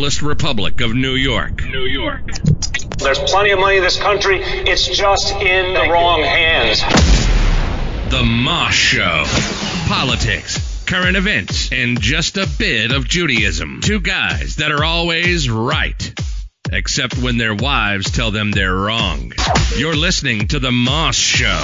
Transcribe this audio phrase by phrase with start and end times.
[0.00, 1.62] Socialist Republic of New York.
[1.66, 2.24] New York.
[2.96, 4.40] There's plenty of money in this country.
[4.42, 6.80] It's just in the wrong hands.
[8.10, 9.24] The Moss Show.
[9.88, 13.82] Politics, current events, and just a bit of Judaism.
[13.82, 16.18] Two guys that are always right.
[16.72, 19.34] Except when their wives tell them they're wrong.
[19.76, 21.60] You're listening to The Moss Show.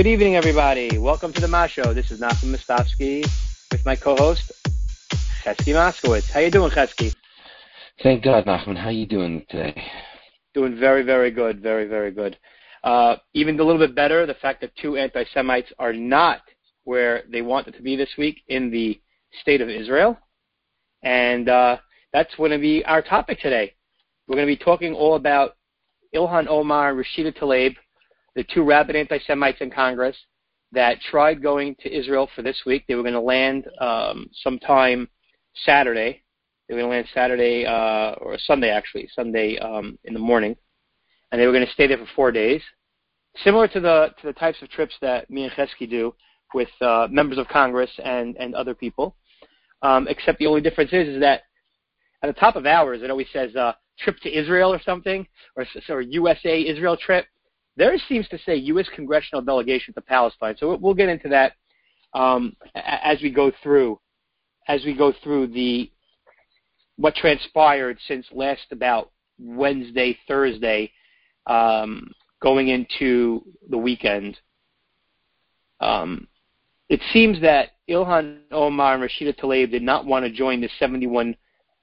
[0.00, 0.96] Good evening, everybody.
[0.96, 1.92] Welcome to the Ma Show.
[1.92, 3.20] This is Nachum Mostovsky
[3.70, 4.50] with my co-host
[5.44, 6.30] Chesky Moskowitz.
[6.30, 7.14] How you doing, Chesky?
[8.02, 8.78] Thank God, Nachman.
[8.78, 9.74] How are you doing today?
[10.54, 11.60] Doing very, very good.
[11.60, 12.38] Very, very good.
[12.82, 16.40] Uh, even a little bit better, the fact that two anti-Semites are not
[16.84, 18.98] where they wanted to be this week in the
[19.42, 20.16] state of Israel,
[21.02, 21.76] and uh,
[22.14, 23.74] that's going to be our topic today.
[24.26, 25.58] We're going to be talking all about
[26.14, 27.76] Ilhan Omar Rashida Tlaib
[28.34, 30.16] the two rabid anti-Semites in Congress
[30.72, 32.84] that tried going to Israel for this week.
[32.86, 35.08] They were going to land um, sometime
[35.64, 36.22] Saturday.
[36.68, 40.56] They were going to land Saturday uh, or Sunday, actually, Sunday um, in the morning,
[41.32, 42.62] and they were going to stay there for four days.
[43.44, 46.14] Similar to the to the types of trips that me and Chesky do
[46.54, 49.16] with uh, members of Congress and and other people,
[49.82, 51.42] um, except the only difference is is that
[52.22, 55.64] at the top of ours it always says uh, trip to Israel or something, or,
[55.88, 57.26] or USA Israel trip
[57.80, 58.84] Theirs seems to say U.S.
[58.94, 60.54] congressional delegation to Palestine.
[60.58, 61.54] So we'll get into that
[62.12, 63.98] um, as we go through
[64.68, 65.90] as we go through the
[66.96, 70.92] what transpired since last about Wednesday, Thursday,
[71.46, 74.36] um, going into the weekend.
[75.80, 76.28] Um,
[76.90, 81.34] it seems that Ilhan Omar and Rashida Tlaib did not want to join the 71.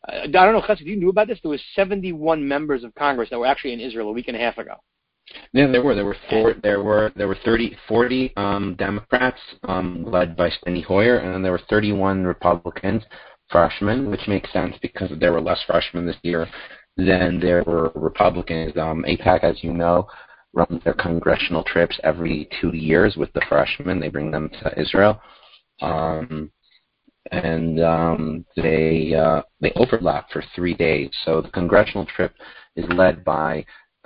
[0.07, 1.39] Uh, I don't know, Chesky, you knew about this?
[1.41, 4.39] There was 71 members of Congress that were actually in Israel a week and a
[4.39, 4.75] half ago.
[5.53, 5.95] Yeah, there were.
[5.95, 6.53] There were four.
[6.61, 11.41] There were there were 30, 40 um, Democrats um, led by Steny Hoyer, and then
[11.41, 13.03] there were 31 Republicans,
[13.49, 16.47] freshmen, which makes sense because there were less freshmen this year
[16.97, 18.75] than there were Republicans.
[18.77, 20.07] Um, AIPAC, as you know,
[20.53, 23.99] runs their congressional trips every two years with the freshmen.
[23.99, 25.21] They bring them to Israel,
[25.81, 26.51] um,
[27.31, 31.09] and um, they uh, they overlap for three days.
[31.25, 32.33] So the congressional trip
[32.75, 33.65] is led by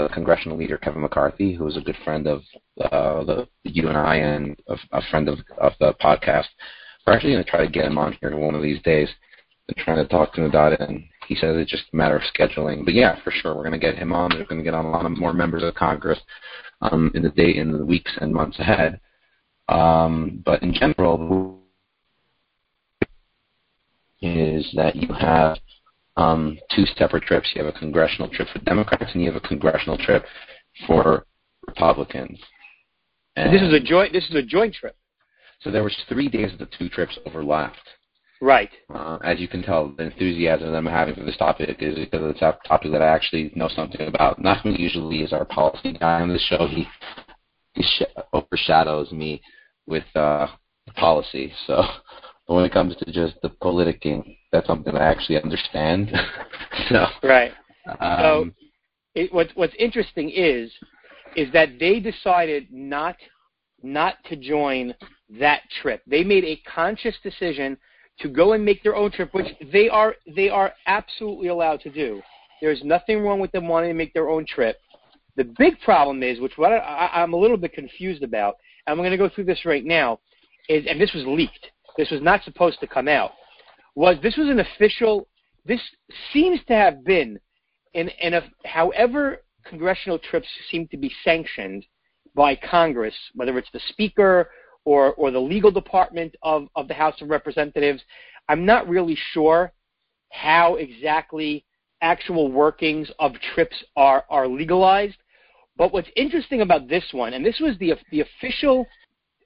[0.10, 2.42] congressional leader Kevin McCarthy, who is a good friend of
[2.80, 6.46] uh, the you and I and a, a friend of, of the podcast.
[7.06, 9.10] We're actually going to try to get him on here one of these days.
[9.68, 12.16] We're trying to talk to him about it, and he says it's just a matter
[12.16, 12.86] of scheduling.
[12.86, 14.32] But yeah, for sure, we're going to get him on.
[14.34, 16.20] We're going to get on a lot of more members of Congress
[16.82, 19.00] um, in the day in the weeks and months ahead.
[19.70, 21.62] Um, but in general,
[24.22, 25.58] is that you have
[26.18, 27.50] um, two separate trips.
[27.54, 30.26] You have a congressional trip for Democrats, and you have a congressional trip
[30.88, 31.26] for
[31.68, 32.40] Republicans.
[33.36, 34.14] And this is a joint.
[34.14, 34.96] This is a joint trip.
[35.62, 37.78] So there was three days of the two trips overlapped.
[38.42, 38.72] Right.
[38.92, 42.32] Uh, as you can tell, the enthusiasm that I'm having for this topic is because
[42.32, 44.42] it's a topic that I actually know something about.
[44.42, 46.68] Nachman usually is our policy guy on the show.
[46.68, 46.88] He,
[47.74, 49.42] he sh- overshadows me
[49.86, 50.48] with uh,
[50.96, 51.54] policy.
[51.68, 51.84] So
[52.52, 56.12] but when it comes to just the politicking, that's something I actually understand.
[56.90, 57.54] so right.
[57.88, 58.50] Um, so
[59.16, 60.70] it, what's what's interesting is
[61.38, 63.16] is that they decided not
[63.82, 64.94] not to join
[65.40, 66.02] that trip.
[66.06, 67.78] They made a conscious decision
[68.20, 71.90] to go and make their own trip, which they are they are absolutely allowed to
[71.90, 72.22] do.
[72.62, 74.76] There's nothing wrong with them wanting to make their own trip.
[75.38, 78.98] The big problem is, which what I, I'm a little bit confused about, and I'm
[78.98, 80.20] going to go through this right now,
[80.68, 83.32] is and this was leaked this was not supposed to come out,
[83.96, 85.28] was this was an official,
[85.66, 85.82] this
[86.32, 87.40] seems to have been,
[87.94, 91.86] in, in a, however congressional trips seem to be sanctioned
[92.36, 94.50] by Congress, whether it's the Speaker
[94.86, 98.02] or, or the legal department of, of the House of Representatives,
[98.48, 99.72] I'm not really sure
[100.32, 101.66] how exactly
[102.02, 105.18] actual workings of trips are, are legalized.
[105.78, 108.88] But what's interesting about this one, and this was the, the official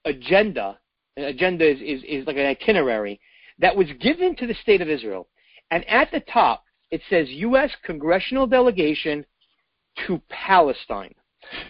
[0.05, 0.77] agenda
[1.17, 3.19] agenda is, is, is like an itinerary
[3.59, 5.27] that was given to the state of Israel.
[5.71, 7.71] And at the top, it says U.S.
[7.83, 9.25] congressional delegation
[10.07, 11.13] to Palestine.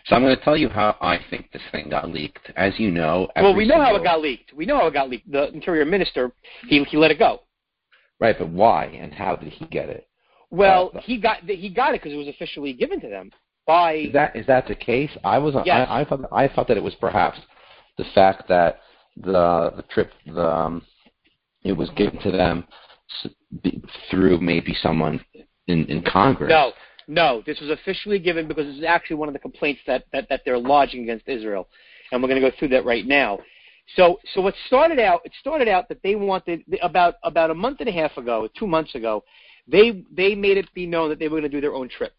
[0.05, 2.51] So I'm going to tell you how I think this thing got leaked.
[2.55, 4.53] As you know, well, we know how it got leaked.
[4.53, 5.29] We know how it got leaked.
[5.29, 6.31] The Interior Minister
[6.67, 7.41] he he let it go.
[8.19, 10.07] Right, but why and how did he get it?
[10.49, 13.31] Well, uh, he got he got it because it was officially given to them
[13.67, 13.93] by.
[13.95, 15.11] Is that is that the case?
[15.23, 15.87] I was yes.
[15.89, 17.39] I, I thought I thought that it was perhaps
[17.97, 18.79] the fact that
[19.17, 20.81] the the trip the um,
[21.63, 22.65] it was given to them
[24.09, 25.23] through maybe someone
[25.67, 26.49] in in Congress.
[26.49, 26.71] No,
[27.07, 30.27] No, this was officially given because this is actually one of the complaints that, that,
[30.29, 31.67] that they're lodging against Israel,
[32.11, 33.39] and we're going to go through that right now.
[33.95, 35.21] So, so what started out?
[35.25, 38.65] It started out that they wanted about about a month and a half ago, two
[38.65, 39.23] months ago,
[39.67, 42.13] they they made it be known that they were going to do their own trip.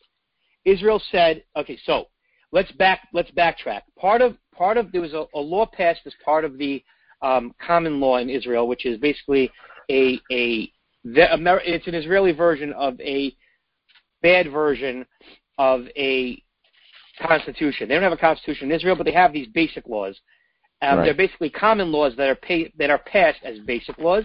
[0.65, 2.07] Israel said, okay, so
[2.53, 3.83] let's back let's backtrack.
[3.99, 6.83] Part of part of there was a, a law passed as part of the
[7.23, 9.51] um, common law in Israel, which is basically
[9.91, 10.71] a a
[11.05, 11.27] the,
[11.65, 13.35] it's an Israeli version of a
[14.23, 15.07] bad version
[15.59, 16.43] of a
[17.23, 17.89] constitution.
[17.89, 20.21] They don't have a constitution in Israel, but they have these basic laws
[20.83, 21.05] um, right.
[21.07, 24.25] They're basically common laws that are pay, that are passed as basic laws,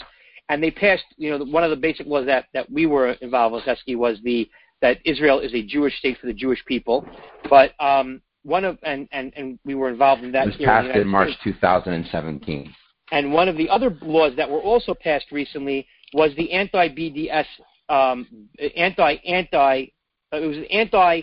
[0.50, 1.04] and they passed.
[1.18, 4.18] You know, one of the basic laws that, that we were involved with, Chesky, was
[4.24, 4.50] the
[4.82, 7.06] that Israel is a Jewish state for the Jewish people.
[7.50, 10.48] But um, one of and, and, and we were involved in that.
[10.48, 12.74] It was passed in, in March 2017.
[13.12, 17.46] And one of the other laws that were also passed recently was the anti-BDS,
[17.90, 19.92] um, anti-anti.
[20.34, 21.22] It was an anti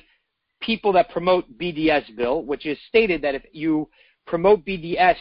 [0.60, 3.88] people that promote BDS bill, which is stated that if you
[4.26, 5.16] promote BDS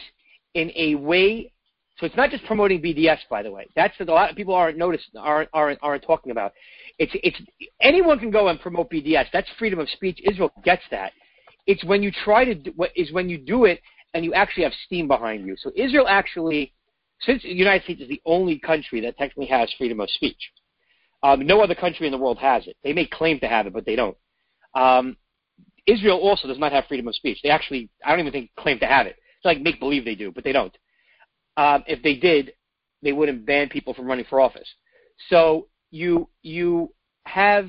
[0.54, 1.52] in a way.
[1.98, 3.66] So it's not just promoting BDS, by the way.
[3.74, 6.52] That's a lot of people aren't noticed, aren't, aren't, aren't talking about.
[6.98, 7.40] It's, it's
[7.80, 9.26] anyone can go and promote BDS.
[9.32, 10.20] That's freedom of speech.
[10.24, 11.12] Israel gets that.
[11.66, 13.80] It's when you try to do, is when you do it
[14.14, 15.56] and you actually have steam behind you.
[15.58, 16.72] So Israel actually,
[17.20, 20.40] since the United States is the only country that technically has freedom of speech,
[21.22, 22.76] um, no other country in the world has it.
[22.82, 24.16] They may claim to have it, but they don't.
[24.74, 25.16] Um,
[25.86, 27.38] Israel also does not have freedom of speech.
[27.42, 29.16] They actually, I don't even think, claim to have it.
[29.36, 30.76] It's like make believe they do, but they don't.
[31.56, 32.52] Um, if they did,
[33.02, 34.68] they wouldn't ban people from running for office.
[35.28, 36.92] So you you
[37.24, 37.68] have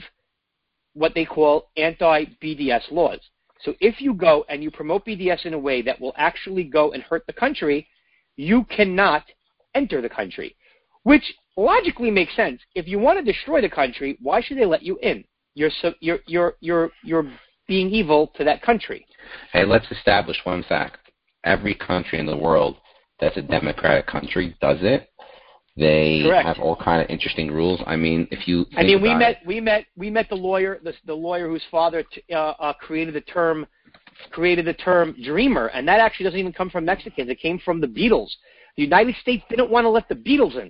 [0.94, 3.20] what they call anti-BDS laws.
[3.62, 6.92] So if you go and you promote BDS in a way that will actually go
[6.92, 7.88] and hurt the country,
[8.38, 9.24] you cannot
[9.76, 10.56] enter the country,
[11.04, 11.24] which
[11.58, 12.62] logically makes sense.
[12.74, 15.24] If you want to destroy the country, why should they let you in?
[15.56, 17.30] You're so, you're you're you're you're
[17.68, 19.06] being evil to that country.
[19.52, 20.98] Hey, let's establish one fact.
[21.44, 22.78] Every country in the world
[23.20, 25.10] that's a democratic country does it.
[25.80, 26.46] They Correct.
[26.46, 27.82] have all kind of interesting rules.
[27.86, 30.80] I mean, if you I mean, we met it, we met we met the lawyer
[30.84, 33.66] the, the lawyer whose father t- uh, uh, created the term
[34.32, 37.30] created the term dreamer, and that actually doesn't even come from Mexicans.
[37.30, 38.28] It came from the Beatles.
[38.76, 40.70] The United States didn't want to let the Beatles in.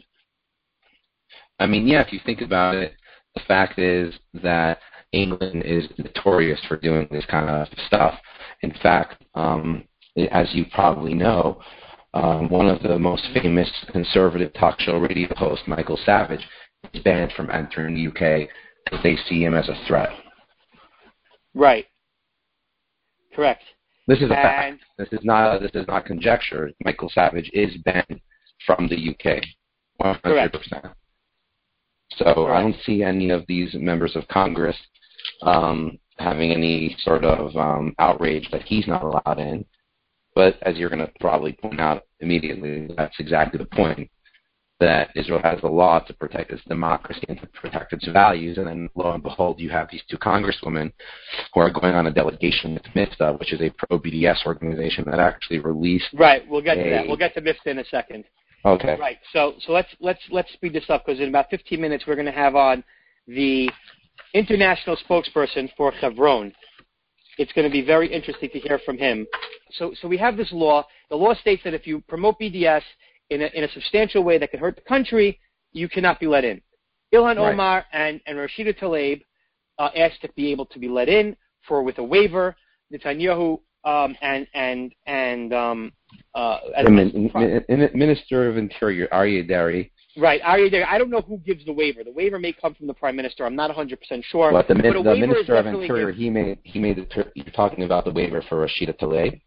[1.58, 2.94] I mean, yeah, if you think about it,
[3.34, 4.14] the fact is
[4.44, 4.78] that
[5.12, 8.14] England is notorious for doing this kind of stuff.
[8.62, 9.86] In fact, um,
[10.32, 11.60] as you probably know,
[12.14, 16.46] um, one of the most famous conservative talk show radio hosts, Michael Savage,
[16.94, 18.50] is banned from entering the UK
[18.86, 20.10] because they see him as a threat.
[21.54, 21.86] Right.
[23.36, 23.64] Correct.
[24.08, 24.84] This is a and fact.
[24.98, 25.62] This is not.
[25.62, 26.72] This is not conjecture.
[26.84, 28.22] Michael Savage is banned
[28.66, 29.44] from the UK.
[29.98, 30.86] One hundred percent.
[32.16, 32.50] So Correct.
[32.50, 34.76] I don't see any of these members of Congress
[35.44, 39.64] um, having any sort of um, outrage that he's not allowed in.
[40.40, 44.10] But as you're going to probably point out immediately, that's exactly the point.
[44.80, 48.66] That Israel has the law to protect its democracy and to protect its values, and
[48.66, 50.94] then lo and behold, you have these two congresswomen
[51.54, 55.20] who are going on a delegation with MIFTA, which is a pro BDS organization that
[55.20, 56.08] actually released.
[56.14, 57.08] Right, we'll get a, to that.
[57.08, 58.24] We'll get to MIFTA in a second.
[58.64, 58.96] Okay.
[58.98, 59.18] Right.
[59.34, 62.26] So so let's let's let's speed this up because in about 15 minutes we're going
[62.26, 62.82] to have on
[63.28, 63.70] the
[64.34, 66.54] international spokesperson for Chevron.
[67.40, 69.26] It's going to be very interesting to hear from him.
[69.72, 70.86] So, so we have this law.
[71.10, 72.82] The law states that if you promote BDS
[73.30, 75.40] in a, in a substantial way that could hurt the country,
[75.72, 76.62] you cannot be let in.
[77.14, 77.54] Ilhan right.
[77.54, 79.22] Omar and, and Rashida Tlaib
[79.80, 82.58] uh, asked to be able to be let in for with a waiver.
[82.94, 85.94] Netanyahu um, and and and um,
[86.36, 86.58] uh,
[86.90, 92.04] Minister of Interior Aryeh Deri Right, I don't know who gives the waiver.
[92.04, 93.46] The waiver may come from the prime minister.
[93.46, 94.52] I'm not 100 percent sure.
[94.52, 98.06] But the, but the minister of interior, he made he made the you're talking about
[98.06, 99.40] the waiver for Rashida Tlaib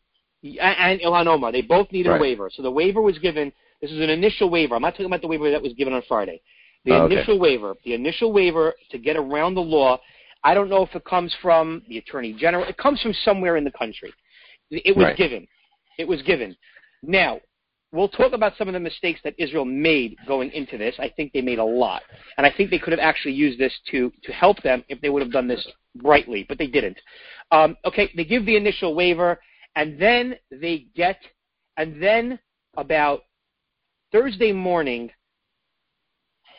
[0.60, 1.52] and Ilhan Omar.
[1.52, 2.18] They both needed right.
[2.18, 2.50] a waiver.
[2.52, 3.52] So the waiver was given.
[3.80, 4.74] This is an initial waiver.
[4.76, 6.40] I'm not talking about the waiver that was given on Friday.
[6.84, 7.40] The oh, initial okay.
[7.40, 10.00] waiver, the initial waiver to get around the law.
[10.44, 12.64] I don't know if it comes from the attorney general.
[12.64, 14.12] It comes from somewhere in the country.
[14.70, 15.16] It was right.
[15.16, 15.46] given.
[15.98, 16.56] It was given.
[17.02, 17.40] Now,
[17.92, 20.94] we'll talk about some of the mistakes that Israel made going into this.
[20.98, 22.02] I think they made a lot,
[22.36, 25.10] and I think they could have actually used this to to help them if they
[25.10, 26.98] would have done this brightly, but they didn't.
[27.50, 29.38] Um, okay, they give the initial waiver,
[29.76, 31.18] and then they get,
[31.76, 32.38] and then
[32.76, 33.22] about
[34.10, 35.10] Thursday morning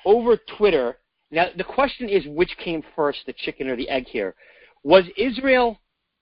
[0.05, 0.97] over Twitter.
[1.31, 4.05] Now the question is, which came first, the chicken or the egg?
[4.07, 4.35] Here,
[4.83, 5.79] was Israel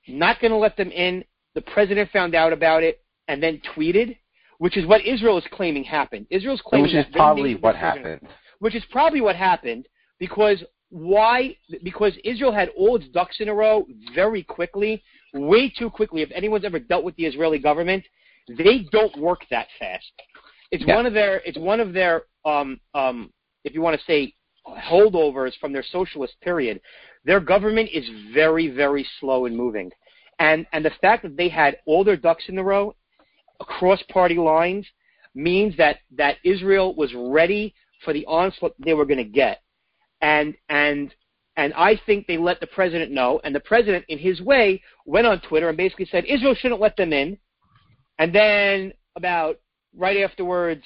[0.07, 1.25] not going to let them in?
[1.53, 4.15] The president found out about it and then tweeted
[4.61, 6.27] which is what Israel is claiming happened.
[6.29, 8.21] Israel's claiming which is probably what happened.
[8.59, 9.87] Which is probably what happened
[10.19, 11.57] because why?
[11.83, 15.01] Because Israel had all its ducks in a row very quickly,
[15.33, 16.21] way too quickly.
[16.21, 18.03] If anyone's ever dealt with the Israeli government,
[18.55, 20.11] they don't work that fast.
[20.69, 20.95] It's Yeah.
[20.95, 21.41] one of their.
[21.43, 22.25] It's one of their.
[22.45, 24.35] Um, um, if you want to say
[24.67, 26.79] holdovers from their socialist period.
[27.25, 29.91] Their government is very, very slow in moving,
[30.37, 32.93] and and the fact that they had all their ducks in a row
[33.61, 34.85] across party lines
[35.33, 39.61] means that that Israel was ready for the onslaught they were going to get,
[40.21, 41.13] and and
[41.55, 45.27] and I think they let the president know, and the president, in his way, went
[45.27, 47.37] on Twitter and basically said Israel shouldn't let them in,
[48.19, 49.57] and then about
[49.95, 50.83] right afterwards,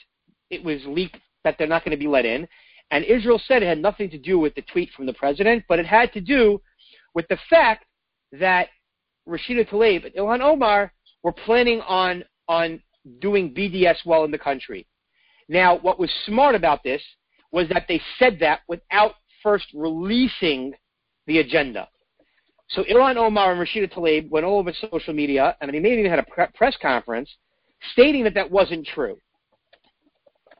[0.50, 2.48] it was leaked that they're not going to be let in,
[2.92, 5.80] and Israel said it had nothing to do with the tweet from the president, but
[5.80, 6.62] it had to do
[7.14, 7.86] with the fact
[8.34, 8.68] that
[9.28, 10.92] Rashida Tlaib and Ilhan Omar
[11.24, 12.82] were planning on on
[13.20, 14.86] doing BDS well in the country.
[15.48, 17.02] Now, what was smart about this
[17.52, 20.74] was that they said that without first releasing
[21.28, 21.88] the agenda.
[22.70, 26.10] So Ilhan Omar and Rashida Tlaib went all over social media, and they maybe even
[26.10, 27.30] had a pre- press conference
[27.94, 29.18] stating that that wasn't true.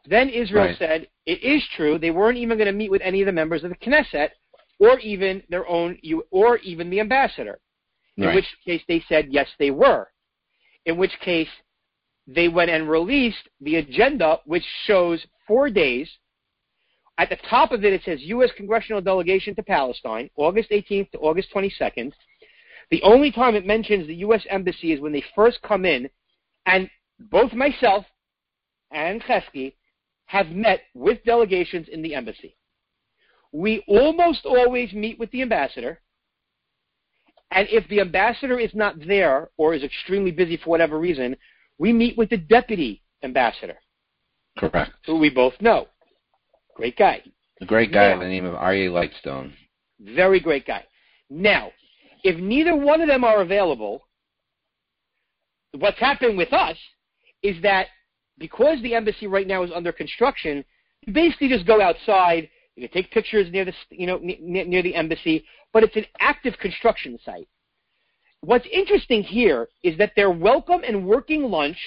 [0.08, 0.78] Then Israel Right.
[0.78, 1.98] said it is true.
[1.98, 4.30] They weren't even going to meet with any of the members of the Knesset,
[4.78, 5.98] or even their own,
[6.30, 7.60] or even the ambassador.
[8.18, 8.36] In Right.
[8.36, 10.12] which case they said yes, they were.
[10.86, 11.50] In which case
[12.28, 16.10] they went and released the agenda, which shows four days.
[17.18, 18.50] At the top of it, it says U.S.
[18.58, 22.12] congressional delegation to Palestine, August 18th to August 22nd.
[22.92, 24.44] The only time it mentions the U.S.
[24.50, 26.10] embassy is when they first come in,
[26.66, 26.90] and
[27.20, 28.06] both myself
[28.92, 29.74] and Chesky
[30.26, 32.58] have met with delegations in the embassy.
[33.52, 36.02] We almost always meet with the ambassador,
[37.52, 41.38] and if the ambassador is not there or is extremely busy for whatever reason,
[41.78, 43.78] we meet with the deputy ambassador,
[44.58, 44.92] Correct.
[45.06, 45.88] who we both know.
[46.76, 47.22] Great guy.
[47.62, 48.16] A great guy Yeah.
[48.18, 49.52] by the name of Aryeh Lightstone.
[50.00, 50.84] Very great guy.
[51.30, 51.72] Now,
[52.24, 54.08] if neither one of them are available,
[55.78, 56.78] what's happening with us
[57.44, 57.88] is that
[58.38, 60.64] because the embassy right now is under construction,
[61.06, 62.50] you basically just go outside.
[62.76, 66.06] You can take pictures near the you know near, near the embassy, but it's an
[66.20, 67.48] active construction site.
[68.46, 71.78] What's interesting here is that their welcome and working lunch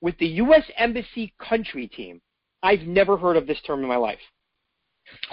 [0.00, 0.62] with the U.S.
[0.76, 2.20] Embassy country team.
[2.62, 4.20] I've never heard of this term in my life.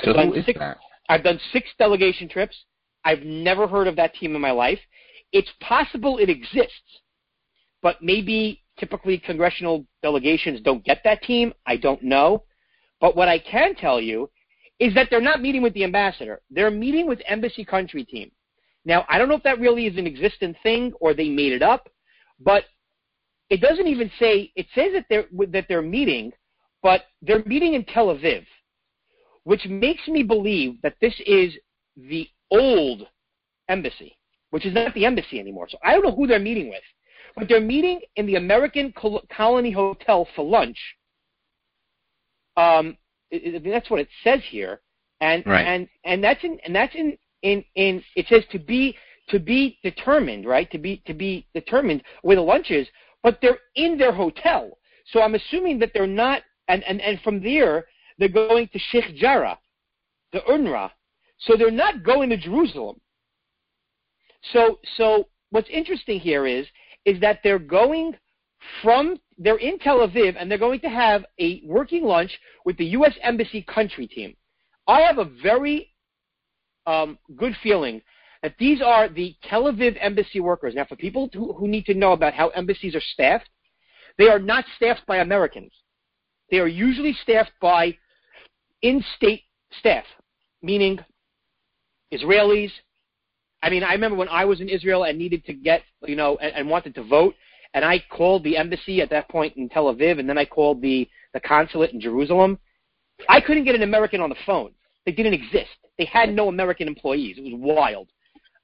[0.03, 0.59] So who is six-?
[1.07, 2.55] I've done six delegation trips.
[3.05, 4.79] I've never heard of that team in my life.
[5.31, 7.01] It's possible it exists,
[7.83, 11.53] but maybe typically congressional delegations don't get that team.
[11.67, 12.43] I don't know.
[12.99, 14.31] But what I can tell you
[14.79, 16.41] is that they're not meeting with the ambassador.
[16.49, 18.31] They're meeting with embassy country team.
[18.85, 21.61] Now, I don't know if that really is an existent thing or they made it
[21.61, 21.89] up,
[22.39, 22.65] but
[23.49, 26.31] it doesn't even say, it says that they're, that they're meeting,
[26.81, 28.45] but they're meeting in Tel Aviv
[29.43, 31.53] which makes me believe that this is
[31.97, 33.07] the old
[33.69, 34.17] embassy,
[34.51, 35.67] which is not the embassy anymore.
[35.69, 36.83] So I don't know who they're meeting with,
[37.35, 40.77] but they're meeting in the American Col- Colony Hotel for lunch.
[42.57, 42.97] Um,
[43.33, 44.81] I- I- that's what it says here,
[45.21, 45.65] and Right.
[45.65, 48.95] and and that's in and that's in in in it says to be
[49.29, 50.69] to be determined, right?
[50.71, 52.87] To be to be determined where the lunch is,
[53.23, 54.77] but they're in their hotel.
[55.07, 57.85] So I'm assuming that they're not, and and and from there
[58.17, 59.57] they're going to Sheikh Jarrah,
[60.33, 60.91] the UNRWA.
[61.39, 62.99] So they're not going to Jerusalem.
[64.53, 66.67] So so what's interesting here is
[67.05, 68.15] is that they're going
[68.81, 72.85] from they're in Tel Aviv and they're going to have a working lunch with the
[72.85, 73.13] U.S.
[73.23, 74.35] Embassy country team.
[74.87, 75.90] I have a very
[76.85, 78.01] um, good feeling
[78.41, 80.73] that these are the Tel Aviv embassy workers.
[80.75, 83.49] Now, for people who, who need to know about how embassies are staffed,
[84.17, 85.71] they are not staffed by Americans.
[86.49, 87.97] They are usually staffed by
[88.81, 89.43] in-state
[89.79, 90.03] staff,
[90.61, 90.99] meaning
[92.13, 92.71] Israelis.
[93.63, 96.37] I mean, I remember when I was in Israel and needed to get, you know,
[96.41, 97.35] and, and wanted to vote,
[97.73, 100.81] and I called the embassy at that point in Tel Aviv, and then I called
[100.81, 102.59] the, the consulate in Jerusalem.
[103.29, 104.71] I couldn't get an American on the phone.
[105.05, 105.69] They didn't exist.
[106.01, 107.37] They had no American employees.
[107.37, 108.07] It was wild.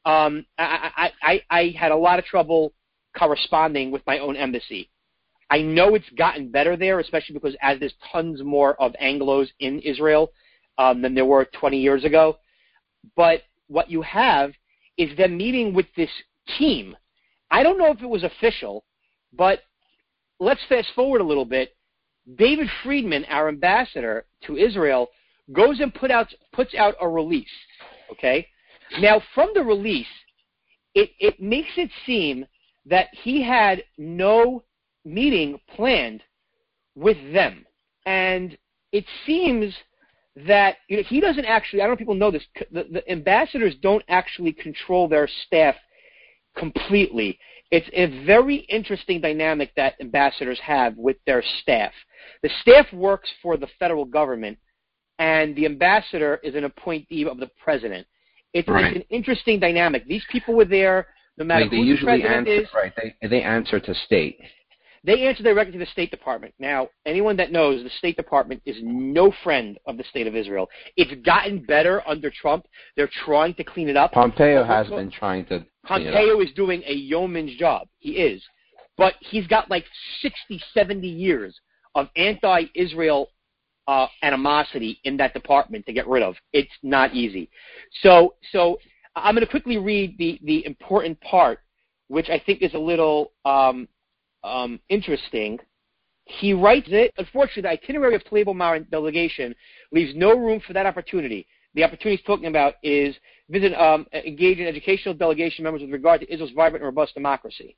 [0.06, 2.74] Um, I, I, I, I had a lot of trouble
[3.16, 4.90] corresponding with my own embassy.
[5.52, 9.82] I know it's gotten better there, especially because as there's tons more of Anglos in
[9.82, 10.32] Israel
[10.80, 12.40] um, than there were 20 years ago.
[13.16, 14.54] But what you have
[14.98, 16.10] is them meeting with this
[16.58, 16.98] team.
[17.52, 18.84] I don't know if it was official,
[19.32, 19.60] but
[20.40, 21.76] let's fast forward a little bit.
[22.36, 25.10] David Friedman, our ambassador to Israel,
[25.54, 27.48] goes and put out, puts out a release.
[28.12, 28.48] Okay?
[29.00, 30.08] Now, from the release,
[30.94, 32.46] it, it makes it seem
[32.86, 34.64] that he had no
[35.04, 36.24] meeting planned
[36.96, 37.66] with them.
[38.06, 38.58] And
[38.92, 39.74] it seems
[40.46, 41.82] that you know he doesn't actually.
[41.82, 42.46] I don't know if people know this.
[42.72, 45.76] The, the ambassadors don't actually control their staff
[46.56, 47.40] completely.
[47.72, 51.92] It's a very interesting dynamic that ambassadors have with their staff.
[52.44, 54.58] The staff works for the federal government,
[55.20, 58.06] and the ambassador is an appointee of the president.
[58.54, 58.86] It's, Right.
[58.86, 60.06] it's an interesting dynamic.
[60.06, 61.08] These people were there
[61.38, 62.74] no matter Like, they who the president answer is.
[62.74, 62.94] right.
[63.22, 64.40] They they answer to state.
[65.04, 66.54] They answer directly to the State Department.
[66.60, 70.70] Now, anyone that knows the State Department is no friend of the State of Israel.
[70.98, 72.68] It's gotten better under Trump.
[72.96, 74.12] They're trying to clean it up.
[74.12, 76.14] Pompeo has been trying to clean it up.
[76.14, 77.88] Pompeo is doing a yeoman's job.
[78.00, 78.44] He is.
[78.98, 79.86] But he's got like
[80.22, 81.58] 60, 70 years
[81.96, 83.30] of anti Israel
[83.88, 86.36] uh, animosity in that department to get rid of.
[86.54, 87.50] It's not easy.
[88.02, 88.78] So, so
[89.16, 91.60] I'm going to quickly read the, the important part,
[92.08, 93.88] which I think is a little um,
[94.44, 95.60] um, interesting.
[96.26, 97.14] He writes it.
[97.18, 99.56] Unfortunately, the itinerary of Tlaib Omar delegation
[99.92, 101.48] leaves no room for that opportunity.
[101.74, 103.16] The opportunity he's talking about is
[103.50, 107.78] visit, um, engage in educational delegation members with regard to Israel's vibrant and robust democracy.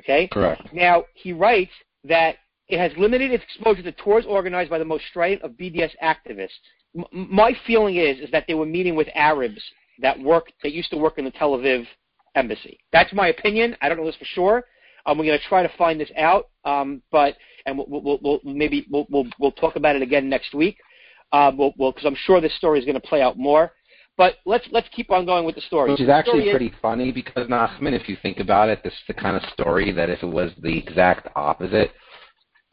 [0.00, 0.28] Okay?
[0.28, 0.62] Correct.
[0.72, 1.70] Now, he writes
[2.04, 2.36] that
[2.68, 6.48] it has limited its exposure to tours organized by the most strident of BDS activists.
[6.96, 9.60] M- my feeling is, is that they were meeting with Arabs
[10.00, 11.86] that worked, that used to work in the Tel Aviv
[12.34, 12.78] embassy.
[12.92, 13.76] That's my opinion.
[13.80, 14.64] I don't know this for sure.
[15.06, 18.40] Um, we're going to try to find this out, um, but and we'll, we'll, we'll
[18.44, 20.78] maybe we'll, we'll we'll talk about it again next week.
[21.32, 23.72] Uh, we'll because I'm sure this story is going to play out more.
[24.16, 25.90] But let's let's keep on going with the story.
[25.90, 29.14] Which is actually pretty funny because Nachman, if you think about it, this is the
[29.14, 31.90] kind of story that if it was the exact opposite,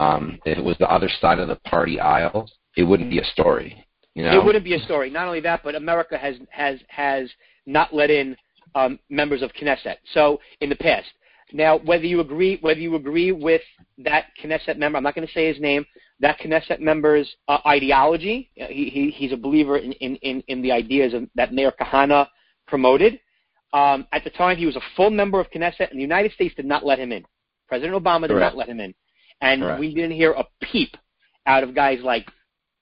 [0.01, 3.25] um, if it was the other side of the party aisle, it wouldn't be a
[3.35, 3.69] story.
[4.15, 5.09] You know, It wouldn't be a story.
[5.09, 7.29] Not only that, but America has has has
[7.65, 8.35] not let in
[8.75, 9.97] um, members of Knesset.
[10.13, 11.07] So in the past,
[11.53, 13.61] now whether you agree whether you agree with
[13.99, 15.85] that Knesset member, I'm not going to say his name.
[16.19, 18.49] That Knesset member's uh, ideology.
[18.61, 21.71] uh, He, he he's a believer in in in, in the ideas of, that Meir
[21.79, 22.27] Kahane
[22.67, 23.19] promoted.
[23.73, 26.53] Um, at the time, he was a full member of Knesset, and the United States
[26.55, 27.23] did not let him in.
[27.69, 28.53] President Obama did Correct.
[28.53, 28.93] not let him in,
[29.41, 29.79] and Correct.
[29.79, 30.95] we didn't hear a peep
[31.45, 32.27] out of guys like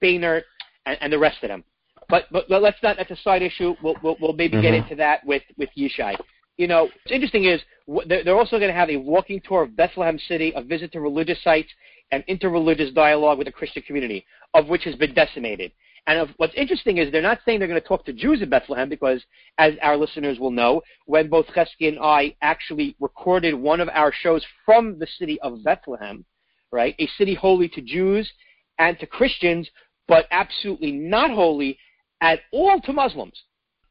[0.01, 0.43] Boehner
[0.85, 1.63] and, and the rest of them.
[2.09, 2.97] But but but let's not.
[2.97, 3.75] That's a side issue.
[3.83, 4.83] We'll we'll, we'll maybe get Mhm.
[4.83, 6.15] into that with with Yishai.
[6.57, 7.61] You know, what's interesting is
[8.07, 11.01] they're they're also going to have a walking tour of Bethlehem City, a visit to
[11.01, 11.69] religious sites,
[12.11, 15.71] and interreligious dialogue with the Christian community, of which has been decimated.
[16.07, 18.49] And of, what's interesting is they're not saying they're going to talk to Jews in
[18.49, 19.21] Bethlehem because,
[19.59, 24.11] as our listeners will know, when both Chesky and I actually recorded one of our
[24.11, 26.25] shows from the city of Bethlehem,
[26.71, 28.29] right, a city holy to Jews
[28.77, 29.69] and to Christians,
[30.07, 31.77] but absolutely not holy
[32.21, 33.39] at all to Muslims.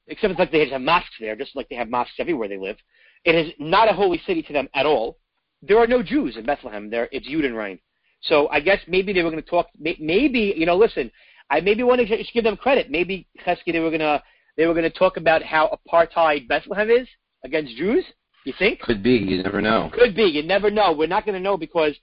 [0.07, 2.77] Except it's like they have mosques there, just like they have mosques everywhere they live.
[3.25, 5.19] It is not a holy city to them at all.
[5.61, 6.89] There are no Jews in Bethlehem.
[6.89, 7.79] There, it's Judenrein.
[8.23, 9.67] So I guess maybe they were going to talk.
[9.79, 11.11] Maybe you know, listen,
[11.51, 12.91] I maybe want to just give them credit.
[12.91, 14.23] Maybe Chesky, they were going to
[14.57, 17.07] they were going to talk about how apartheid Bethlehem is
[17.45, 18.05] against Jews.
[18.45, 18.81] You think?
[18.81, 19.13] could be.
[19.13, 19.91] You never know.
[19.93, 20.23] Could be.
[20.23, 20.93] You never know.
[20.93, 21.95] We're not going to know because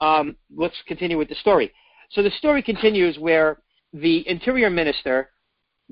[0.00, 1.72] um, let's continue with the story.
[2.10, 3.58] So the story continues where
[3.92, 5.30] the interior minister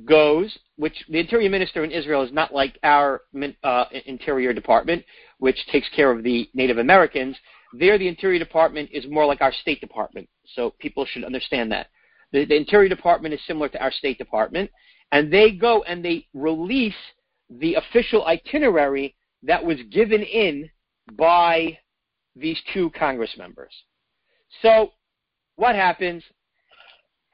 [0.04, 3.22] goes, which the interior minister in Israel is not like our
[3.62, 5.04] uh, interior department,
[5.38, 7.36] which takes care of the Native Americans.
[7.72, 10.28] There, the interior department is more like our State Department.
[10.54, 11.88] So people should understand that.
[12.32, 14.70] The, the interior department is similar to our State Department,
[15.12, 16.94] and they go and they release
[17.50, 20.70] the official itinerary that was given in
[21.12, 21.78] by
[22.34, 23.72] these two Congress members.
[24.60, 24.92] So,
[25.56, 26.22] what happens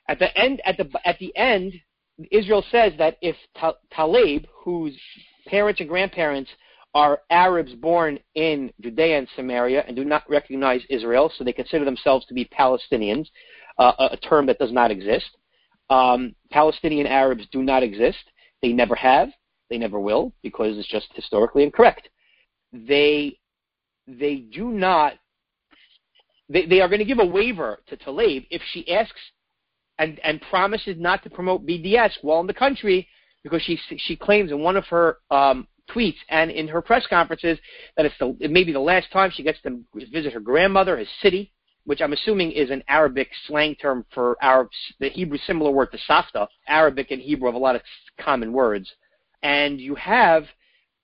[0.08, 0.60] at the end?
[0.64, 1.74] At the at the end,
[2.30, 4.96] Israel says that if Ta- Tlaib, whose
[5.46, 6.50] parents and grandparents
[6.94, 11.84] are Arabs born in Judea and Samaria and do not recognize Israel, so they consider
[11.84, 13.26] themselves to be Palestinians,
[13.78, 15.36] uh, a, a term that does not exist.
[15.90, 18.18] Um, Palestinian Arabs do not exist.
[18.62, 19.28] They never have.
[19.70, 22.08] They never will because it's just historically incorrect.
[22.72, 23.38] They
[24.06, 25.14] they do not.
[26.48, 29.20] They, they are going to give a waiver to Tlaib if she asks
[29.98, 33.06] and and promises not to promote BDS while in the country
[33.42, 37.58] because she she claims in one of her um, tweets and in her press conferences
[37.96, 39.80] that it's the it may be the last time she gets to
[40.12, 41.52] visit her grandmother, his city,
[41.84, 45.98] which I'm assuming is an Arabic slang term for Arabs, the Hebrew similar word to
[46.08, 46.46] Safta.
[46.66, 47.82] Arabic and Hebrew have a lot of
[48.20, 48.90] common words,
[49.42, 50.44] and you have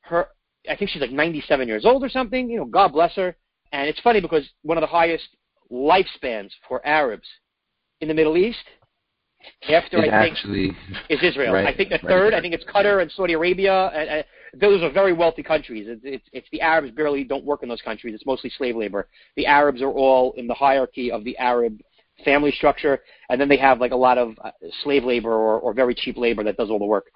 [0.03, 0.29] her.
[0.69, 2.49] I think she's like 97 years old or something.
[2.49, 3.37] You know, God bless her.
[3.75, 5.29] And it's funny because one of the highest
[5.71, 7.27] lifespans for Arabs
[8.01, 8.65] in the Middle East,
[9.69, 10.77] after It I think actually,
[11.11, 11.53] is Israel.
[11.53, 12.35] Right, I think the third.
[12.35, 13.89] I think it's Qatar and Saudi Arabia.
[13.89, 14.25] And, and
[14.61, 15.87] those are very wealthy countries.
[15.89, 18.15] It's, it's, it's the Arabs barely don't work in those countries.
[18.15, 19.09] It's mostly slave labor.
[19.35, 21.81] The Arabs are all in the hierarchy of the Arab
[22.25, 24.53] family structure, and then they have like a lot of uh,
[24.85, 27.07] slave labor or, or very cheap labor that does all the work.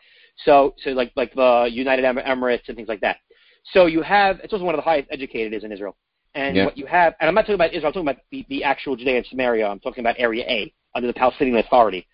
[0.44, 3.18] So, so like like the United Emirates and things like that.
[3.72, 5.96] So you have it's also one of the highest educated is in Israel.
[6.38, 6.64] And Yeah.
[6.66, 8.94] what you have, and I'm not talking about Israel, I'm talking about the, the actual
[8.94, 9.66] Judea and Samaria.
[9.66, 12.06] I'm talking about Area A under the Palestinian Authority.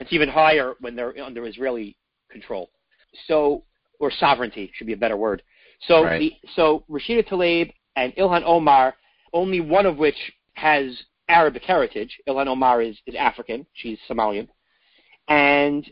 [0.00, 1.96] It's even higher when they're under Israeli
[2.28, 2.70] control.
[3.28, 3.62] So,
[4.00, 5.44] or sovereignty should be a better word.
[5.86, 6.18] So, Right.
[6.18, 8.96] the, so Rashida Tlaib and Ilhan Omar,
[9.32, 12.18] only one of which has Arabic heritage.
[12.28, 13.64] Ilhan Omar is, is African.
[13.74, 14.48] She's Somalian.
[15.28, 15.88] And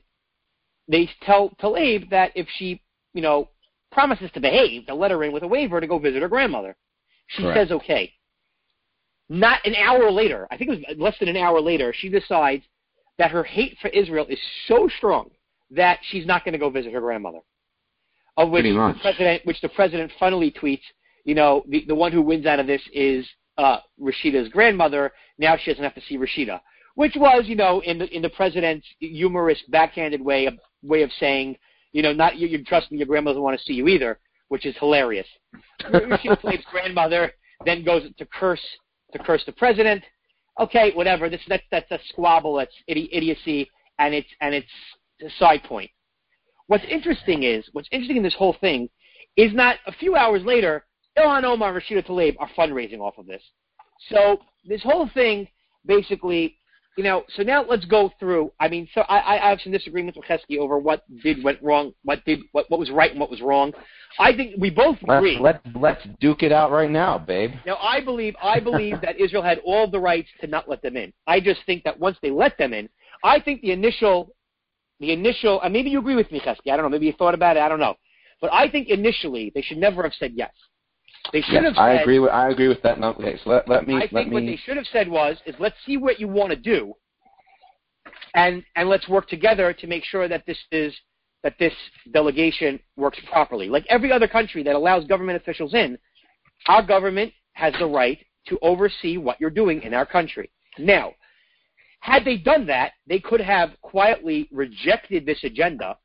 [0.89, 2.83] they tell Tlaib that if she,
[3.15, 3.49] you know,
[3.93, 6.77] promises to behave, they'll let her in with a waiver to go visit her grandmother.
[7.31, 7.59] She Correct.
[7.59, 8.13] says okay.
[9.29, 12.65] Not an hour later, I think it was less than an hour later, she decides
[13.19, 15.31] that her hate for Israel is so strong
[15.71, 17.39] that she's not going to go visit her grandmother.
[18.37, 20.83] Of which Pretty the president, which the president funnily tweets,
[21.25, 23.27] you know, the, the one who wins out of this is
[23.59, 25.13] uh, Rashida's grandmother.
[25.39, 26.61] Now she doesn't have to see Rashida,
[26.95, 31.11] which was, you know, in the in the president's humorous, backhanded way of way of
[31.21, 31.57] saying,
[31.93, 34.19] you know, not you, you trust me, your grandmother doesn't want to see you either,
[34.51, 35.27] which is hilarious.
[35.85, 37.33] Rashida Tlaib's grandmother
[37.65, 38.61] then goes to curse
[39.13, 40.05] to curse the president.
[40.61, 41.31] Okay, whatever.
[41.31, 42.57] This that's that's a squabble.
[42.57, 44.67] That's idi- idiocy, and it's and it's
[45.25, 45.91] a side point.
[46.67, 48.89] What's interesting is what's interesting in this whole thing
[49.37, 50.85] is not a few hours later,
[51.19, 53.43] Ilhan Omar and Rashida Tlaib are fundraising off of this.
[54.09, 55.49] So this whole thing
[55.87, 56.57] basically,
[57.01, 58.53] you know, so now let's go through.
[58.61, 61.95] I mean, so I, I have some disagreements with Chesky over what did went wrong,
[62.05, 63.73] what did what, what was right and what was wrong.
[64.19, 65.39] I think we both agree.
[65.41, 65.73] Let's agree.
[65.73, 67.53] let let's duke it out right now, babe.
[67.65, 70.99] Now, I believe I believe that Israel had all the rights to not let them
[70.99, 71.11] in.
[71.27, 72.87] I just think that once they let them in,
[73.25, 74.35] I think the initial,
[74.99, 76.71] the initial, and maybe you agree with me, Chesky.
[76.71, 76.91] I don't know.
[76.91, 77.61] Maybe you thought about it.
[77.61, 77.95] I don't know.
[78.43, 80.53] But I think initially they should never have said yes.
[81.33, 81.79] They should Yes, have.
[81.79, 82.99] I agree with I agree with that.
[82.99, 85.55] No, okay, so let, let me I think what they should have said was, is
[85.59, 86.95] let's see what you want to do,
[88.35, 90.95] and and let's work together to make sure that this is
[91.43, 91.73] that this
[92.13, 93.69] delegation works properly.
[93.69, 95.99] Like every other country that allows government officials in,
[96.69, 100.51] our government has the right to oversee what you're doing in our country.
[100.79, 101.13] Now,
[102.01, 105.97] had they done that, they could have quietly rejected this agenda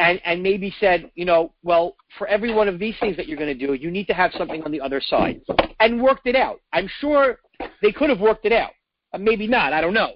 [0.00, 3.36] and, and maybe said, you know, well, for every one of these things that you're
[3.36, 5.42] going to do, you need to have something on the other side
[5.78, 6.60] and worked it out.
[6.72, 7.38] I'm sure
[7.82, 8.70] they could have worked it out.
[9.12, 9.72] Uh, maybe not.
[9.74, 10.14] I don't know.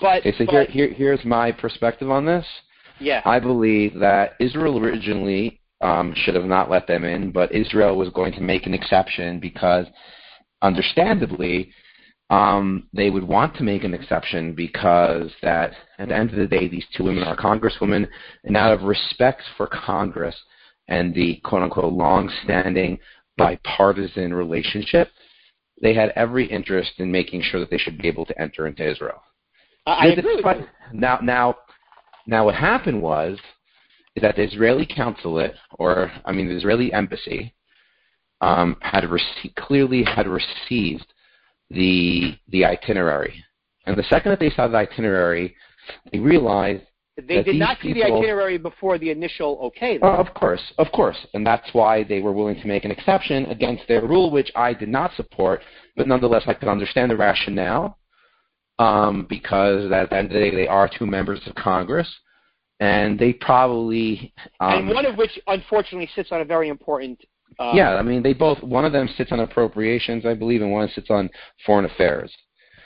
[0.00, 2.46] But, Okay, so but here, here here's my perspective on this.
[2.98, 7.96] yeah, I believe that Israel originally um, should have not let them in, but Israel
[7.96, 9.86] was going to make an exception because,
[10.62, 11.70] understandably,
[12.34, 16.48] um, they would want to make an exception because that at the end of the
[16.48, 18.08] day, these two women are congresswomen,
[18.42, 20.34] and out of respect for Congress
[20.88, 22.98] and the quote unquote long-standing
[23.38, 25.10] bipartisan relationship,
[25.80, 28.84] they had every interest in making sure that they should be able to enter into
[28.88, 29.22] Israel.
[29.86, 30.66] I agree with you.
[30.92, 31.56] Now, now,
[32.26, 33.38] now, what happened was
[34.16, 37.54] is that the Israeli consulate, or I mean, the Israeli embassy,
[38.40, 41.13] um, had rece- clearly had received
[41.70, 43.42] the the itinerary,
[43.86, 45.54] and the second that they saw the itinerary,
[46.12, 46.82] they realized,
[47.16, 49.98] They did not see the itinerary before the initial okay.
[49.98, 50.08] though.
[50.08, 53.46] oh, of course, of course, and that's why they were willing to make an exception
[53.46, 55.62] against their rule, which I did not support,
[55.96, 57.98] but nonetheless, I could understand the rationale
[58.78, 62.12] um, because at the end of the day, they are two members of Congress,
[62.80, 67.20] and they probably um, and one of which, unfortunately, sits on a very important.
[67.58, 70.72] Uh, yeah, I mean, they both one of them sits on appropriations, I believe, and
[70.72, 71.30] one sits on
[71.64, 72.32] foreign affairs,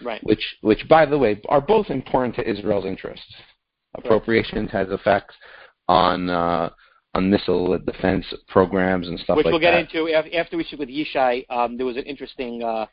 [0.03, 0.23] Right.
[0.25, 3.35] which which by the way are both important to Israel's interests.
[3.95, 5.35] Appropriations has effects
[5.89, 6.71] on uh,
[7.15, 9.53] on missile defense programs and stuff like that.
[9.53, 11.45] which we'll get into after we speak with Yishai.
[11.51, 12.63] Um, there was an interesting.
[12.63, 12.87] Uh,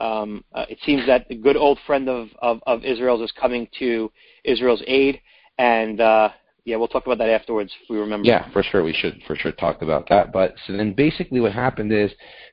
[0.00, 3.68] um, uh, it seems that the good old friend of, of, of Israel's is coming
[3.78, 4.10] to
[4.44, 5.20] Israel's aid,
[5.58, 6.30] and uh,
[6.64, 8.26] yeah, we'll talk about that afterwards if we remember.
[8.26, 8.84] Yeah, for sure.
[8.84, 10.32] We should for sure talk about that.
[10.32, 12.10] But so then basically what happened is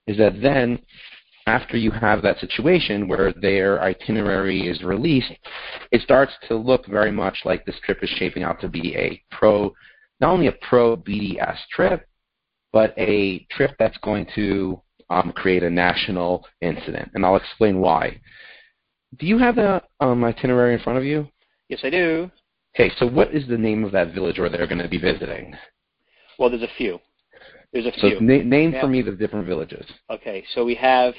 [0.07, 0.79] is that then
[1.45, 5.31] after you have that situation where their itinerary is released,
[5.91, 9.21] it starts to look very much like this trip is shaping out to be a
[9.31, 9.73] pro
[10.19, 12.05] not only a pro BDS trip,
[12.73, 17.11] but a trip that's going to um, create a national incident.
[17.13, 18.19] And I'll explain why.
[19.17, 21.27] Do you have the um, itinerary in front of you?
[21.67, 22.29] Yes, I do.
[22.75, 25.53] Okay, so what is the name of that village where they're going to be visiting?
[26.37, 26.99] Well, there's a few.
[27.73, 28.21] There's a So few.
[28.21, 28.81] na- name Yeah.
[28.81, 29.85] for me the different villages.
[30.09, 31.13] Okay, so we have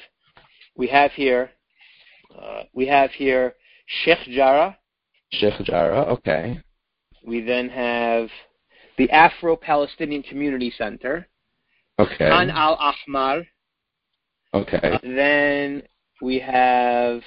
[0.76, 1.50] we have here
[2.38, 3.54] uh, we have here
[3.86, 4.76] Sheikh Jarrah.
[5.32, 6.60] Sheikh Jarrah, okay.
[7.24, 8.30] We then have
[8.96, 11.26] the Afro-Palestinian Community Center,
[11.98, 12.28] Okay.
[12.30, 13.46] Khan Al Ahmar.
[14.54, 14.98] Okay.
[15.02, 15.82] Then
[16.22, 17.22] we have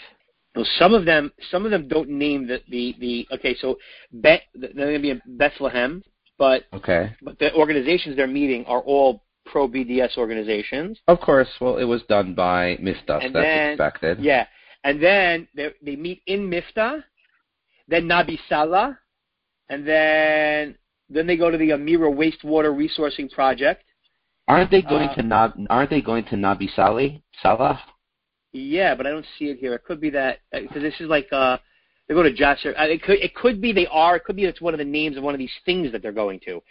[0.56, 3.56] Well, some of them, some of them don't name the the, the okay.
[3.60, 3.78] So
[4.12, 6.04] Bet, they're going to be in Bethlehem,
[6.38, 7.16] but Okay.
[7.24, 11.00] but the organizations they're meeting are all pro BDS organizations.
[11.08, 11.50] Of course.
[11.60, 13.26] Well, it was done by Mistas.
[13.26, 14.20] And That's then- expected.
[14.20, 14.46] Yeah,
[14.84, 17.04] and then they they meet in Mifta,
[17.88, 18.98] then Nabi Salah,
[19.70, 20.76] and then
[21.10, 23.84] then they go to the Amira Wastewater Resourcing Project.
[24.48, 25.54] Aren't they going Uh, to Nab?
[25.70, 27.22] Aren't they going to Nabi Saleh?
[27.42, 27.82] Salah?
[28.54, 29.74] Yeah, but I don't see it here.
[29.74, 31.58] It could be that because this is like uh
[32.08, 32.74] they go to Jasser.
[32.80, 34.18] Uh, it could it could be they are.
[34.18, 36.12] It could be it's one of the names of one of these things that they're
[36.12, 36.62] going to.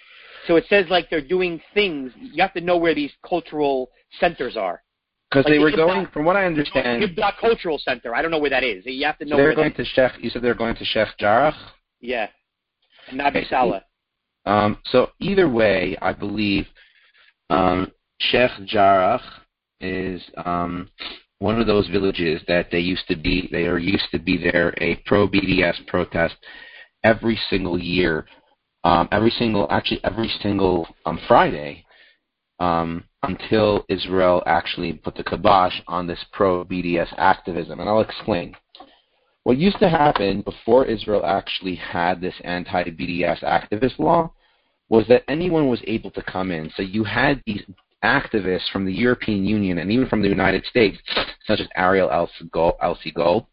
[0.46, 2.12] So it says like they're doing things.
[2.16, 3.90] You have to know where these cultural
[4.20, 4.82] centers are.
[5.30, 8.14] Because Like they were going, from what I understand, Ibda Cultural Center.
[8.14, 8.84] I don't know where that is.
[8.84, 9.54] You have to know they're where.
[9.54, 10.22] going that, to Sheikh.
[10.22, 11.54] You said they're going to Sheikh Jarrah.
[12.00, 12.28] yeah,
[13.10, 13.82] Nabi Salah.
[14.44, 16.66] Um, so either way, I believe
[17.48, 19.22] um, Sheikh Jarrah
[19.80, 20.90] is um,
[21.42, 23.48] one of those villages that they used to be.
[23.50, 26.36] They are used to be there a pro BDS protest
[27.02, 28.26] every single year,
[28.84, 31.84] um, every single actually every single um, Friday
[32.60, 38.54] um, until Israel actually put the kibosh on this pro BDS activism, and I'll explain.
[39.42, 44.32] What used to happen before Israel actually had this anti BDS activist law
[44.88, 46.70] was that anyone was able to come in.
[46.76, 47.62] So you had these
[48.04, 50.98] activists from the European Union and even from the United States,
[51.46, 53.46] such as Ariel Elsie Gold,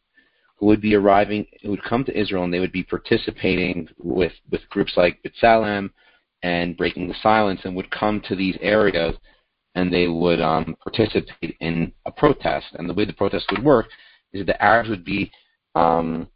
[0.57, 4.33] who would be arriving, who would come to Israel and they would be participating with,
[4.51, 5.89] with groups like B'Tselem
[6.43, 9.15] and Breaking the Silence and would come to these areas
[9.75, 12.67] and they would um, participate in a protest.
[12.73, 13.87] And the way the protest would work
[14.33, 15.31] is that the Arabs would be
[15.75, 16.27] um,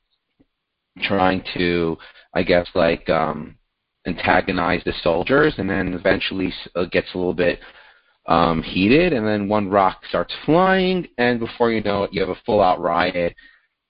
[1.01, 1.97] trying to,
[2.33, 3.57] I guess, like um,
[4.05, 7.59] antagonize the soldiers, and then eventually uh, gets a little bit
[8.25, 12.29] um, heated, and then one rock starts flying, and before you know it, you have
[12.29, 13.35] a full-out riot,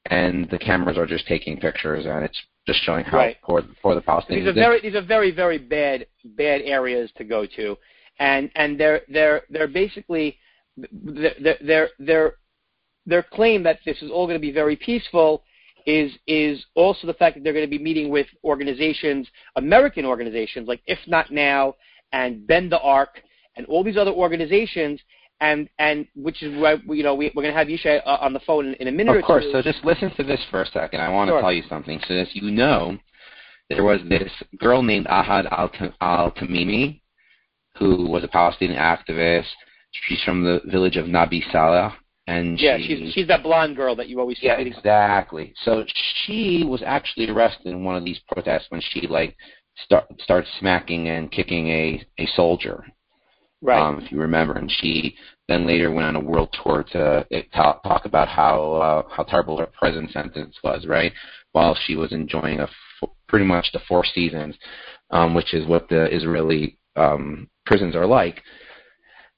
[0.07, 3.37] and the cameras are just taking pictures, and it's just showing how Right.
[3.43, 4.47] poor, poor the These Palestinians.
[4.47, 7.77] are very these are very very bad bad areas to go to,
[8.19, 10.37] and and they're they're they're basically
[10.77, 12.33] their their their
[13.05, 15.43] their claim that this is all going to be very peaceful
[15.85, 20.67] is is also the fact that they're going to be meeting with organizations, American organizations
[20.67, 21.75] like If Not Now
[22.13, 23.21] and Bend the Arc
[23.55, 24.99] and all these other organizations,
[25.41, 28.33] and and which is why you know we, we're going to have Yishai uh, on
[28.33, 29.45] the phone in, in a minute Of course.
[29.51, 31.01] So just listen to this for a second.
[31.01, 31.37] I want Sure.
[31.37, 31.99] to tell you something.
[32.07, 32.97] So as you know,
[33.69, 35.47] there was this girl named Ahad
[36.01, 37.01] Al Tamimi,
[37.77, 39.47] who was a Palestinian activist.
[40.07, 41.95] She's from the village of Nabi Salah,
[42.27, 44.47] and yeah, she, she's she's that blonde girl that you always see.
[44.47, 45.53] yeah, meeting- exactly.
[45.63, 45.83] So
[46.25, 49.35] she was actually arrested in one of these protests when she like
[49.85, 52.85] start started smacking and kicking a a soldier
[53.63, 53.81] right.
[53.81, 54.53] um, if you remember.
[54.53, 55.15] And she
[55.47, 59.23] then later went on a world tour to uh, talk, talk about how uh, how
[59.23, 61.11] terrible her prison sentence was, right?
[61.53, 64.55] While she was enjoying a f- pretty much the four seasons,
[65.09, 68.41] um, which is what the Israeli um, prisons are like.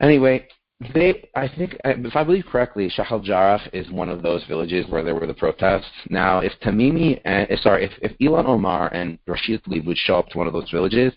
[0.02, 0.48] Anyway,
[0.94, 5.04] they I think if I believe correctly, Sheikh Jarrah is one of those villages where
[5.04, 5.86] there were the protests.
[6.10, 10.20] Now, if Tamimi and eh, sorry, if, if Ilhan Omar and Rashid Tlaib would show
[10.20, 11.14] up to one of those villages,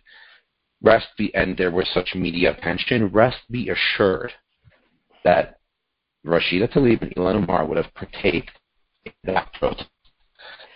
[0.83, 4.33] rest be and there was such media attention, rest be assured
[5.25, 5.59] that
[6.27, 8.55] Rashida Tlaib and Ilhan Omar would have partaken
[9.05, 9.89] in that protest.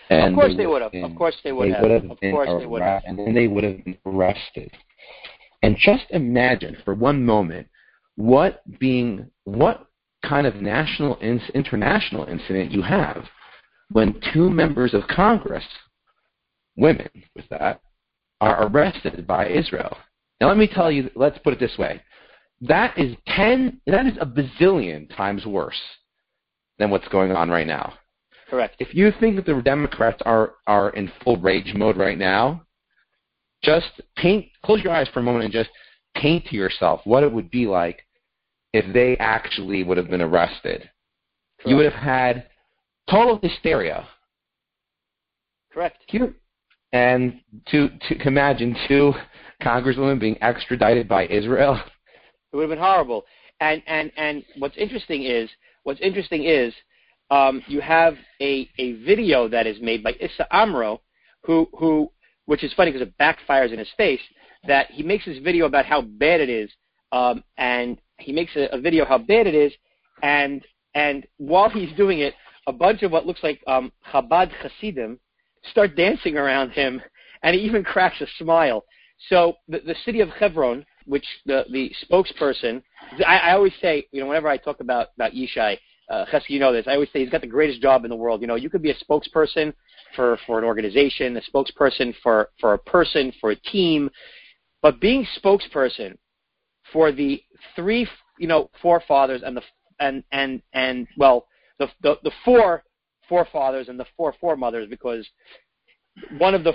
[0.09, 0.91] And of course they would have.
[0.91, 1.81] been- Of course they would they have.
[1.81, 3.03] would have Of course they would have.
[3.05, 4.71] and then they would have been arrested.
[5.61, 7.67] And just imagine for one moment
[8.15, 9.87] what being what
[10.23, 13.25] kind of national in, international incident you have
[13.91, 15.65] when two members of Congress,
[16.75, 17.81] women with that,
[18.43, 19.97] are arrested by Israel.
[20.39, 22.01] Now let me tell you, let's put it this way.
[22.61, 25.81] That is ten that is a bazillion times worse
[26.79, 27.93] than what's going on right now
[28.49, 28.75] Correct.
[28.79, 32.63] if you think that the Democrats are are in full rage mode right now,
[33.63, 35.69] just paint close your eyes for a moment and just
[36.15, 38.05] paint to yourself what it would be like
[38.73, 40.89] if they actually would have been arrested.
[41.65, 42.47] You would have had
[43.09, 44.07] total hysteria.
[45.71, 45.97] Correct.
[46.07, 46.35] Cute.
[46.93, 49.13] And to to imagine two
[49.61, 51.81] congresswomen being extradited by Israel.
[52.51, 53.25] It would have been horrible.
[53.59, 55.49] And and and what's interesting is
[55.81, 56.71] what's interesting is
[57.31, 61.01] um, you have a a video that is made by Issa Amro,
[61.43, 62.11] who who
[62.45, 64.21] which is funny because it backfires in his face.
[64.67, 66.69] That he makes this video about how bad it is,
[67.11, 69.73] um, and he makes a, a video how bad it is,
[70.21, 72.35] and and while he's doing it,
[72.67, 75.19] a bunch of what looks like um, Chabad Hasidim
[75.71, 77.01] start dancing around him,
[77.41, 78.83] and he even cracks a smile.
[79.29, 82.81] So the, the city of Hebron, which the, the spokesperson,
[83.25, 85.77] I, I always say, you know, whenever I talk about, about Yishai,
[86.09, 86.85] uh, Chesky, you know this.
[86.87, 88.41] I always say he's got the greatest job in the world.
[88.41, 89.73] You know, you could be a spokesperson
[90.15, 94.09] for for an organization, a spokesperson for for a person, for a team,
[94.81, 96.17] but being spokesperson
[96.91, 97.41] for the
[97.75, 99.61] three, you know, forefathers and the
[99.99, 101.47] and and and well,
[101.79, 102.83] the the, the four
[103.27, 105.27] forefathers and the four foremothers, because
[106.37, 106.73] one of the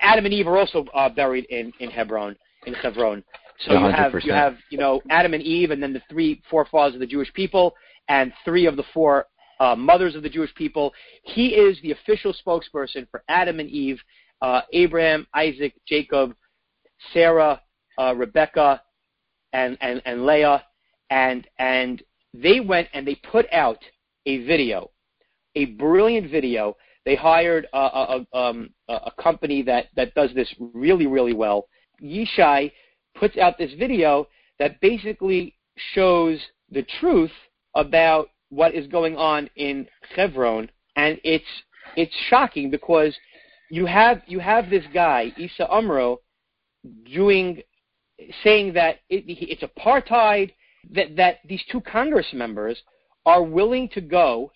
[0.00, 3.22] Adam and Eve are also uh, buried in in Hebron in Hebron.
[3.60, 6.94] So you have you have you know Adam and Eve, and then the three forefathers
[6.94, 7.74] of the Jewish people,
[8.08, 9.26] and three of the four
[9.60, 10.92] uh, mothers of the Jewish people.
[11.22, 14.00] He is the official spokesperson for Adam and Eve,
[14.42, 16.34] uh, Abraham, Isaac, Jacob,
[17.12, 17.60] Sarah,
[17.98, 18.82] uh, Rebecca,
[19.52, 20.64] and, and and Leah,
[21.10, 22.02] and and
[22.32, 23.78] they went and they put out
[24.26, 24.90] a video,
[25.54, 26.76] a brilliant video.
[27.04, 31.68] They hired a, a, a, um, a company that that does this really really well.
[32.02, 32.72] Yishai
[33.14, 34.26] puts out this video
[34.58, 35.54] that basically
[35.94, 36.40] shows
[36.70, 37.32] the truth
[37.74, 41.44] about what is going on in Hebron, and it's
[41.96, 43.14] it's shocking because
[43.70, 46.18] you have you have this guy Issa Amro
[47.12, 47.62] doing
[48.42, 50.52] saying that it, it's apartheid
[50.90, 52.78] that that these two Congress members
[53.26, 54.50] are willing to go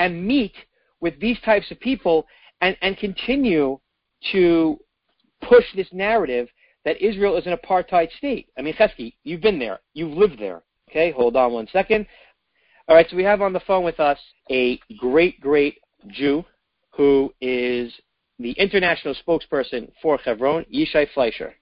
[0.00, 0.54] and meet
[1.00, 2.26] with these types of people
[2.62, 3.78] and and continue
[4.32, 4.78] to
[5.42, 6.48] push this narrative
[6.84, 8.48] that Israel is an apartheid state.
[8.58, 9.80] I mean, Chesky, you've been there.
[9.92, 10.62] You've lived there.
[10.88, 12.06] Okay, hold on one second.
[12.88, 14.18] All right, so we have on the phone with us
[14.50, 16.44] a great, great Jew
[16.96, 17.92] who is
[18.38, 21.52] the international spokesperson for Hebron, Yishai Fleisher.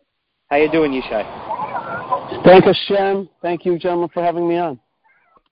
[0.49, 2.45] How you doing, Yishai?
[2.45, 3.29] Thank Hashem.
[3.43, 4.81] Thank you, gentlemen, for having me on.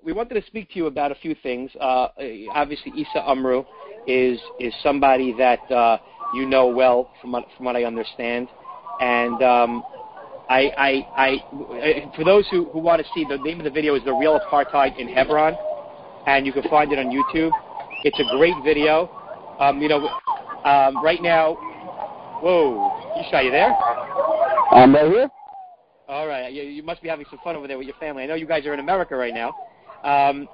[0.06, 1.68] We wanted to speak to you about a few things.
[1.80, 2.06] Uh,
[2.54, 3.66] obviously, Issa Amro
[4.06, 5.98] is is somebody that uh,
[6.32, 8.46] you know well, from what, from what I understand,
[9.00, 9.82] and um,
[10.48, 13.96] I, I, I, for those who, who want to see, the name of the video
[13.96, 15.56] is "The Real Apartheid in Hebron,"
[16.28, 17.50] and you can find it on YouTube.
[18.04, 19.10] It's a great video.
[19.58, 20.06] Um, you know,
[20.64, 21.54] um, right now,
[22.44, 23.74] whoa, Yishai, you there?
[24.70, 25.28] I'm right here.
[26.06, 28.22] All right, you, you must be having some fun over there with your family.
[28.22, 29.52] I know you guys are in America right now.
[30.04, 30.48] Um,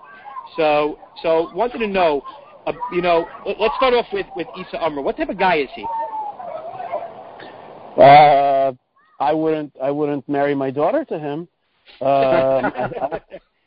[0.57, 2.22] so, so wanted to know,
[2.66, 5.02] uh, you know, let- let's start off with with Issa Amro.
[5.02, 5.87] What type of guy is he?
[7.96, 8.72] Uh,
[9.20, 9.74] I wouldn't.
[9.81, 11.48] I wouldn't marry my daughter to him.
[12.00, 13.20] I, I,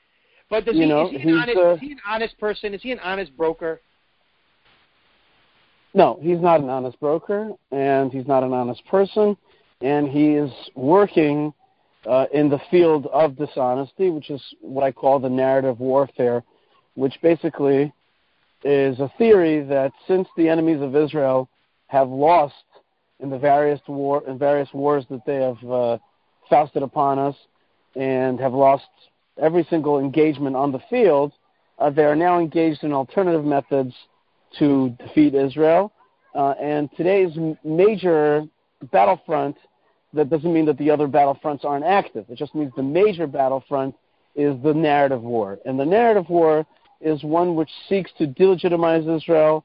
[0.49, 2.73] but does you he, know, is, he honest, uh, is he an honest person?
[2.73, 3.81] Is he an honest broker?
[5.95, 9.37] no, he's not an honest broker, and he's not an honest person,
[9.81, 11.53] and he is working
[12.07, 16.43] uh, in the field of dishonesty, which is what I call the narrative warfare,
[16.95, 17.93] which basically
[18.63, 21.49] is a theory that since the enemies of Israel
[21.87, 22.53] have lost
[23.19, 25.97] in the various war in various wars that they have uh,
[26.49, 27.35] foisted upon us
[27.95, 28.85] and have lost
[29.41, 31.31] every single engagement on the field,
[31.79, 33.93] uh, they are now engaged in alternative methods
[34.59, 35.91] to defeat Israel.
[36.33, 37.31] Uh, and today's
[37.63, 38.45] major
[38.91, 39.55] battlefront,
[40.15, 42.25] that doesn't mean that the other battlefronts aren't active.
[42.29, 43.95] It just means the major battlefront
[44.35, 45.59] is the narrative war.
[45.65, 46.65] And the narrative war
[47.01, 49.63] is one which seeks to delegitimize Israel,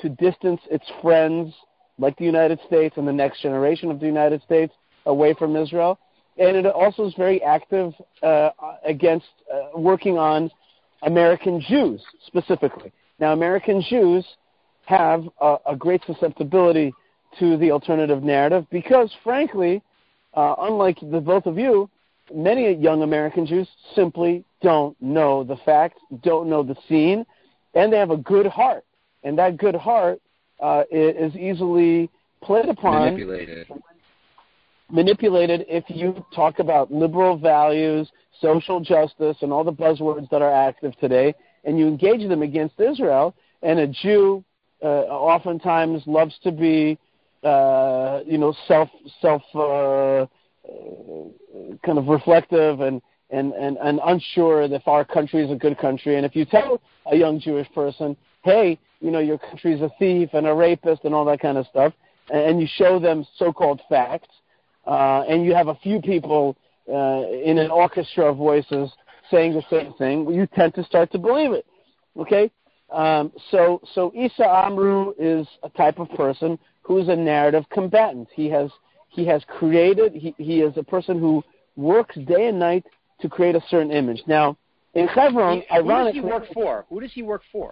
[0.00, 1.54] to distance its friends,
[1.98, 4.72] like the United States and the next generation of the United States,
[5.06, 5.98] away from Israel.
[6.38, 8.50] And it also is very active uh,
[8.84, 10.50] against uh, working on
[11.02, 12.92] American Jews specifically.
[13.18, 14.24] Now, American Jews
[14.86, 16.92] have a, a great susceptibility
[17.38, 19.82] to the alternative narrative because, frankly,
[20.34, 21.88] uh, unlike the both of you,
[22.32, 27.24] many young American Jews simply don't know the facts, don't know the scene,
[27.74, 28.84] and they have a good heart.
[29.22, 30.20] And that good heart
[30.60, 32.10] uh, is easily
[32.42, 33.68] played upon Manipulated.
[34.90, 40.52] manipulated if you talk about liberal values, social justice, and all the buzzwords that are
[40.52, 43.34] active today, and you engage them against Israel.
[43.62, 44.42] And a Jew
[44.82, 46.98] uh, oftentimes loves to be,
[47.42, 48.88] uh, you know, self
[49.20, 50.26] self uh, uh,
[51.84, 53.02] kind of reflective and.
[53.32, 56.16] And, and, and unsure if our country is a good country.
[56.16, 60.30] And if you tell a young Jewish person, hey, you know, your country's a thief
[60.32, 61.92] and a rapist and all that kind of stuff,
[62.32, 64.34] and you show them so-called facts,
[64.84, 66.56] uh, and you have a few people
[66.88, 68.90] uh, in an orchestra of voices
[69.30, 71.64] saying the same thing, you tend to start to believe it.
[72.18, 72.50] Okay,
[72.90, 76.58] um, so so Issa Amro is a type of person
[76.90, 78.26] who is a narrative combatant.
[78.34, 78.68] He has
[79.10, 80.12] he has created.
[80.12, 81.40] He he is a person who
[81.76, 82.84] works day and night
[83.20, 84.20] to create a certain image.
[84.26, 84.56] Now,
[84.94, 86.84] in Hebron, He- who does he work for?
[86.88, 87.70] Who does he work for?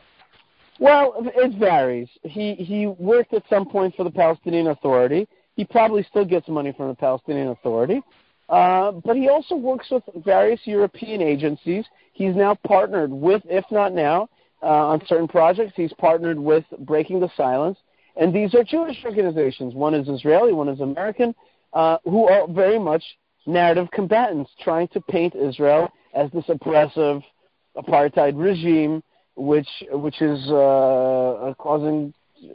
[0.79, 2.09] well, it varies.
[2.23, 5.27] He he worked at some point for the Palestinian Authority.
[5.57, 8.01] He probably still gets money from the Palestinian Authority.
[8.49, 11.85] Uh, but he also works with various European agencies.
[12.13, 14.29] He's now partnered with, if not now,
[14.63, 17.79] uh, on certain projects, he's partnered with Breaking the Silence.
[18.19, 19.75] And these are Jewish organizations.
[19.75, 21.35] One is Israeli, one is American,
[21.73, 23.05] uh, who are very much
[23.47, 27.23] narrative combatants, trying to paint Israel as this oppressive
[27.77, 29.03] apartheid regime,
[29.37, 32.13] which which is uh, causing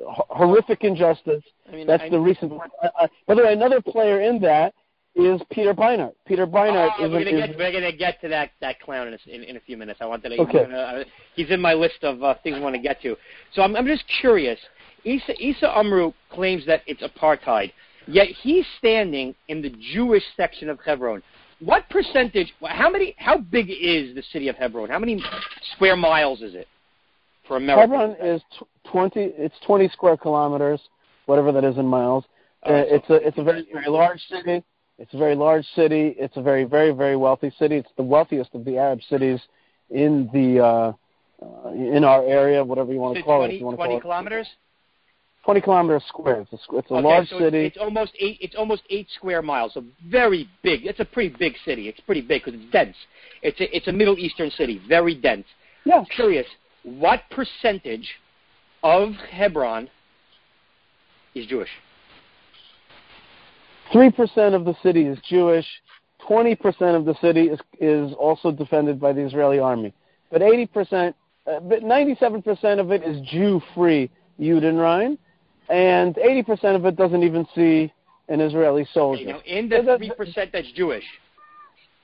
[0.09, 1.43] horrific injustice.
[1.68, 2.51] I mean, That's I the recent.
[2.51, 4.74] Uh, uh, by the way, another player in that
[5.16, 6.14] is Peter Beinart.
[6.26, 7.11] Peter Beinart uh, is.
[7.11, 9.59] We're going to get, to get to that that clown in a, in, in a
[9.59, 9.99] few minutes.
[10.01, 10.41] I want to.
[10.41, 10.66] Okay.
[10.66, 11.03] Uh,
[11.36, 13.16] he's in my list of uh, things I want to get to.
[13.53, 14.59] So I'm, I'm just curious.
[15.05, 17.71] Issa, Issa Amro claims that it's apartheid,
[18.07, 21.21] yet he's standing in the Jewish section of Hebron.
[21.59, 22.53] What percentage?
[22.61, 23.15] How many?
[23.17, 24.89] How big is the city of Hebron?
[24.89, 25.23] How many
[25.75, 26.67] square miles is it
[27.47, 27.81] for America?
[27.81, 28.41] Hebron is
[28.85, 29.31] twenty.
[29.37, 30.81] It's twenty square kilometers,
[31.25, 32.25] whatever that is in miles.
[32.65, 34.63] Uh, it's a it's a very very large city.
[34.99, 36.15] It's a very large city.
[36.17, 37.77] It's a very, very, very wealthy city.
[37.77, 39.39] It's the wealthiest of the Arab cities
[39.89, 40.93] in the uh,
[41.41, 43.59] uh, in our area, whatever you want to call 20, it.
[43.59, 44.47] You want 20 to call kilometers.
[44.47, 44.57] It.
[45.43, 46.41] Twenty kilometers square.
[46.41, 47.65] It's a, it's a okay, large so city.
[47.65, 48.37] It's, almost eight.
[48.39, 49.73] It's almost eight square miles.
[49.73, 50.85] So very big.
[50.85, 51.89] It's a pretty big city.
[51.89, 52.95] It's pretty big because it's dense.
[53.41, 54.81] It's a, it's a Middle Eastern city.
[54.87, 55.45] Very dense.
[55.83, 56.03] Yeah.
[56.15, 56.47] Curious.
[56.83, 58.07] What percentage
[58.83, 59.89] of Hebron
[61.35, 61.69] is Jewish?
[63.93, 65.65] 3% of the city is Jewish.
[66.27, 69.93] 20% of the city is, is also defended by the Israeli army.
[70.31, 71.13] But 80%,
[71.47, 75.17] uh, but 97% of it is Jew-free Judenrein,
[75.70, 77.91] and 80% of it doesn't even see
[78.30, 79.24] an Israeli soldier.
[79.24, 81.03] Okay, now in the 3% that's Jewish,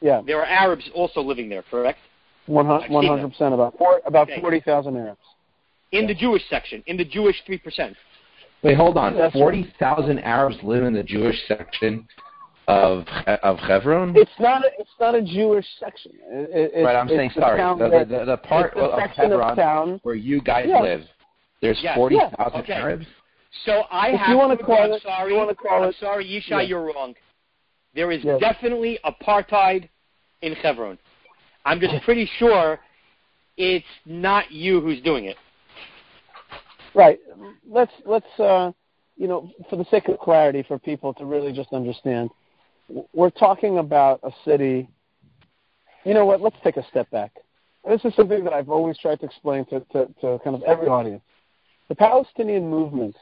[0.01, 0.21] yeah.
[0.25, 1.99] there are Arabs also living there, correct?
[2.47, 4.41] 100%, about, four, about okay.
[4.41, 5.19] 40,000 Arabs.
[5.91, 6.07] In yeah.
[6.07, 7.95] the Jewish section, in the Jewish 3%.
[8.61, 9.31] Wait, hold on.
[9.31, 12.05] Forty thousand Arabs live in the Jewish section
[12.67, 13.05] of
[13.41, 14.13] of Hebron.
[14.17, 14.65] It's not.
[14.65, 16.11] A, it's not a Jewish section.
[16.29, 16.95] It, right.
[16.95, 17.57] I'm saying sorry.
[17.57, 20.81] The, the, the, the part the of Hebron of town, where you guys yeah.
[20.81, 21.01] live,
[21.61, 21.95] there's yes.
[21.95, 22.59] forty thousand yeah.
[22.59, 22.73] okay.
[22.73, 23.05] Arabs.
[23.65, 25.31] So I if have you want to call I'm it, sorry.
[25.31, 26.61] You want to call I'm it, sorry, Yishai, yeah.
[26.61, 27.13] you're wrong.
[27.93, 28.39] There is yes.
[28.39, 29.89] definitely apartheid
[30.41, 30.97] in Hebron.
[31.65, 32.79] I'm just pretty sure
[33.57, 35.37] it's not you who's doing it.
[36.95, 37.19] Right.
[37.67, 38.71] Let's let's uh,
[39.19, 42.29] you know, for the sake of clarity for people to really just understand,
[43.13, 44.87] we're talking about a city.
[46.05, 46.41] You know what?
[46.41, 47.33] Let's take a step back.
[47.87, 50.87] This is something that I've always tried to explain to, to, to kind of every
[50.87, 51.21] audience.
[51.89, 53.15] The Palestinian movement,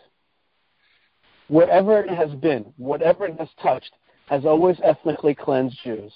[1.47, 3.91] wherever it has been, whatever it has touched,
[4.27, 6.11] has always ethnically cleansed Jews.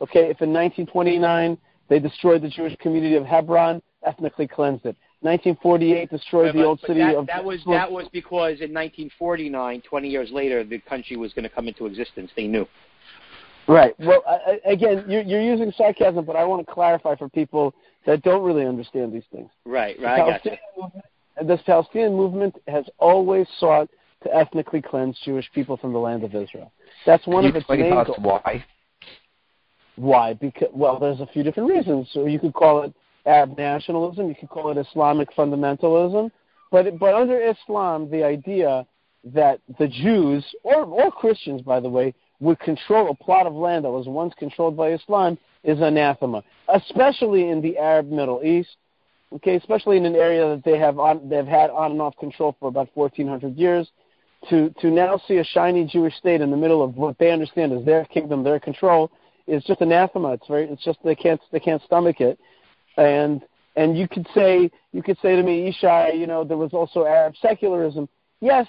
[0.00, 1.58] Okay, if in 1929
[1.88, 4.96] they destroyed the Jewish community of Hebron, ethnically cleansed it.
[5.20, 7.26] 1948 destroyed but, the old city that, of.
[7.26, 11.48] That was that was because in 1949, 20 years later, the country was going to
[11.48, 12.30] come into existence.
[12.36, 12.66] They knew.
[13.66, 13.94] Right.
[13.98, 17.74] Well, I, again, you're, you're using sarcasm, but I want to clarify for people
[18.04, 19.50] that don't really understand these things.
[19.64, 20.00] Right.
[20.00, 20.20] Right.
[20.20, 20.52] I got you.
[20.76, 21.04] Movement,
[21.44, 23.90] this Palestinian movement has always sought
[24.22, 26.72] to ethnically cleanse Jewish people from the land of Israel.
[27.04, 28.16] That's one Can of its main goals.
[28.18, 28.64] Why?
[29.96, 30.34] Why?
[30.34, 32.08] Because well, there's a few different reasons.
[32.12, 32.94] So you could call it
[33.24, 34.28] Arab nationalism.
[34.28, 36.30] You could call it Islamic fundamentalism.
[36.70, 38.86] But but under Islam, the idea
[39.24, 43.84] that the Jews or or Christians, by the way, would control a plot of land
[43.84, 48.76] that was once controlled by Islam is anathema, especially in the Arab Middle East.
[49.32, 52.56] Okay, especially in an area that they have on they've had on and off control
[52.60, 53.88] for about 1400 years.
[54.50, 57.72] To to now see a shiny Jewish state in the middle of what they understand
[57.72, 59.10] is their kingdom, their control,
[59.46, 60.32] is just anathema.
[60.32, 62.38] It's very it's just they can't they can't stomach it
[62.96, 63.42] and
[63.76, 67.04] and you could say you could say to me, Yishai, you know, there was also
[67.04, 68.08] Arab secularism.
[68.40, 68.66] Yes,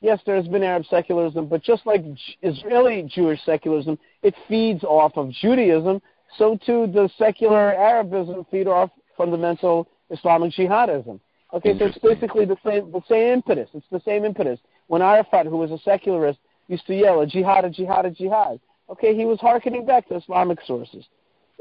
[0.00, 2.04] yes, there has been Arab secularism, but just like
[2.42, 6.02] Israeli Jewish secularism, it feeds off of Judaism.
[6.38, 11.20] So too does secular Arabism feed off fundamental Islamic jihadism.
[11.54, 13.68] Okay, so it's basically the same the same impetus.
[13.74, 14.58] It's the same impetus.
[14.92, 16.38] When Arafat, who was a secularist,
[16.68, 18.60] used to yell a jihad, a jihad, a jihad.
[18.90, 21.06] Okay, he was hearkening back to Islamic sources.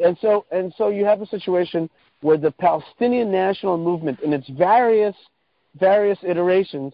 [0.03, 4.49] And so, and so you have a situation where the Palestinian national movement, in its
[4.49, 5.15] various
[5.79, 6.93] various iterations,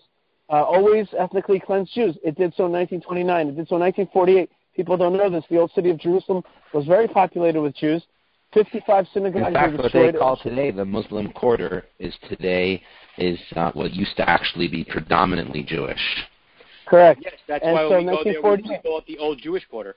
[0.51, 2.15] uh, always ethnically cleansed Jews.
[2.23, 3.47] It did so in 1929.
[3.47, 4.51] It did so in 1948.
[4.75, 5.43] People don't know this.
[5.49, 8.03] The old city of Jerusalem was very populated with Jews.
[8.53, 10.05] 55 synagogues in fact, were destroyed.
[10.05, 12.83] what they call today the Muslim Quarter is today
[13.17, 15.99] is uh, what used to actually be predominantly Jewish.
[16.87, 17.21] Correct.
[17.23, 18.33] Yes, that's and why so we go there.
[18.33, 19.95] We call it the Old Jewish Quarter.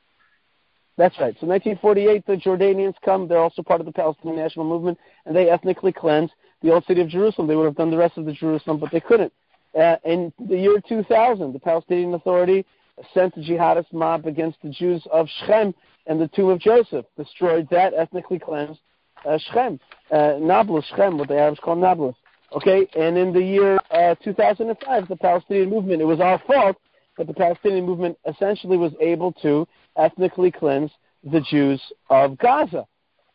[0.97, 1.35] That's right.
[1.41, 3.27] So 1948, the Jordanians come.
[3.27, 6.31] They're also part of the Palestinian national movement, and they ethnically cleanse
[6.63, 7.47] the old city of Jerusalem.
[7.47, 9.33] They would have done the rest of the Jerusalem, but they couldn't.
[9.79, 12.67] Uh, in the year 2000, the Palestinian Authority
[13.15, 15.75] sent a jihadist mob against the Jews of Shechem
[16.07, 18.81] and the tomb of Joseph, destroyed that, ethnically cleansed
[19.25, 19.79] uh, Shechem,
[20.11, 22.17] uh, Nablus, Shechem, what the Arabs call Nablus.
[22.53, 26.77] Okay, and in the year uh, 2005, the Palestinian movement, it was our fault,
[27.17, 30.91] but the Palestinian movement essentially was able to ethnically cleanse
[31.23, 32.87] the Jews of Gaza.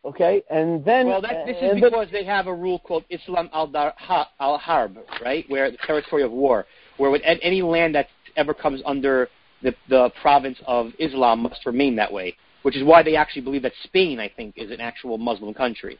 [0.04, 4.58] Okay, and then well, that, this is because they have a rule called Islam al
[4.58, 6.66] Harb, right, where the territory of war,
[6.98, 8.06] where with any land that
[8.36, 9.28] ever comes under
[9.62, 13.62] the, the province of Islam must remain that way, which is why they actually believe
[13.62, 15.98] that Spain, I think, is an actual Muslim country.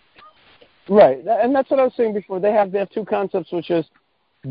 [0.89, 2.39] Right, and that's what I was saying before.
[2.39, 3.85] They have they have two concepts, which is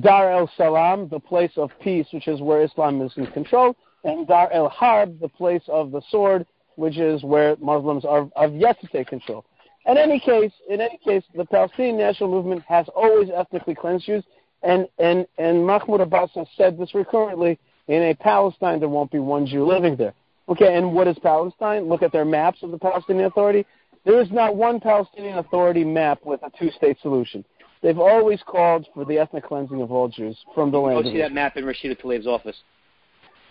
[0.01, 4.27] Dar el Salam, the place of peace, which is where Islam is in control, and
[4.27, 8.79] Dar el Harb, the place of the sword, which is where Muslims are have yet
[8.81, 9.45] to take control.
[9.86, 14.23] In any case, in any case, the Palestinian national movement has always ethnically cleansed Jews,
[14.61, 17.57] and and and Mahmoud Abbas has said this recurrently.
[17.88, 20.15] In a Palestine, there won't be one Jew living there.
[20.49, 21.88] Okay, and what is Palestine?
[21.88, 23.65] Look at their maps of the Palestinian Authority.
[24.05, 27.43] There is not one Palestinian Authority map with a two-state solution.
[27.81, 31.05] They've always called for the ethnic cleansing of all Jews from the land.
[31.05, 32.55] You see that map in Rashida Tlaib's office.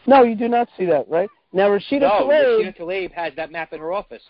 [0.07, 1.28] No, you do not see that, right?
[1.52, 2.61] Now Rashida no, Tlaib.
[2.61, 4.22] Rashida Tlaib has that map in her office.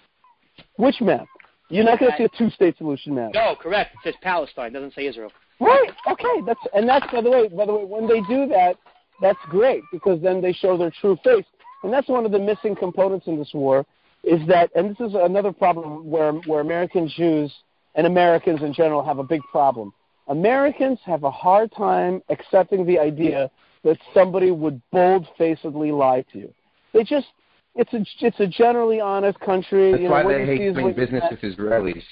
[0.77, 1.27] Which map?
[1.71, 3.31] You're not going to see a two-state solution map.
[3.35, 3.95] No, correct.
[3.95, 4.69] It says Palestine.
[4.69, 5.33] It doesn't say Israel.
[5.61, 5.91] Right.
[6.11, 6.41] Okay.
[6.47, 7.49] That's and that's by the way.
[7.49, 8.77] By the way, when they do that,
[9.21, 11.47] that's great because then they show their true face.
[11.83, 13.87] And that's one of the missing components in this war
[14.27, 17.53] is that, and this is another problem where, where American Jews
[17.95, 19.93] and Americans in general have a big problem.
[20.29, 23.51] Americans have a hard time accepting the idea
[23.85, 26.55] that somebody would bold-facedly lie to you.
[26.93, 27.27] They just,
[27.75, 29.91] it's a, it's a generally honest country.
[29.91, 32.03] That's you know, why they hate doing business with Israelis.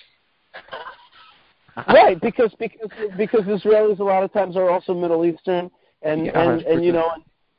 [1.88, 5.70] right, because because because Israelis a lot of times are also Middle Eastern,
[6.02, 7.10] and yeah, and, and you know,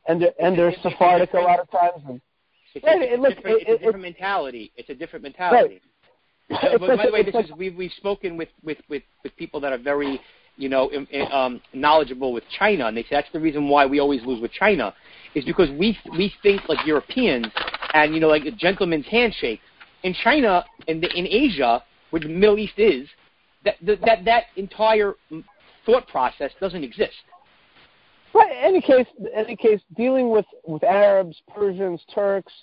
[0.08, 2.04] and they're, and they're Sephardic a lot of times.
[2.08, 2.22] And,
[2.76, 4.72] it's, right, a, it, different, it, it's a different mentality.
[4.76, 5.82] It's a different mentality.
[6.50, 6.62] Right.
[6.62, 9.60] So, but by the way, this is we've we've spoken with with with with people
[9.62, 10.20] that are very
[10.58, 10.92] you know
[11.32, 14.52] um, knowledgeable with China, and they say that's the reason why we always lose with
[14.52, 14.94] China,
[15.36, 17.48] is because we we think like Europeans,
[17.94, 19.60] and you know like a gentleman's handshake.
[20.04, 23.08] In China, in the, in Asia, where the Middle East is,
[23.64, 25.14] that that that entire
[25.86, 27.14] thought process doesn't exist.
[28.34, 28.52] Right.
[28.62, 32.54] Any case, any case, dealing with with Arabs, Persians, Turks,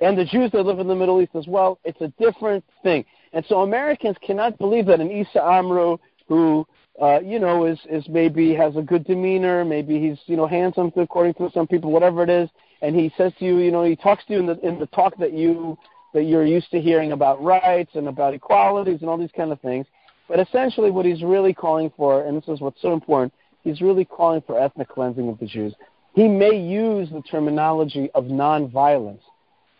[0.00, 3.04] and the Jews that live in the Middle East as well, it's a different thing.
[3.32, 5.98] And so Americans cannot believe that an Issa Amro,
[6.28, 6.66] who
[7.00, 10.92] uh, you know is is maybe has a good demeanor, maybe he's you know handsome
[10.96, 12.50] according to some people, whatever it is,
[12.82, 14.86] and he says to you, you know, he talks to you in the in the
[14.86, 15.78] talk that you
[16.12, 19.60] that you're used to hearing about rights and about equalities and all these kind of
[19.62, 19.86] things.
[20.28, 23.32] But essentially, what he's really calling for, and this is what's so important
[23.64, 25.74] he's really calling for ethnic cleansing of the Jews.
[26.14, 29.22] He may use the terminology of nonviolence,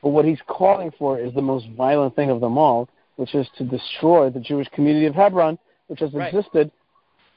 [0.02, 3.46] but what he's calling for is the most violent thing of them all, which is
[3.58, 6.34] to destroy the Jewish community of Hebron, which has right.
[6.34, 6.72] existed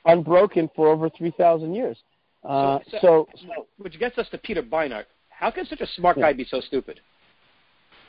[0.05, 1.97] unbroken for over 3,000 years.
[2.43, 5.05] Uh, so, so, so, which gets us to Peter Beinart.
[5.29, 6.99] How can such a smart guy be so stupid?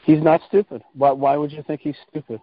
[0.04, 0.82] He's not stupid.
[0.94, 2.40] Why, why would you think he's stupid?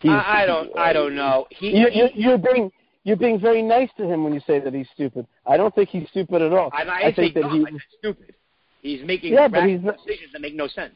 [0.00, 0.76] He's, I, I don't.
[0.76, 1.46] I don't know.
[1.50, 2.70] He, you, he, you're being
[3.04, 5.26] you're being very nice to him when you say that he's stupid.
[5.46, 6.70] I don't think he's stupid at all.
[6.72, 7.66] I, I, I think that he's
[7.98, 8.34] stupid.
[8.82, 10.94] He's making yeah, but he's not, decisions that make no sense.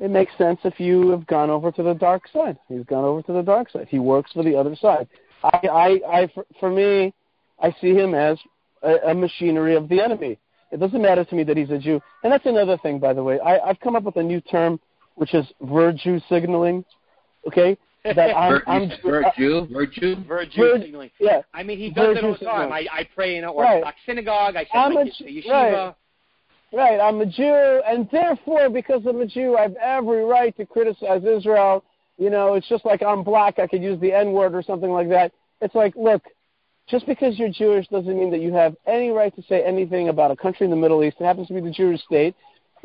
[0.00, 2.58] It makes sense if you have gone over to the dark side.
[2.68, 3.86] He's gone over to the dark side.
[3.88, 5.08] He works for the other side.
[5.44, 7.14] I, I, I for, for me,
[7.60, 8.38] I see him as
[8.82, 10.38] a, a machinery of the enemy.
[10.72, 12.00] It doesn't matter to me that he's a Jew.
[12.24, 13.38] And that's another thing, by the way.
[13.40, 14.80] I, I've come up with a new term,
[15.14, 16.84] which is virtue signaling.
[17.46, 21.10] Okay, that I'm, Vir- I'm virtue, virtue, virtue signaling.
[21.20, 22.72] Yeah, I mean he does it all the time.
[22.72, 23.94] I, I pray in an Orthodox right.
[24.06, 24.56] synagogue.
[24.56, 25.46] I I'm my a, yeshiva.
[25.48, 25.94] Right.
[26.72, 30.66] right, I'm a Jew, and therefore, because I'm a Jew, I have every right to
[30.66, 31.84] criticize Israel.
[32.18, 34.90] You know, it's just like I'm black, I could use the N word or something
[34.90, 35.32] like that.
[35.60, 36.22] It's like, look,
[36.88, 40.30] just because you're Jewish doesn't mean that you have any right to say anything about
[40.32, 41.16] a country in the Middle East.
[41.20, 42.34] It happens to be the Jewish state,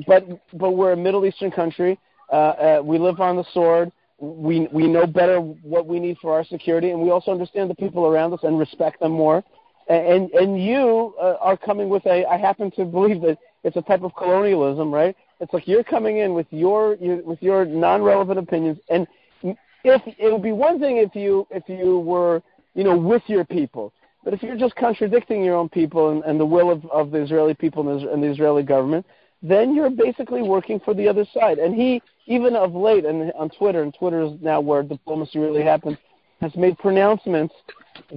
[0.06, 2.00] but but we're a Middle Eastern country.
[2.32, 6.34] Uh, uh, we live on the sword we we know better what we need for
[6.34, 9.44] our security, and we also understand the people around us and respect them more.
[9.90, 12.26] And and you uh, are coming with a.
[12.26, 15.16] I happen to believe that it's a type of colonialism, right?
[15.40, 19.08] It's like you're coming in with your, your with your non-relevant opinions, and
[19.44, 22.42] if it would be one thing if you if you were
[22.74, 23.94] you know with your people,
[24.24, 27.22] but if you're just contradicting your own people and, and the will of, of the
[27.22, 29.06] Israeli people and the, and the Israeli government,
[29.42, 31.60] then you're basically working for the other side.
[31.60, 35.64] And he, even of late, and on Twitter, and Twitter is now where diplomacy really
[35.64, 35.98] happens,
[36.42, 37.56] has made pronouncements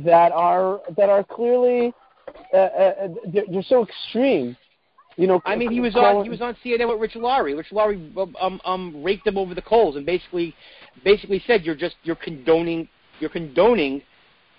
[0.05, 1.93] that are that are clearly
[2.53, 4.57] uh, uh, they're, they're so extreme
[5.21, 7.55] you know, I mean, he was on he was on CNN with Rich Lowry.
[7.55, 10.55] Rich Lowry um, um, raked him over the coals and basically
[11.05, 12.89] basically said you're just you're condoning
[13.19, 14.01] you're condoning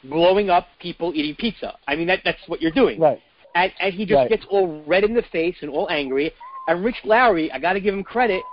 [0.03, 1.75] blowing up people eating pizza.
[1.87, 2.99] I mean that that's what you're doing.
[2.99, 3.19] Right.
[3.55, 4.29] And and he just Right.
[4.29, 6.31] gets all red in the face and all angry.
[6.67, 8.43] And Rich Lowry, I got to give him credit,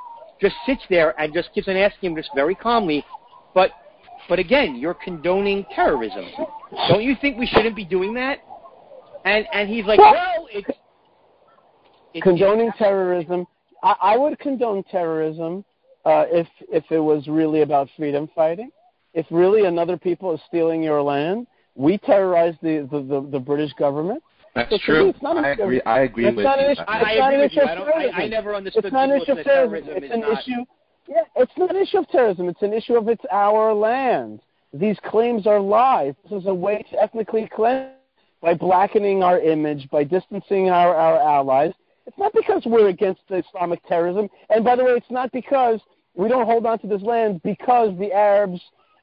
[0.40, 3.04] just sits there and just keeps on asking him just very calmly,
[3.54, 3.70] but
[4.28, 6.26] but again, you're condoning terrorism.
[6.88, 8.38] Don't you think we shouldn't be doing that?
[9.24, 10.68] And and he's like, Well- it's,
[12.14, 13.46] it's condoning terrorism.
[13.82, 15.64] I, I would condone terrorism
[16.04, 18.70] uh, if if it was really about freedom fighting.
[19.14, 23.72] If really another people is stealing your land, we terrorize the the, the, the British
[23.74, 24.22] government.
[24.58, 25.08] That's So me, true.
[25.10, 25.80] it's not I agree.
[25.82, 26.82] I agree it's with not an issue.
[26.88, 27.62] I, It's I not an issue you.
[27.62, 28.30] of I, I, I terrorism.
[28.30, 29.86] never understood It's not an issue of terrorism.
[29.86, 30.38] terrorism It's an not.
[30.42, 30.64] issue.
[31.08, 32.48] Yeah, it's not an issue of terrorism.
[32.48, 34.40] It's an issue of it's our land.
[34.72, 36.14] These claims are lies.
[36.28, 37.92] This is a way to ethnically cleanse
[38.42, 41.72] by blackening our image, by distancing our, our allies.
[42.06, 44.28] It's not because we're against Islamic terrorism.
[44.50, 45.80] And by the way, it's not because
[46.14, 48.60] we don't hold on to this land because the Arabs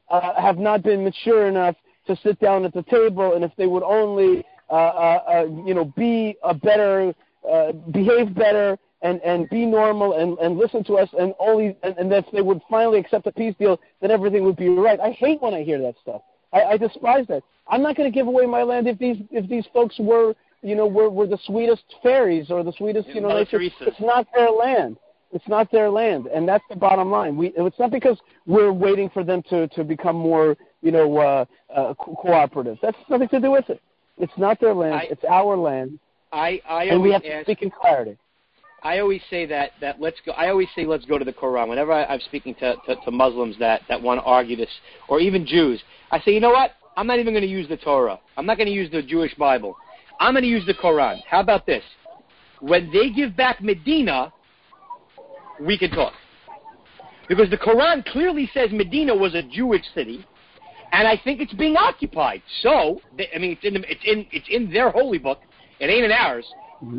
[0.09, 1.75] uh, have not been mature enough
[2.07, 3.33] to sit down at the table.
[3.33, 4.45] And if they would only,
[5.66, 7.13] you know, be a better,
[7.49, 11.97] uh, behave better, and and be normal and and listen to us, and only and,
[11.97, 14.99] and if they would finally accept a peace deal, then everything would be right.
[14.99, 16.22] I hate when I hear that stuff.
[16.53, 17.43] I, I despise that.
[17.68, 20.76] I'm not going to give away my land if these if these folks were you
[20.76, 23.59] know were were the sweetest fairies or the sweetest you know Mother nature.
[23.61, 24.97] It's not their land.
[25.32, 27.36] It's not their land, and that's the bottom line.
[27.36, 31.45] We it's not because we're waiting for them to to become more you know uh,
[31.74, 32.78] uh, co- cooperative.
[32.82, 33.82] That's nothing to do with it.
[34.18, 34.95] It's not their land.
[34.95, 35.99] I- it's our land,
[36.32, 37.45] I I and we have to ask.
[37.45, 38.18] speak in clarity.
[38.84, 40.32] I always say that that let's go.
[40.34, 41.68] I always say let's go to the Quran.
[41.68, 44.70] Whenever I, I'm speaking to, to to Muslims that that want to argue this,
[45.07, 46.72] or even Jews, I say, you know what?
[46.97, 48.20] I'm not even going to use the Torah.
[48.38, 49.76] I'm not going to use the Jewish Bible.
[50.20, 51.20] I'm going to use the Quran.
[51.28, 51.84] How about this?
[52.61, 54.32] When they give back Medina,
[55.59, 56.13] we can talk.
[57.28, 60.26] Because the Quran clearly says Medina was a Jewish city,
[60.95, 62.41] and I think it's being occupied.
[62.61, 65.39] So, they, I mean, it's in the, it's in it's in their holy book.
[65.79, 66.45] It ain't in ours.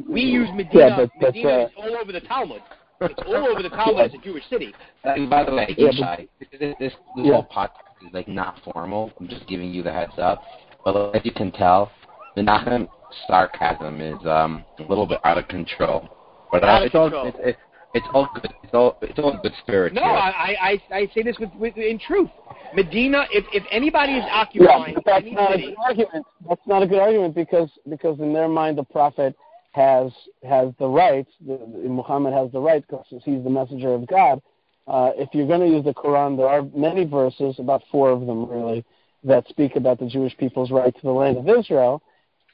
[0.08, 0.88] We use Medina.
[0.88, 2.62] Yeah, but- but, Medina uh, is all over the Talmud.
[3.00, 4.06] It's all over the Talmud.
[4.06, 4.74] It's a Jewish city.
[5.04, 7.32] And by the way, Yeah, Yishai, this, this, this Yeah.
[7.34, 9.12] whole podcast is like not formal.
[9.20, 10.42] I'm just giving you the heads up.
[10.84, 11.90] But as you can tell,
[12.34, 12.88] the Menachem
[13.26, 16.08] sarcasm is um, a little bit out of control.
[16.52, 17.26] But uh, Out of it's all control.
[17.28, 17.58] it's, it's,
[17.96, 18.52] it's all good.
[18.62, 19.94] It's all it's all good spirit.
[19.94, 20.10] No, here.
[20.10, 22.30] I, I, I I say this with, with in truth.
[22.74, 26.26] Medina, if, if anybody is occupying but that's any not a good argument.
[26.48, 29.34] That's not a good argument because because in their mind the prophet
[29.72, 30.12] has
[30.46, 31.26] has the right.
[31.46, 34.42] The, the- Muhammad has the right because he's the messenger of God.
[34.86, 38.20] Uh, if you're going to use the Quran, there are many verses, about four of
[38.20, 38.84] them really,
[39.24, 42.02] that speak about the Jewish people's right to the land of Israel,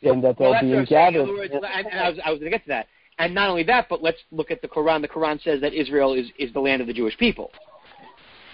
[0.03, 1.22] and that they'll well, be what In gathered.
[1.22, 2.86] other words, and, and I was, I was going to get to that.
[3.19, 5.03] And not only that, but let's look at the Quran.
[5.03, 7.51] The Quran says that Israel is, is the land of the Jewish people.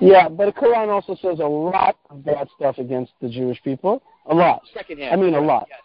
[0.00, 4.02] Yeah, but the Quran also says a lot of bad stuff against the Jewish people.
[4.26, 4.62] A lot.
[4.72, 5.12] Second half.
[5.12, 5.68] I mean, a lot.
[5.68, 5.80] Yes.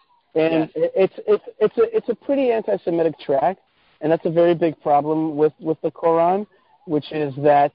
[0.52, 3.56] and it it's it's it's a it's a pretty anti-Semitic track,
[4.00, 6.46] and that's a very big problem with with the Quran,
[6.86, 7.72] which is that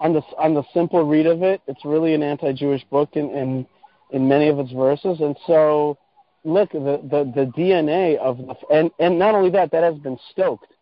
[0.00, 3.66] on the on the simple read of it, it's really an anti-Jewish book in in,
[4.10, 5.98] in many of its verses, and so
[6.44, 10.18] look the the, the DNA of the and and not only that, that has been
[10.30, 10.72] stoked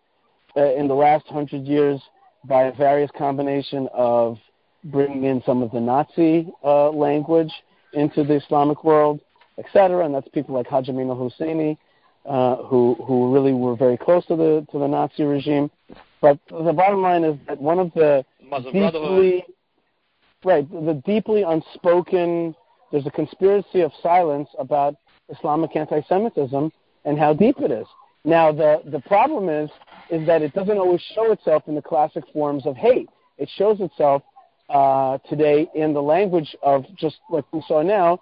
[0.57, 2.01] uh, in the last hundred years
[2.45, 4.39] by a various combination of
[4.85, 7.53] bringing in some of the Nazi uh, language
[7.93, 9.21] into the Islamic world,
[9.59, 10.05] etc.
[10.05, 11.77] And that's people like Haj Amin al-Husseini,
[12.27, 15.71] uh, who who really were very close to the to the Nazi regime.
[16.21, 19.45] But the bottom line is that one of the Muslim deeply
[20.45, 22.55] right the deeply unspoken
[22.91, 24.97] there's a conspiracy of silence about
[25.37, 26.72] Islamic anti-Semitism
[27.05, 27.87] and how deep it is.
[28.24, 29.70] Now the the problem is
[30.11, 33.09] is that it doesn't always show itself in the classic forms of hate.
[33.39, 34.22] It shows itself
[34.68, 38.18] uh, today in the language of just like we saw now,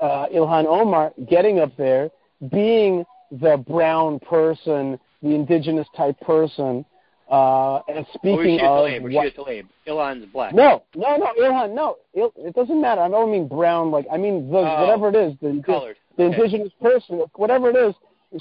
[0.00, 2.10] uh, Ilhan Omar getting up there,
[2.50, 6.84] being the brown person, the indigenous type person,
[7.30, 9.02] uh, and speaking a of?
[9.02, 9.66] What- she a Tlaib?
[9.86, 10.54] Ilhan's black.
[10.54, 11.96] no, no, no, Ilhan, no.
[12.14, 13.00] Il, it doesn't matter.
[13.00, 13.90] I don't mean brown.
[13.90, 15.96] Like I mean the Oh, whatever it is, the Colored.
[16.16, 17.94] The indigenous person, whatever it is.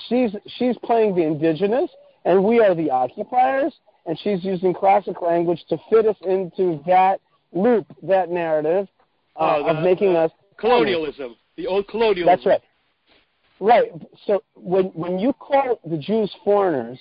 [0.08, 1.90] She's she's playing the indigenous,
[2.26, 3.74] and we are the occupiers,
[4.06, 7.22] and she's using classic language to fit us into that
[7.52, 8.88] loop, that narrative
[9.36, 11.36] uh, Oh, the- of making us Colonialism.
[11.58, 12.26] The old colonialism.
[12.28, 12.62] That's right.
[13.60, 13.92] Right.
[14.26, 17.00] So when when you call the Jews foreigners,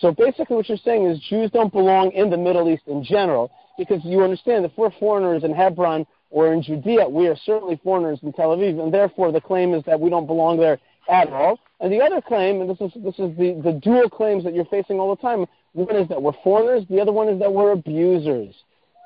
[0.00, 3.50] so basically what you're saying is Jews don't belong in the Middle East in general,
[3.78, 8.20] because you understand if we're foreigners in Hebron or in Judea, we are certainly foreigners
[8.22, 10.78] in Tel Aviv, and therefore the claim is that we don't belong there
[11.08, 11.58] at all.
[11.80, 14.66] And the other claim, and this is this is the, the dual claims that you're
[14.66, 15.46] facing all the time.
[15.72, 16.84] One is that we're foreigners.
[16.88, 18.54] The other one is that we're abusers.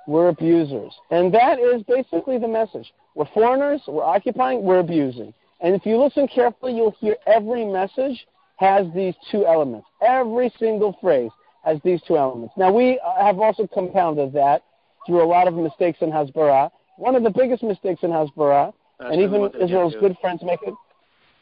[0.06, 2.92] We're abusers, and that is basically the message.
[3.14, 3.80] We're foreigners.
[3.86, 4.62] We're occupying.
[4.62, 5.32] We're abusing.
[5.60, 9.86] And if you listen carefully, you'll hear every message has these two elements.
[10.02, 11.30] Every single phrase
[11.64, 12.54] has these two elements.
[12.56, 14.62] Now we have also compounded that
[15.06, 16.70] through a lot of mistakes in Hasbara.
[16.96, 20.74] One of the biggest mistakes in Hasbara, and even Israel's good friends make it,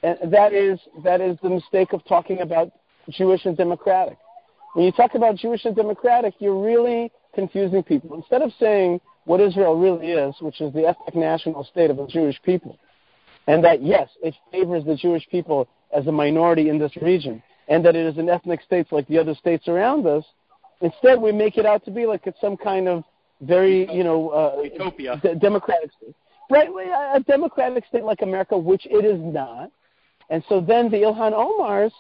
[0.03, 2.73] and that is that is the mistake of talking about
[3.11, 4.19] Jewish and democratic.
[4.75, 8.15] When you talk about Jewish and democratic, you're really confusing people.
[8.15, 12.07] Instead of saying what Israel really is, which is the ethnic national state of the
[12.07, 12.79] Jewish people,
[13.47, 17.85] and that yes, it favors the Jewish people as a minority in this region, and
[17.85, 20.25] that it is an ethnic state like the other states around us.
[20.81, 23.05] Instead, we make it out to be like it's some kind of
[23.43, 26.15] very, you know, uh, utopia, d- democratic state.
[26.51, 26.69] Right,
[27.15, 29.71] a democratic state like America, which it is not.
[30.29, 31.93] And so then the Ilhan Omars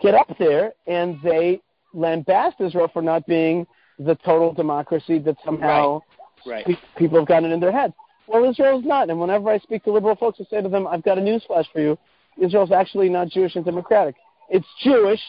[0.00, 1.60] get up there and they
[1.94, 3.66] lambast Israel for not being
[3.98, 6.00] the total democracy that somehow
[6.46, 6.64] right.
[6.66, 6.66] Right.
[6.66, 7.92] Pe- people have gotten in their heads.
[8.26, 9.10] Well, Israel's not.
[9.10, 11.66] And whenever I speak to liberal folks, I say to them, I've got a newsflash
[11.72, 11.98] for you.
[12.40, 14.14] Israel's actually not Jewish and democratic.
[14.48, 15.20] It's Jewish.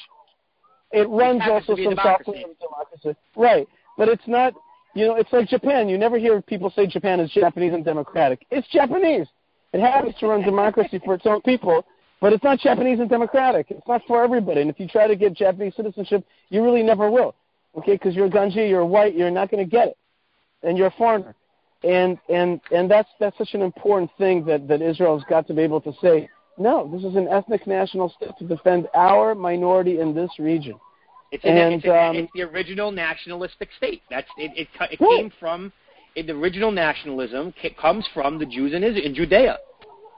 [0.92, 3.18] It runs also some software of democracy.
[3.36, 3.68] Right.
[3.98, 4.54] But it's not,
[4.94, 5.88] you know, it's like Japan.
[5.90, 8.46] You never hear people say Japan is Japanese and democratic.
[8.52, 9.28] It's Japanese.
[9.74, 11.86] It happens to run democracy for its own people,
[12.20, 13.68] but it's not Japanese and democratic.
[13.70, 14.62] It's not for everybody.
[14.62, 17.36] And if you try to get Japanese citizenship, you really never will.
[17.78, 19.98] Okay, because you're a Ganji, you're white, you're not going to get it,
[20.62, 21.36] and you're a foreigner.
[21.84, 25.62] And and and that's that's such an important thing that that Israel's got to be
[25.62, 26.30] able to say.
[26.58, 30.80] No, this is an ethnic national state to defend our minority in this region.
[31.32, 34.02] It's, an, and it's, an, um, it's the original nationalistic state.
[34.10, 34.52] That's it.
[34.56, 35.72] It, it came from
[36.16, 39.58] it, the original nationalism comes from the Jews in, in Judea,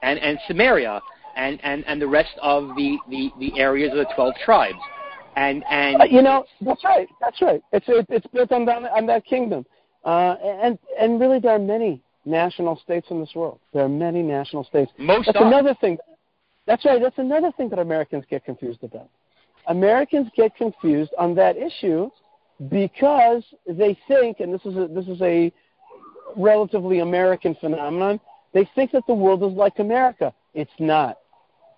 [0.01, 1.01] and and Samaria,
[1.35, 4.79] and and and the rest of the the the areas of the twelve tribes,
[5.35, 7.07] and and Uh, you know, that's right.
[7.21, 7.61] That's right.
[7.71, 9.65] It's it, it's built on that on that kingdom,
[10.05, 13.59] uh, and and really there are many national states in this world.
[13.73, 14.91] There are many national states.
[14.97, 15.45] most That's are.
[15.45, 15.97] another thing.
[16.65, 17.01] That's right.
[17.01, 19.09] That's another thing that Americans get confused about.
[19.67, 22.09] Americans get confused on that issue
[22.69, 25.51] because they think, and this is a, this is a
[26.35, 28.19] relatively American phenomenon.
[28.53, 30.33] They think that the world is like America.
[30.53, 31.17] It's not.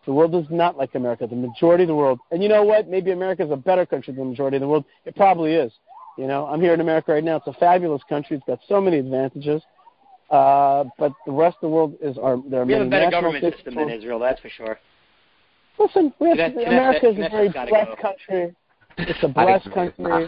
[0.05, 1.25] The world is not like America.
[1.25, 2.87] The majority of the world, and you know what?
[2.87, 4.85] Maybe America is a better country than the majority of the world.
[5.05, 5.71] It probably is.
[6.17, 7.37] You know, I'm here in America right now.
[7.37, 8.37] It's a fabulous country.
[8.37, 9.61] It's got so many advantages.
[10.29, 12.37] Uh, but the rest of the world is our.
[12.49, 14.79] There are we have a better government system than Israel, that's for sure.
[15.79, 17.95] Listen, we have, Knesset- America is a very blessed go.
[18.01, 18.55] country.
[18.97, 20.27] It's a blessed country.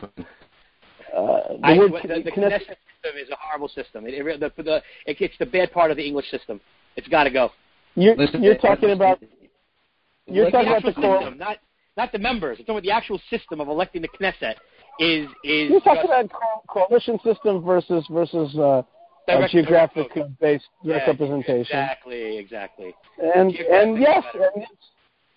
[1.16, 4.06] Uh, the I, word the, the Knesset- Knesset system is a horrible system.
[4.08, 4.76] It, it, the, the,
[5.06, 6.60] it, it's the bad part of the English system.
[6.96, 7.52] It's got to go.
[7.96, 9.20] you're, Listen, you're talking about
[10.26, 11.20] you're Look, talking the about the actual core.
[11.22, 11.58] system, not
[11.96, 12.58] not the members.
[12.60, 14.56] I'm talking about the actual system of electing the Knesset.
[15.00, 18.84] Is is You're talking just about coalition system versus versus uh, uh,
[19.28, 21.62] direct- geographic direct based Yeah, representation.
[21.62, 22.94] Exactly, exactly.
[23.22, 24.72] And and yes, and it's,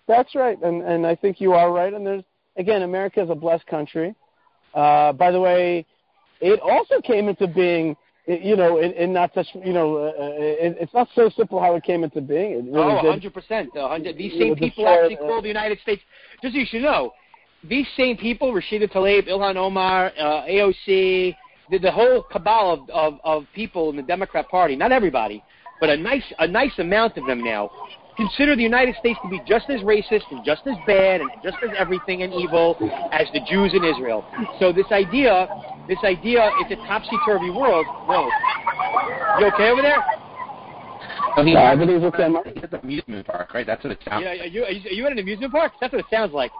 [0.07, 0.61] that's right.
[0.61, 1.93] And and I think you are right.
[1.93, 2.23] And there's
[2.57, 4.15] again, America is a blessed country.
[4.73, 5.85] Uh, by the way,
[6.39, 7.95] it also came into being,
[8.25, 11.75] you know, in, in not such, you know, uh, it, it's not so simple how
[11.75, 12.51] it came into being.
[12.53, 13.33] It really Oh, did.
[13.33, 13.67] 100%.
[13.75, 14.17] a hundred.
[14.17, 16.01] These same people actually call the United States.
[16.41, 17.11] Just so you should know,
[17.63, 21.35] these same people, Rashida Tlaib, Ilhan Omar, uh, AOC,
[21.69, 25.43] the, the whole cabal of, of, of people in the Democrat Party, not everybody,
[25.79, 27.69] but a nice, a nice amount of them now,
[28.17, 31.57] consider the United States to be just as racist and just as bad and just
[31.63, 32.75] as everything and evil
[33.11, 34.25] as the Jews in Israel.
[34.59, 35.47] So this idea,
[35.87, 37.85] this idea, it's a topsy-turvy world.
[38.07, 38.29] No.
[39.39, 40.03] You okay over there?
[41.43, 42.47] He Yeah, has- everything's okay, Mark.
[42.47, 43.65] He's at the amusement park, right?
[43.65, 44.23] That's what it sounds.
[44.23, 45.71] Yeah, are you, are you, are at an amusement park?
[45.79, 46.51] That's what it sounds like.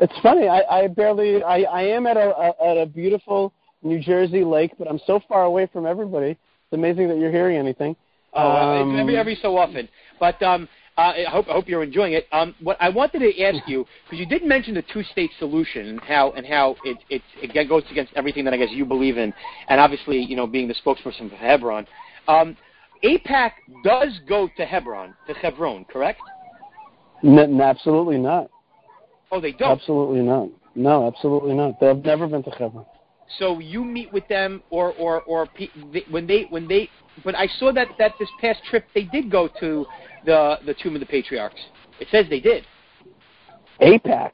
[0.00, 0.46] It's funny.
[0.46, 1.42] I, I barely.
[1.42, 3.52] I, I am at a, a at a beautiful
[3.82, 6.32] New Jersey lake, but I'm so far away from everybody.
[6.32, 7.96] It's amazing that you're hearing anything.
[8.34, 9.88] Oh, uh, Um, every every so often.
[10.18, 12.26] But um, uh, I hope I hope you're enjoying it.
[12.32, 16.00] Um, what I wanted to ask you because you did mention the two-state solution and
[16.00, 19.32] how and how it it it goes against everything that I guess you believe in,
[19.68, 21.86] and obviously you know being the spokesperson for Hebron.
[22.26, 22.56] Um,
[23.04, 23.52] AIPAC
[23.84, 26.20] does go to Hebron, to Hebron, correct?
[27.22, 28.50] N- n- absolutely not.
[29.30, 29.78] Oh, they don't.
[29.78, 30.48] Absolutely not.
[30.74, 31.78] No, absolutely not.
[31.80, 32.86] They've never been to Hebron.
[33.38, 35.68] So you meet with them, or or or pe-
[36.10, 36.88] when they when they.
[37.24, 39.86] But I saw that that this past trip they did go to
[40.24, 41.60] the the tomb of the patriarchs.
[42.00, 42.64] It says they did.
[43.80, 44.32] AIPAC.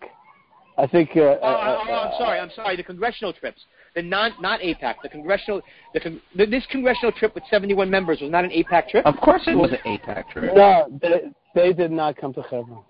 [0.76, 1.10] I think.
[1.16, 2.40] Uh, Oh, uh, oh, oh, I'm sorry.
[2.40, 2.76] I'm sorry.
[2.76, 3.64] The congressional trips,
[3.94, 5.62] the non not AIPAC, the congressional,
[5.92, 9.06] the, con- the this congressional trip with 71 members was not an AIPAC trip.
[9.06, 10.54] Of course, it was an AIPAC trip.
[10.54, 11.22] No, they,
[11.54, 12.82] they did not come to Hebron.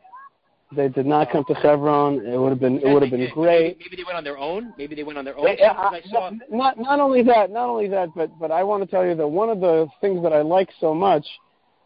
[0.76, 2.26] They did not come to Hebron.
[2.26, 3.78] It would have been it would have been great.
[3.78, 4.72] Maybe, maybe they went on their own.
[4.76, 5.46] Maybe they went on their own.
[5.58, 6.30] Yeah, I saw.
[6.50, 9.26] not not only that, not only that, but but I want to tell you that
[9.26, 11.26] one of the things that I like so much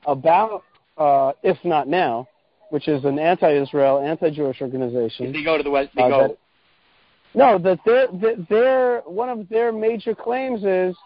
[0.07, 0.62] about
[0.97, 2.28] uh, if not now,
[2.70, 5.32] which is an anti-Israel, anti-Jewish organization.
[5.32, 5.91] They go to the west.
[5.95, 6.28] They uh, go.
[6.28, 6.39] that-
[7.34, 10.97] no, that their that their one of their major claims is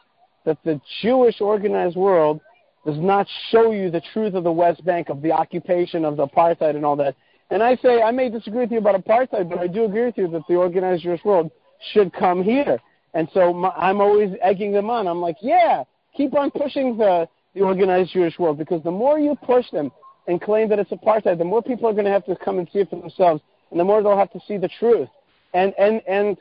[0.44, 2.40] that the Jewish organized world
[2.84, 6.26] does not show you the truth of the West Bank of the occupation of the
[6.26, 7.14] apartheid and all that.
[7.52, 10.16] And I say I may disagree with you about apartheid, but I do agree with
[10.16, 11.50] you that the organized Jewish world
[11.92, 12.80] should come here.
[13.12, 15.06] And so my, I'm always egging them on.
[15.06, 15.84] I'm like, yeah,
[16.16, 19.92] keep on pushing the the organized Jewish world because the more you push them
[20.26, 22.66] and claim that it's apartheid, the more people are going to have to come and
[22.72, 25.10] see it for themselves, and the more they'll have to see the truth.
[25.52, 26.38] And and and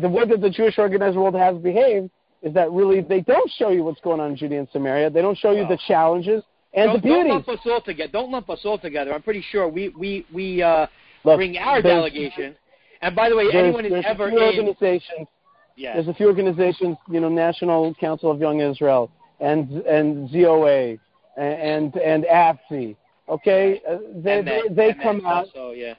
[0.00, 2.08] the way that the Jewish organized world has behaved
[2.40, 5.10] is that really they don't show you what's going on in Judea and Samaria.
[5.10, 6.42] They don't show you the challenges
[6.76, 8.12] and don't, the don't lump us all together.
[8.12, 9.12] Don't lump us all together.
[9.12, 10.86] I'm pretty sure we we we uh,
[11.24, 12.56] Look, bring our delegation.
[13.02, 15.28] And by the way, anyone who's there's ever a few in, organizations.
[15.76, 19.10] yeah, There's a few organizations, you know, National Council of Young Israel
[19.40, 20.98] and and ZOA
[21.36, 22.96] and and, and AFSI.
[23.28, 25.46] Okay, uh, they and they, they and come out.
[25.46, 25.94] Also, yeah.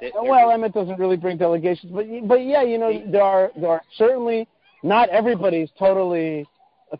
[0.00, 3.70] They- well, Emmett doesn't really bring delegations, but but yeah, you know, there are there
[3.70, 4.48] are certainly
[4.82, 6.46] not everybody's totally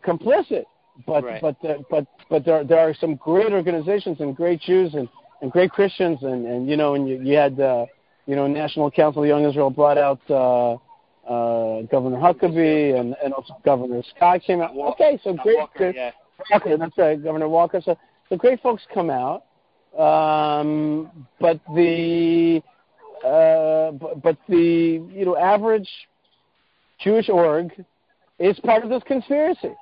[0.05, 0.65] complicit,
[1.05, 1.41] but Right.
[1.41, 5.07] but uh, but but there there are some great organizations and great Jews and,
[5.41, 7.85] and great Christians and and you know and you, you had uh,
[8.25, 10.73] you know National Council of Young Israel brought out uh,
[11.27, 14.75] uh, Governor Huckabee and and also Governor Scott came out.
[14.75, 15.57] Okay, so great.
[15.57, 16.11] Walker, yeah.
[16.51, 17.81] Walker, that's right, Governor Walker.
[17.83, 17.97] So,
[18.29, 19.43] so great folks come out,
[19.97, 22.61] um, but the
[23.25, 25.89] uh, but, but the you know average
[26.99, 27.71] Jewish org
[28.39, 29.75] is part of this conspiracy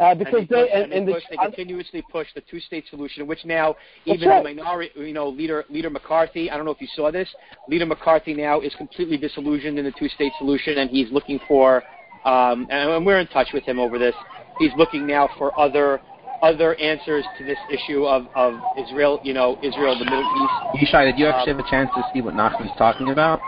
[0.00, 2.84] uh, because and they, push, and, and they, and the, they continuously push the two-state
[2.90, 3.76] solution, which now
[4.06, 4.42] even right.
[4.42, 6.50] the minority, you know, leader leader McCarthy.
[6.50, 7.28] I don't know if you saw this.
[7.68, 11.82] Leader McCarthy now is completely disillusioned in the two-state solution, and he's looking for.
[12.24, 14.14] Um, and we're in touch with him over this.
[14.58, 16.00] He's looking now for other
[16.42, 20.92] other answers to this issue of, of Israel, you know, Israel, the Middle East.
[20.92, 23.40] Yishai, did you actually have a chance to see what Nachman's talking about?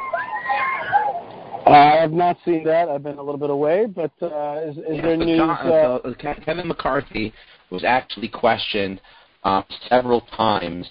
[1.66, 2.88] I have not seen that.
[2.88, 5.38] I've been a little bit away, but uh, is, is there news?
[5.38, 6.14] John, uh, so
[6.44, 7.32] Kevin McCarthy
[7.70, 9.00] was actually questioned
[9.42, 10.88] um, several times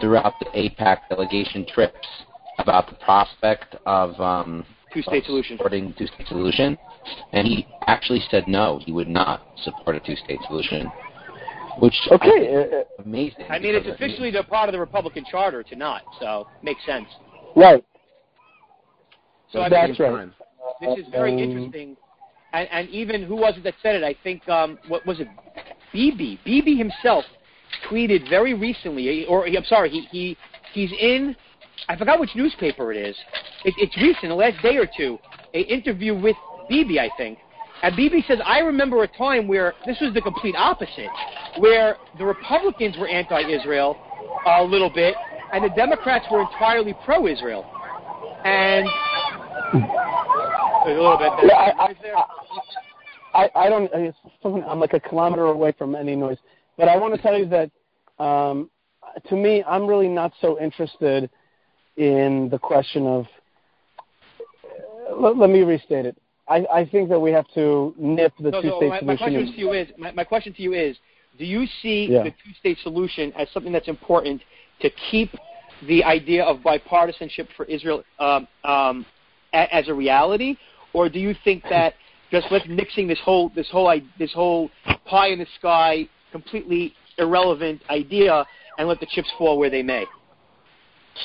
[0.00, 2.06] throughout the AIPAC delegation trips
[2.58, 5.56] about the prospect of um, Two-state of solution.
[5.58, 6.78] supporting two-state solution,
[7.32, 10.90] and he actually said no, he would not support a two-state solution,
[11.80, 13.44] which okay, is uh, uh, amazing.
[13.50, 16.84] I mean, it's because, officially the part of the Republican charter to not, so makes
[16.86, 17.06] sense.
[17.54, 17.84] right.
[19.52, 20.28] So I That's mean, right.
[20.80, 21.96] This is very Um, interesting.
[22.52, 24.04] And, and even who was it that said it?
[24.04, 25.28] I think um, what was it?
[25.92, 26.40] Bibi.
[26.44, 27.24] Bibi himself
[27.88, 30.36] tweeted very recently, or I'm sorry, he he
[30.72, 31.36] he's in.
[31.88, 33.16] I forgot which newspaper it is.
[33.64, 35.18] It, it's recent, the last day or two.
[35.54, 36.36] A interview with
[36.68, 37.38] Bibi, I think.
[37.82, 41.10] And Bibi says, I remember a time where this was the complete opposite,
[41.58, 43.96] where the Republicans were anti-Israel
[44.46, 45.14] a little bit,
[45.52, 47.64] and the Democrats were entirely pro-Israel.
[48.44, 48.88] And
[49.74, 51.32] a little bit.
[51.44, 51.94] Yeah, I?
[53.34, 53.92] I, I, I don't.
[53.94, 56.38] I- it's something- I'm like a kilometer away from any noise,
[56.76, 57.70] but I want to tell you that
[58.22, 58.70] um,
[59.28, 61.30] to me, I'm really not so interested
[61.96, 63.26] in the question of.
[65.18, 66.16] Let, let me restate it.
[66.48, 69.16] I, I think that we have to nip the No, two-state my, my solution.
[69.16, 70.96] question to you is, my, my question to you is,
[71.38, 72.22] do you see Yeah.
[72.24, 74.42] the two-state solution as something that's important
[74.80, 75.30] to keep
[75.88, 79.06] the idea of bipartisanship for Israel um, um,
[79.52, 80.56] a, as a reality,
[80.92, 81.94] or do you think that
[82.30, 84.70] just with mixing this whole this whole this whole
[85.04, 88.44] pie in the sky, completely irrelevant idea,
[88.78, 90.04] and let the chips fall where they may?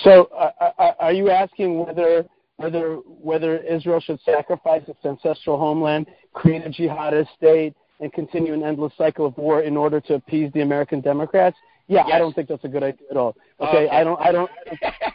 [0.04, 2.26] So, uh, uh, are you asking whether
[2.58, 8.64] whether whether Israel should sacrifice its ancestral homeland, create a jihadist state, and continue an
[8.64, 11.58] endless cycle of war in order to appease the American Democrats?
[11.92, 13.36] Yeah, I don't think that's a good idea at all.
[13.60, 13.90] Okay, Okay.
[13.90, 14.50] I don't, I don't,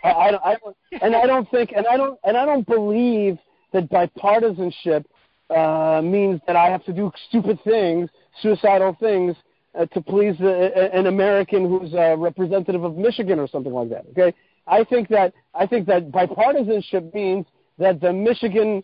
[0.05, 2.67] I, I don't, I don't, and I don't think, and I don't, and I don't
[2.67, 3.39] believe
[3.73, 5.07] that bipartisanship
[5.49, 8.11] uh, means that I have to do stupid things,
[8.43, 9.35] suicidal things,
[9.79, 14.05] uh, to please uh, an American who's a representative of Michigan or something like that.
[14.11, 17.47] Okay, I think that I think that bipartisanship means
[17.79, 18.83] that the Michigan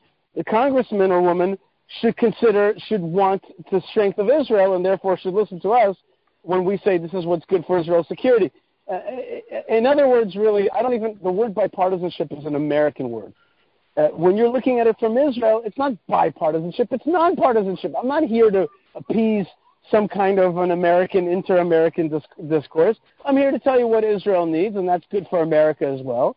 [0.49, 1.59] congressman or woman
[2.01, 5.95] should consider should want the strength of Israel and therefore should listen to us
[6.43, 8.51] when we say this is what's good for Israel's security.
[8.90, 9.01] Uh,
[9.68, 13.32] in other words, really, I don't even the word bipartisanship is an American word.
[13.97, 17.93] Uh, when you're looking at it from Israel, it's not bipartisanship; it's nonpartisanship.
[17.99, 19.47] I'm not here to appease
[19.90, 22.97] some kind of an American inter-American dis- discourse.
[23.24, 26.36] I'm here to tell you what Israel needs, and that's good for America as well.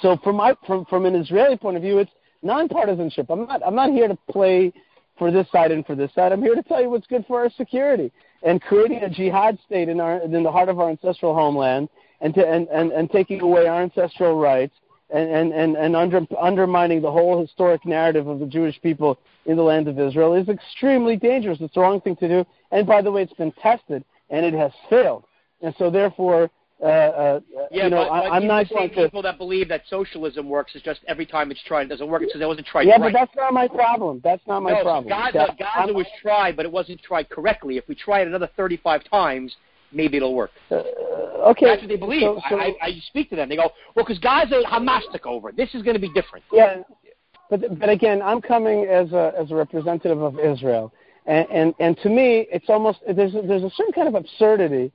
[0.00, 2.12] So from my from from an Israeli point of view, it's
[2.44, 3.26] nonpartisanship.
[3.30, 4.72] I'm not I'm not here to play
[5.18, 6.32] for this side and for this side.
[6.32, 8.12] I'm here to tell you what's good for our security
[8.42, 11.88] and creating a jihad state in our in the heart of our ancestral homeland
[12.20, 14.74] and to and, and, and taking away our ancestral rights
[15.10, 19.56] and and and, and under, undermining the whole historic narrative of the Jewish people in
[19.56, 21.58] the land of Israel is extremely dangerous.
[21.60, 22.46] It's the wrong thing to do.
[22.70, 25.24] And by the way, it's been tested and it has failed.
[25.60, 26.50] And so therefore,
[26.82, 29.04] uh, uh, yeah, you know, but, I, but I'm not the same going to.
[29.04, 32.22] people that believe that socialism works is just every time it's tried, it doesn't work.
[32.22, 33.12] It's because it wasn't tried Yeah, right.
[33.12, 34.20] but that's not my problem.
[34.24, 35.08] That's not my no, problem.
[35.08, 37.76] Gaza, That- Gaza was tried, but it wasn't tried correctly.
[37.76, 39.54] If we try it another 35 times,
[39.92, 40.50] maybe it'll work.
[40.70, 40.76] uh,
[41.50, 41.66] okay.
[41.66, 42.22] That's what they believe.
[42.22, 43.48] So, so, I, I, I speak to them.
[43.48, 45.50] They go, well, because Gaza, Hamas took over.
[45.50, 45.56] It.
[45.56, 46.44] This is going to be different.
[46.52, 46.82] Yeah,
[47.50, 50.92] but but again, I'm coming as a as a representative of Israel,
[51.26, 54.90] and and, and to me, it's almost there's there's a certain kind of absurdity,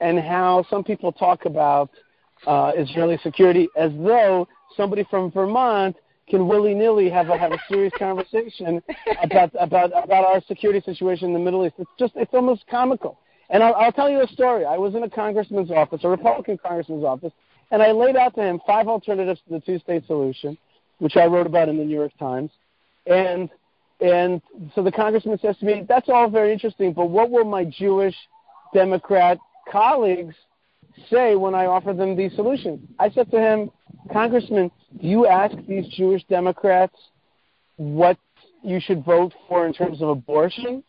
[0.00, 1.90] in how some people talk about
[2.46, 5.96] uh, Israeli security as though somebody from Vermont
[6.28, 8.82] can willy nilly have a have a serious conversation
[9.22, 11.76] about about about our security situation in the Middle East.
[11.78, 13.18] It's just it's almost comical.
[13.48, 14.64] And I'll, I'll tell you a story.
[14.64, 17.32] I was in a congressman's office, a Republican congressman's office,
[17.70, 20.58] and I laid out to him five alternatives to the two-state solution,
[20.98, 22.50] which I wrote about in the New York Times.
[23.06, 23.48] And
[24.00, 24.42] and
[24.74, 28.16] so the congressman says to me, "That's all very interesting, but what will my Jewish
[28.74, 29.38] Democrat
[29.70, 30.34] colleagues
[31.10, 33.70] say when I offer them these solutions?" I said to him,
[34.12, 36.96] "Congressman, do you ask these Jewish Democrats
[37.76, 38.18] what
[38.62, 40.82] you should vote for in terms of abortion?"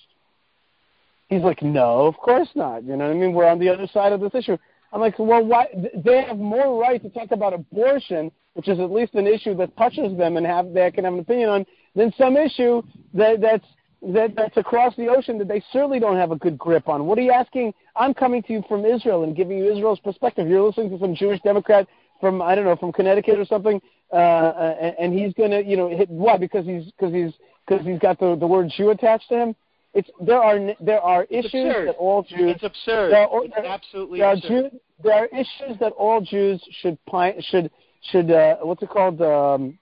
[1.29, 2.83] He's like, no, of course not.
[2.83, 3.33] You know what I mean?
[3.33, 4.57] We're on the other side of this issue.
[4.93, 5.67] I'm like, well, why?
[5.93, 9.75] They have more right to talk about abortion, which is at least an issue that
[9.75, 11.65] touches them and have they can have an opinion on,
[11.95, 12.81] than some issue
[13.13, 13.65] that that's
[14.01, 17.05] that that's across the ocean that they certainly don't have a good grip on.
[17.05, 17.73] What are you asking?
[17.95, 20.47] I'm coming to you from Israel and giving you Israel's perspective.
[20.47, 21.87] You're listening to some Jewish Democrat
[22.21, 23.81] from I don't know from Connecticut or something,
[24.13, 27.33] uh, and, and he's gonna you know hit why because he's because he's
[27.67, 29.55] because he's got the the word Jew attached to him.
[29.93, 31.87] It's there are there are It's issues absurd.
[31.87, 33.11] that all Jews It's absurd.
[33.13, 34.71] there are, it's there- absolutely there are, absurd.
[34.71, 36.97] Jew, there are issues that all Jews should
[37.49, 37.71] should
[38.11, 39.79] should uh, what's it called um,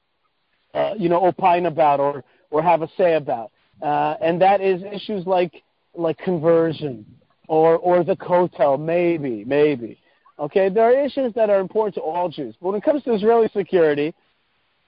[0.74, 3.52] uh, you know opine about or or have a say about,
[3.82, 5.64] uh, and that is issues like
[5.96, 7.06] like conversion
[7.48, 9.98] or or the kotel maybe maybe.
[10.38, 13.14] Okay, there are issues that are important to all Jews, but when it comes to
[13.14, 14.14] Israeli security,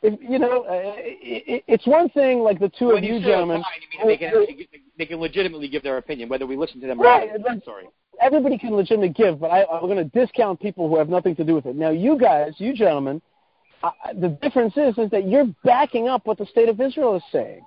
[0.01, 3.21] if you know, uh, it, it's one thing like the two when of you you
[3.21, 3.61] gentlemen.
[3.61, 4.67] opine, you mean they can,
[4.97, 7.63] they can legitimately give their opinion, whether we listen to them Right, or not.
[7.63, 7.85] Sorry.
[8.21, 11.43] everybody can legitimately give, but I, I'm going to discount people who have nothing to
[11.43, 11.75] do with it.
[11.75, 13.21] Now, you guys, you gentlemen,
[13.83, 17.23] uh, the difference is is that you're backing up what the state of Israel is
[17.31, 17.61] saying.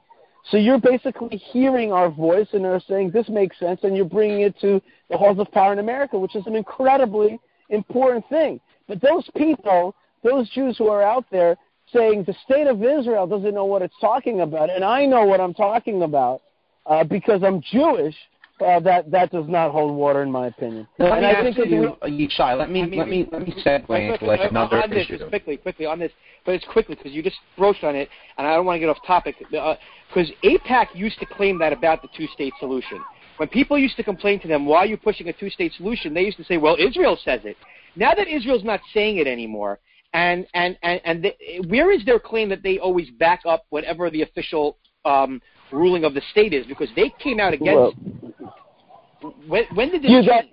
[0.51, 4.43] So you're basically hearing our voice and are saying this makes sense, and you're bringing
[4.43, 7.39] it to the halls of power in America, which is an incredibly
[7.69, 8.61] important thing.
[8.89, 11.57] But those people, those Jews who are out there
[11.93, 15.41] saying the state of Israel doesn't know what it's talking about, and I know what
[15.41, 16.43] I'm talking about
[16.87, 18.15] uh, because I'm Jewish.
[18.61, 20.87] Uh, that that does not hold water in my opinion.
[20.99, 23.29] Let and me I ask think that you, uh, let me I mean, let me
[23.33, 25.19] let me segue into like another on this, issue.
[25.19, 26.13] just quickly, quickly on this,
[26.45, 28.91] but it's quickly because you just broached on it, and I don't want to get
[28.91, 29.37] off topic.
[29.39, 33.01] Because AIPAC used to claim that about the two-state solution.
[33.39, 36.25] When people used to complain to them, "Why are you pushing a two-state solution?" They
[36.25, 37.57] used to say, "Well, Israel says it."
[37.97, 39.79] Now that Israel's not saying it anymore,
[40.13, 41.35] and and and and the,
[41.69, 45.41] where is their claim that they always back up whatever the official um,
[45.73, 46.67] ruling of the state is?
[46.67, 47.75] Because they came out against.
[47.75, 47.95] Well,
[49.47, 50.11] when, when did this?
[50.11, 50.45] you that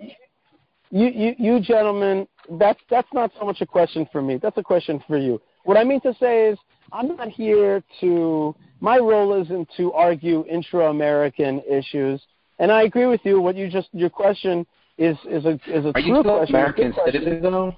[0.90, 4.38] you, you you gentlemen, that's that's not so much a question for me.
[4.42, 5.42] That's a question for you.
[5.64, 6.58] What I mean to say is,
[6.92, 8.56] I'm not here to.
[8.80, 12.22] My role isn't to argue intra-American issues,
[12.60, 13.42] and I agree with you.
[13.42, 14.66] What you just your question
[14.98, 16.56] is is a is a Are true you still question.
[16.56, 17.22] American a question.
[17.24, 17.76] citizen though?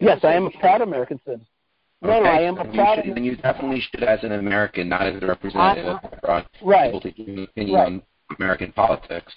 [0.00, 1.46] Yes, I am a proud American citizen.
[2.02, 2.98] No, no, I am a then proud.
[2.98, 6.88] You should, then you definitely should, as an American, not as a representative, abroad, Right.
[6.90, 7.86] able to give an opinion Right.
[7.86, 8.02] on
[8.38, 9.32] American politics.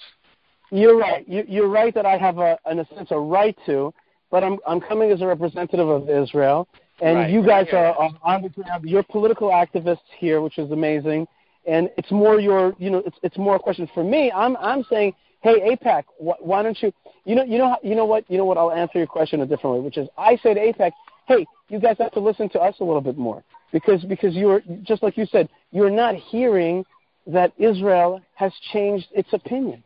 [0.72, 1.28] You're right.
[1.28, 3.94] You, you're right that I have a, in a sense, a right to,
[4.32, 6.68] but I'm I'm coming as a representative of Israel,
[7.02, 7.30] and Right.
[7.32, 8.84] you guys are, are on the ground.
[8.90, 11.28] You're political activists here, which is amazing,
[11.66, 14.32] and it's more your, you know, it's it's more a question for me.
[14.32, 16.92] I'm I'm saying, hey, AIPAC, wh- why don't you,
[17.24, 18.58] you know, you know, how- you know what, you know what?
[18.58, 20.92] I'll answer your question a different way, which is, I say to AIPAC,
[21.28, 23.42] hey, you guys have to listen to us a little bit more
[23.72, 26.84] because because you're just like you said, you're not hearing
[27.28, 29.84] that Israel has changed its opinion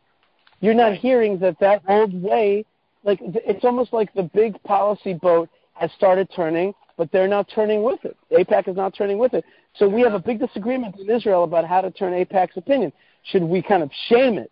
[0.62, 2.64] you're not hearing that that old way
[3.04, 7.82] like it's almost like the big policy boat has started turning but they're not turning
[7.82, 8.16] with it.
[8.30, 9.44] AIPAC is not turning with it.
[9.76, 12.92] So we have a big disagreement in israel about how to turn AIPAC's opinion.
[13.24, 14.50] Should we kind of shame it?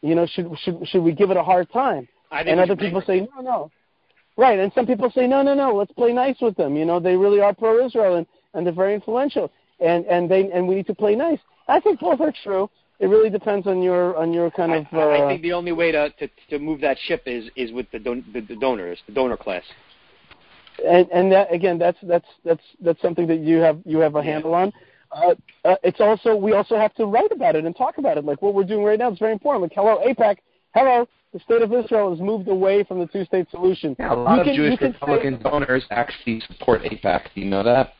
[0.00, 2.08] You know should should should we give it a hard time?
[2.30, 3.70] I think and other people say no no.
[4.36, 6.74] Right, and some people say, no, no, no, let's play nice with them.
[6.74, 10.66] You know, they really are pro-Israel and, and they're very influential, and and they and
[10.66, 11.38] we need to play nice.
[11.68, 12.70] I think both are true.
[13.02, 14.86] It really depends on your on your kind of.
[14.92, 17.72] I, uh, I think the only way to, to to move that ship is is
[17.72, 19.64] with the don, the, the donors, the donor class.
[20.86, 24.22] and and that again, that's that's that's that's something that you have you have a
[24.22, 24.72] handle on.
[25.10, 25.34] Uh,
[25.64, 28.40] uh, it's also we also have to write about it and talk about it, like
[28.40, 29.10] what we're doing right now.
[29.10, 29.62] is very important.
[29.62, 30.36] Like, hello, AIPAC.
[30.72, 33.94] Hello, the state of Israel has moved away from the two-state solution.
[33.98, 37.24] Yeah, a lot You of can- Jewish can say- Republican donors actually support AIPAC.
[37.34, 37.94] Do you know that?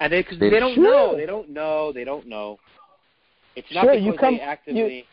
[0.00, 0.82] And they because They- they don't Sure.
[0.82, 2.58] know, they don't know, they don't know.
[3.56, 5.06] It's not Sure, because you come- they actively.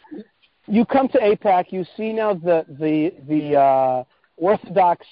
[0.68, 4.04] you come to AIPAC, you see now the the the uh,
[4.38, 5.06] Orthodox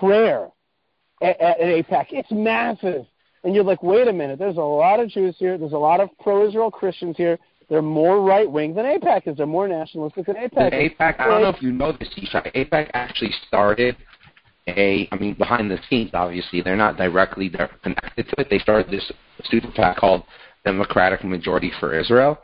[0.00, 0.48] prayer
[1.22, 2.06] at, at, at AIPAC.
[2.10, 3.06] It's massive,
[3.44, 4.38] and you're like, wait a minute.
[4.38, 5.56] There's a lot of Jews here.
[5.58, 7.38] There's a lot of pro-Israel Christians here.
[7.68, 9.36] They're more right wing than AIPAC is.
[9.36, 10.68] They're more nationalistic than AIPAC.
[10.72, 10.92] is.
[10.92, 12.52] AIPAC, I don't know if you know this, Yishai.
[12.54, 13.96] AIPAC actually started
[14.68, 18.48] a, I mean, behind the scenes, obviously, they're not directly di- connected to it.
[18.50, 19.10] They started this
[19.44, 20.22] super PAC called
[20.64, 22.38] Democratic Majority for Israel,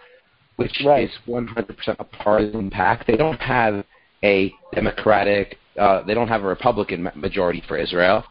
[0.56, 1.08] which Right.
[1.08, 3.06] is 100% a partisan PAC.
[3.06, 3.84] They don't have
[4.24, 8.24] a Democratic, uh, they don't have a Republican majority for Israel.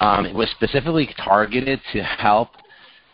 [0.00, 2.50] Um, it was specifically targeted to help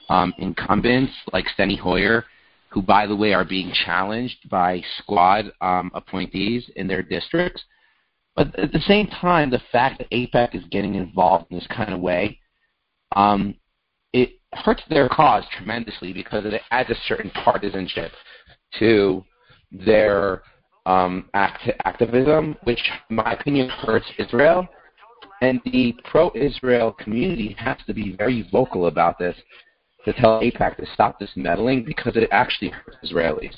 [0.09, 2.25] um, incumbents like Steny Hoyer,
[2.69, 7.63] who, by the way, are being challenged by squad um, appointees in their districts.
[8.37, 11.95] But at the same time, the fact that AIPAC is getting involved in this kind
[11.95, 12.41] of way,
[13.15, 13.55] um,
[14.13, 18.13] it hurts their cause tremendously because it adds a certain partisanship
[18.79, 19.25] to
[19.73, 20.43] their
[20.87, 24.67] um, act- activism, which, in my opinion, hurts Israel.
[25.41, 29.37] And the pro-Israel community has to be very vocal about this
[30.05, 33.55] to tell AIPAC to stop this meddling because it actually hurts Israelis.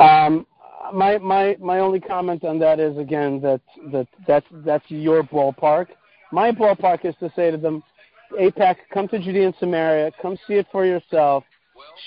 [0.00, 0.46] Um,
[0.92, 3.60] my my my only comment on that is again that
[3.92, 5.88] that that's that's your ballpark.
[6.32, 7.82] My ballpark is to say to them,
[8.38, 11.44] AIPAC, come to Judea and Samaria, come see it for yourself,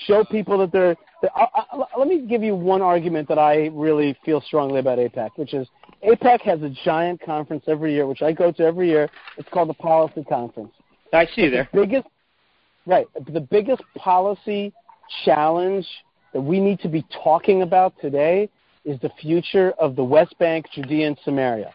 [0.06, 0.96] show people that they're.
[1.22, 4.98] that- I, I, let me give you one argument that I really feel strongly about
[4.98, 5.68] AIPAC, which is
[6.04, 9.08] AIPAC has a giant conference every year, which I go to every year.
[9.38, 10.72] It's called the Policy Conference
[11.12, 11.68] I see there.
[11.72, 12.06] biggest
[12.86, 14.72] right the biggest policy
[15.24, 15.86] challenge
[16.32, 18.48] that we need to be talking about today
[18.84, 21.72] is the future of the West Bank, Judea, and Samaria.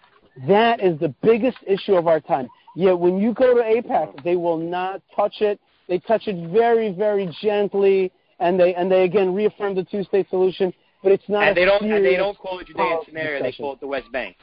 [0.48, 2.48] That is the biggest issue of our time.
[2.76, 5.60] Yet when you go to AIPAC, they will not touch it.
[5.88, 10.74] They touch it very, very gently, and they and they again reaffirm the two-state solution.
[11.04, 11.48] But it's not.
[11.48, 13.80] And they don't and they don't call it Judea and policy Samaria, they call it
[13.80, 14.38] the West Bank.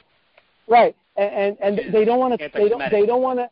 [0.67, 2.49] Right, and and, and they don't want to.
[2.53, 2.91] They don't.
[2.91, 3.49] They don't want to.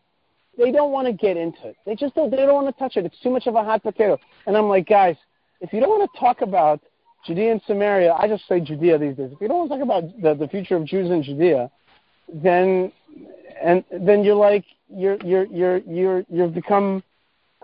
[0.57, 1.77] They don't want to get into it.
[1.85, 2.31] They just don't.
[2.31, 3.05] They don't want to touch it.
[3.05, 4.17] It's too much of a hot potato.
[4.45, 5.15] And I'm like, guys,
[5.61, 6.81] if you don't want to talk about
[7.25, 9.31] Judea and Samaria, I just say Judea these days.
[9.31, 11.69] If you don't want to talk about the, the future of Jews in Judea,
[12.33, 12.91] then
[13.61, 17.03] and then you're like you're you're you're you're you've become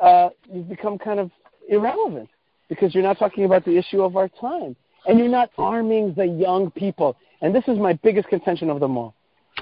[0.01, 1.31] uh, you've become kind of
[1.69, 2.29] irrelevant
[2.69, 4.75] because you're not talking about the issue of our time
[5.05, 7.15] and you're not arming the young people.
[7.41, 9.13] And this is my biggest contention of them all.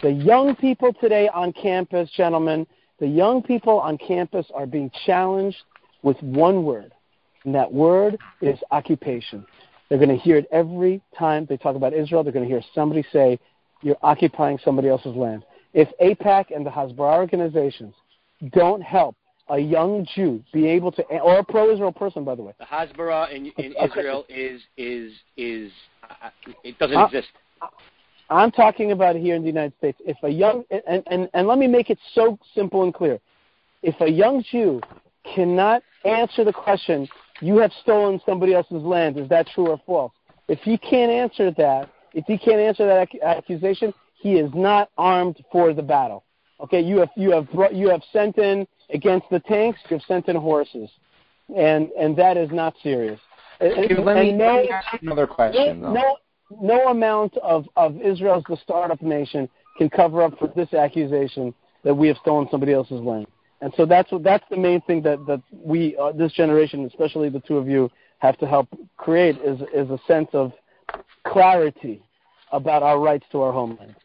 [0.02, 2.66] The young people today on campus, gentlemen,
[3.00, 5.58] the young people on campus are being challenged
[6.04, 6.94] with one word,
[7.46, 9.46] and that word is occupation.
[9.90, 12.24] They're going to hear it every time they talk about Israel.
[12.24, 13.40] They're going to hear somebody say,
[13.82, 15.44] You're occupying somebody else's land.
[15.74, 17.94] If AIPAC and the Hasbara organizations
[18.52, 19.16] don't help
[19.52, 22.66] a young Jew be able to, or a pro Israel person, by the way, The
[22.66, 23.74] Hasbara in, in.
[23.84, 25.72] Israel is is is
[26.10, 26.30] uh,
[26.64, 27.28] it doesn't Uh, exist.
[28.30, 30.00] I'm talking about here in the United States.
[30.06, 33.20] If a young and, and, and let me make it so simple and clear.
[33.84, 34.80] If a young Jew
[35.36, 37.08] cannot answer the question,
[37.42, 40.14] you have stolen somebody else's land, is that true or false?
[40.48, 44.90] If he can't answer that, if he can't answer that ac- accusation, he is not
[44.98, 46.24] armed for the battle.
[46.62, 50.06] Okay, you have you have brought, you have sent in against the tanks, you have
[50.08, 50.90] sent in horses,
[51.56, 53.20] and and that is not serious.
[53.62, 55.82] Okay, and- let, me, and let me ask another question.
[55.82, 55.94] no, though.
[55.94, 56.18] no,
[56.62, 59.48] no amount of, of Israel's the startup nation
[59.78, 61.54] can cover up for this accusation
[61.84, 63.28] that we have stolen somebody else's land.
[63.62, 67.30] And so that's what that's the main thing that that we uh, this generation, especially
[67.30, 67.90] the two of you,
[68.20, 70.52] have to help create is is a sense of
[71.26, 72.04] clarity
[72.52, 73.96] about our rights to our homeland.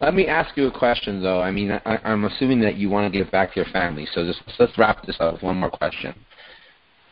[0.00, 1.40] Let me ask you a question, though.
[1.40, 4.26] I mean, I, I'm assuming that you want to give back to your family, so
[4.26, 6.14] just let's wrap this up with one more question.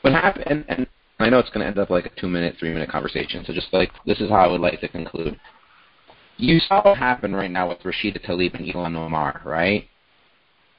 [0.03, 0.45] What happened?
[0.49, 0.87] And, and
[1.19, 3.43] I know it's going to end up like a two-minute, three-minute conversation.
[3.47, 5.41] So just like this is how I would like to conclude.
[6.37, 9.89] You saw what happened right now with Rashida Tlaib and Ilhan Omar, right?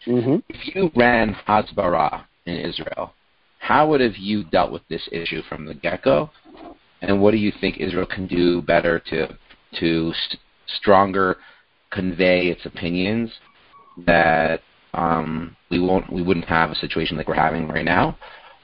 [0.05, 0.35] Mm-hmm.
[0.49, 3.13] If you ran Hasbara in Israel,
[3.59, 6.29] how would have you dealt with this issue from the get-go?
[7.01, 9.27] And what do you think Israel can do better to
[9.79, 10.41] to st-
[10.77, 11.37] stronger
[11.95, 13.31] convey its opinions,
[14.05, 14.61] that
[14.93, 18.17] um, we won't we wouldn't have a situation like we're having right now?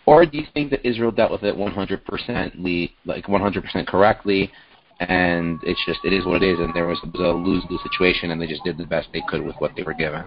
[0.06, 4.52] Or do you think that Israel dealt with it 100% like 100% correctly,
[5.00, 8.32] and it's just it is what it is, and there was a lose lose situation,
[8.32, 10.24] and they just did the best they could with what they were given?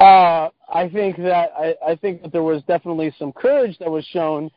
[0.00, 4.04] Uh, I think that I, I think that there was definitely some courage that was
[4.06, 4.50] shown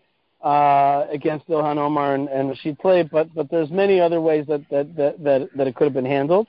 [0.44, 4.64] uh, against Ilhan Omar and, and Rashid Tlaib, but but there's many other ways that
[4.70, 6.48] that that that, that it could have been handled.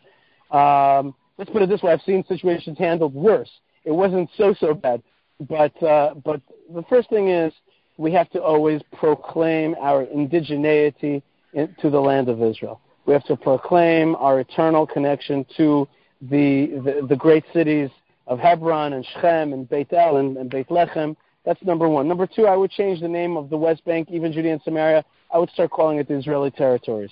[0.50, 3.50] Um, let's put it this way: I've seen situations handled worse.
[3.84, 5.02] It wasn't so so bad,
[5.48, 6.40] but uh, but
[6.74, 7.52] the first thing is
[7.96, 11.22] we have to always proclaim our indigeneity
[11.52, 12.80] in, to the land of Israel.
[13.06, 15.88] We have to proclaim our eternal connection to
[16.22, 17.90] the the, the great cities
[18.26, 21.16] of Hebron and Shechem and Beit El and, and Beit Lechem.
[21.44, 22.06] That's number one.
[22.06, 25.04] Number two, I would change the name of the West Bank, even Judea and Samaria.
[25.32, 27.10] I would start calling it the Israeli territories.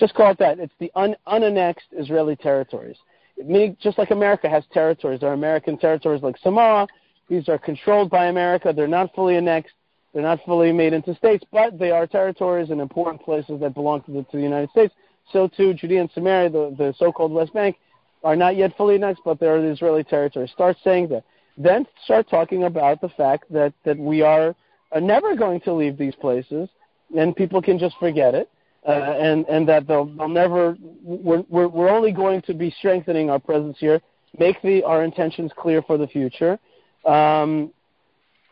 [0.00, 0.58] Just call it that.
[0.58, 2.96] It's the un, unannexed Israeli territories.
[3.36, 6.88] Meaning, just like America has territories, there are American territories like Samoa.
[7.28, 8.72] These are controlled by America.
[8.74, 9.74] They're not fully annexed.
[10.12, 14.02] They're not fully made into states, but they are territories and important places that belong
[14.04, 14.92] to the, to the United States.
[15.32, 17.76] So too, Judea and Samaria, the, the so-called West Bank,
[18.24, 20.50] are not yet fully annexed, but they are the Israeli territories.
[20.50, 21.24] Start saying that.
[21.56, 24.56] Then start talking about the fact that, that we are,
[24.92, 26.68] are never going to leave these places,
[27.16, 28.48] and people can just forget it,
[28.86, 33.38] uh, and, and that they'll, they'll never, we're, we're, only going to be strengthening our
[33.38, 34.00] presence here,
[34.38, 36.58] make the, our intentions clear for the future.
[37.04, 37.72] Um,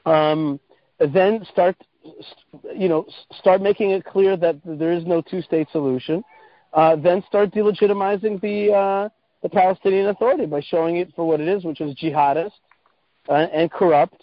[0.04, 0.60] um,
[0.98, 1.76] then start,
[2.74, 3.06] you know,
[3.38, 6.22] start making it clear that there is no two-state solution.
[6.72, 9.08] Uh, then start delegitimizing the uh,
[9.42, 12.52] the Palestinian Authority by showing it for what it is, which is jihadist
[13.28, 14.22] uh, and corrupt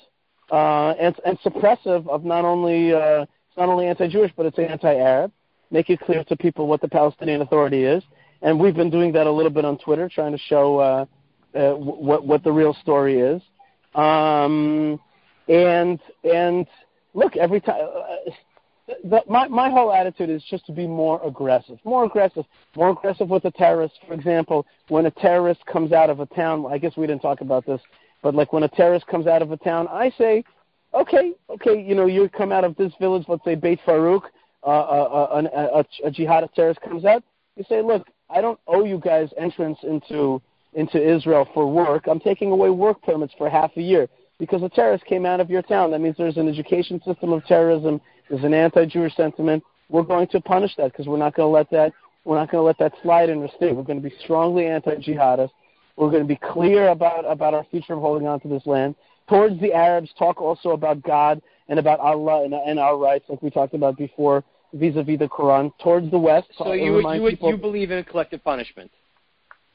[0.51, 5.31] uh, and, and suppressive of not only uh, it's not only anti-Jewish but it's anti-Arab.
[5.75, 8.01] Make it clear to people what the Palestinian Authority is,
[8.41, 11.05] and we've been doing that a little bit on Twitter, trying to show uh,
[11.53, 13.41] uh, what what the real story is.
[13.93, 14.97] Um,
[15.49, 16.65] and and
[17.13, 18.31] look, every time uh,
[19.03, 22.45] the, my my whole attitude is just to be more aggressive, more aggressive,
[22.77, 23.97] more aggressive with the terrorists.
[24.07, 27.41] For example, when a terrorist comes out of a town, I guess we didn't talk
[27.41, 27.81] about this,
[28.23, 30.45] but like when a terrorist comes out of a town, I say,
[30.93, 34.21] okay, okay, you know, you come out of this village, let's say Beit Farouk,
[34.65, 37.23] uh, uh, uh, a, a, a jihadist terrorist comes out,
[37.55, 40.41] you say, look, I don't owe you guys entrance into
[40.73, 42.05] into Israel for work.
[42.07, 44.09] I'm taking away work permits for half a year
[44.39, 45.91] because a terrorist came out of your town.
[45.91, 49.63] That means there's an education system of terrorism there's an anti-Jewish sentiment.
[49.89, 51.93] We're going to punish that because we're not going to let that
[52.23, 53.75] we're not going to let that slide in our state.
[53.75, 55.51] We're going to be strongly anti-jihadist.
[55.95, 58.95] We're going to be clear about about our future of holding on to this land.
[59.29, 63.41] Towards the Arabs, talk also about God and about Allah and, and our rights, like
[63.41, 64.43] we talked about before,
[64.75, 65.71] vis-a-vis the Quran.
[65.81, 68.91] Towards the West, so you would, you, would, you believe in collective punishment?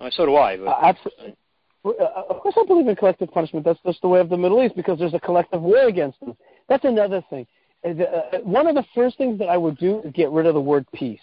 [0.00, 0.56] Uh, so do I.
[0.56, 0.68] But...
[0.68, 1.36] Uh, absolutely.
[1.84, 1.90] Uh,
[2.28, 3.64] of course, I believe in collective punishment.
[3.64, 6.36] That's just the way of the Middle East because there's a collective war against them.
[6.68, 7.46] That's another thing.
[7.84, 10.60] Uh, one of the first things that I would do is get rid of the
[10.60, 11.20] word peace.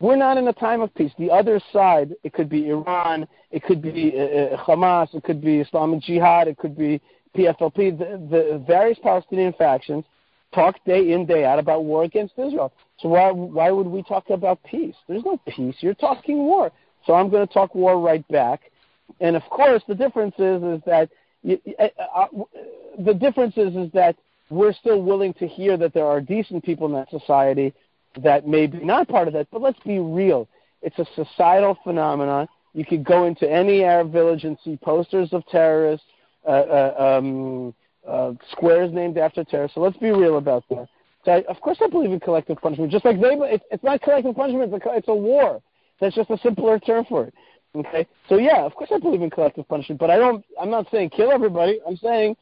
[0.00, 1.12] We're not in a time of peace.
[1.18, 5.40] The other side, it could be Iran, it could be uh, uh Hamas, it could
[5.40, 7.00] be Islamic Jihad, it could be
[7.36, 7.96] PFLP.
[7.96, 10.04] The, the various Palestinian factions
[10.56, 12.72] talk day in day out about war against Israel.
[13.00, 14.96] So why why would we talk about peace?
[15.06, 15.76] There's no peace.
[15.80, 16.72] You're talking war.
[17.04, 18.60] So I'm going to talk war right back.
[19.20, 21.06] And of course, the difference is is that
[21.42, 21.88] you, uh,
[22.20, 22.26] uh,
[22.98, 24.16] the difference is is that
[24.50, 27.74] we're still willing to hear that there are decent people in that society
[28.22, 29.46] that may be not part of that.
[29.52, 30.48] But let's be real.
[30.82, 32.48] It's a societal phenomenon.
[32.72, 36.06] You could go into any Arab village and see posters of terrorists,
[36.46, 37.74] uh, uh, um,
[38.08, 39.68] uh, squares named after terror.
[39.74, 40.88] So let's be real about that.
[41.24, 42.92] So I, of course, I believe in collective punishment.
[42.92, 45.60] Just like they, it's, it's not collective punishment; it's a, it's a war.
[46.00, 47.34] That's just a simpler term for it.
[47.74, 48.06] Okay.
[48.28, 50.44] So yeah, of course I believe in collective punishment, but I don't.
[50.60, 51.80] I'm not saying kill everybody.
[51.86, 52.36] I'm saying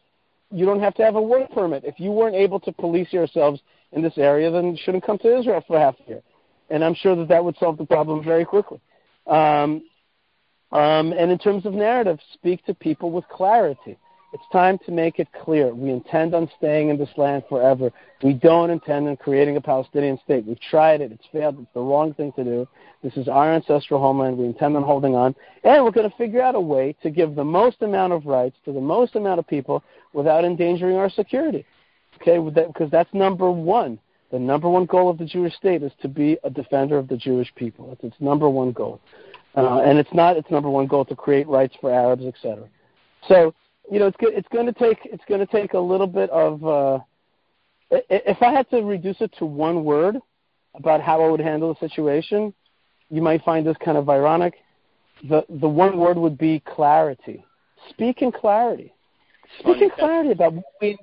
[0.51, 1.85] you don't have to have a work permit.
[1.85, 3.61] If you weren't able to police yourselves
[3.93, 6.23] in this area, then you shouldn't come to Israel for half a year.
[6.70, 8.81] And I'm sure that that would solve the problem very quickly.
[9.27, 9.82] Um,
[10.73, 13.97] um, and in terms of narrative, speak to people with clarity.
[14.35, 15.73] It's time to make it clear.
[15.73, 17.93] We intend on staying in this land forever.
[18.20, 20.44] We don't intend on creating a Palestinian state.
[20.44, 21.12] We've tried it.
[21.12, 21.56] It's failed.
[21.61, 22.69] It's the wrong thing to do.
[23.01, 24.36] This is our ancestral homeland.
[24.36, 25.36] We intend on holding on.
[25.62, 28.56] And we're going to figure out a way to give the most amount of rights
[28.65, 29.85] to the most amount of people
[30.15, 31.65] without endangering our security.
[32.20, 34.01] Okay, because that's number one.
[34.32, 37.16] The number one goal of the Jewish state is to be a defender of the
[37.16, 37.86] Jewish people.
[37.90, 39.01] That's its number one goal.
[39.56, 42.69] Uh, and it's not its number one goal to create rights for Arabs, etc.
[43.28, 43.55] So
[43.90, 46.65] you know, it's it's going to take it's going to take a little bit of.
[46.65, 46.98] Uh,
[47.90, 50.16] if I had to reduce it to one word
[50.74, 52.52] about how I would handle the situation,
[53.11, 54.55] you might find this kind of ironic.
[55.28, 57.44] the the one word would be clarity.
[57.90, 58.93] Speak in clarity.
[59.61, 60.98] Speak in clarity about what we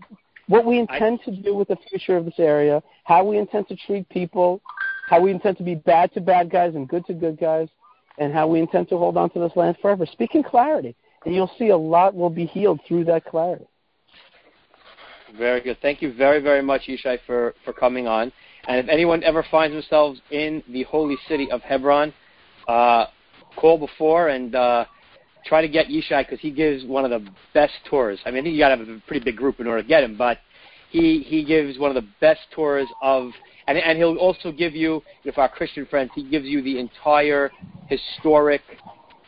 [0.47, 3.75] what we intend to do with the future of this area, how we intend to
[3.75, 4.61] treat people,
[5.07, 7.69] how we intend to be bad to bad guys and good to good guys,
[8.17, 10.05] and how we intend to hold on to this land forever.
[10.05, 10.95] Speak in clarity,
[11.25, 13.65] and you'll see a lot will be healed through that clarity.
[15.37, 15.77] Very good.
[15.81, 18.31] Thank you very, very much, Yishai, for, for coming on.
[18.67, 22.13] And if anyone ever finds themselves in the holy city of Hebron,
[22.67, 23.05] uh,
[23.55, 24.85] call before and uh,
[25.45, 28.19] try to get Yishai because he gives one of the best tours.
[28.25, 30.17] I mean, you got to have a pretty big group in order to get him,
[30.17, 30.39] but
[30.89, 33.31] he he gives one of the best tours of,
[33.67, 37.49] and and he'll also give you, if our Christian friends, he gives you the entire
[37.87, 38.61] historic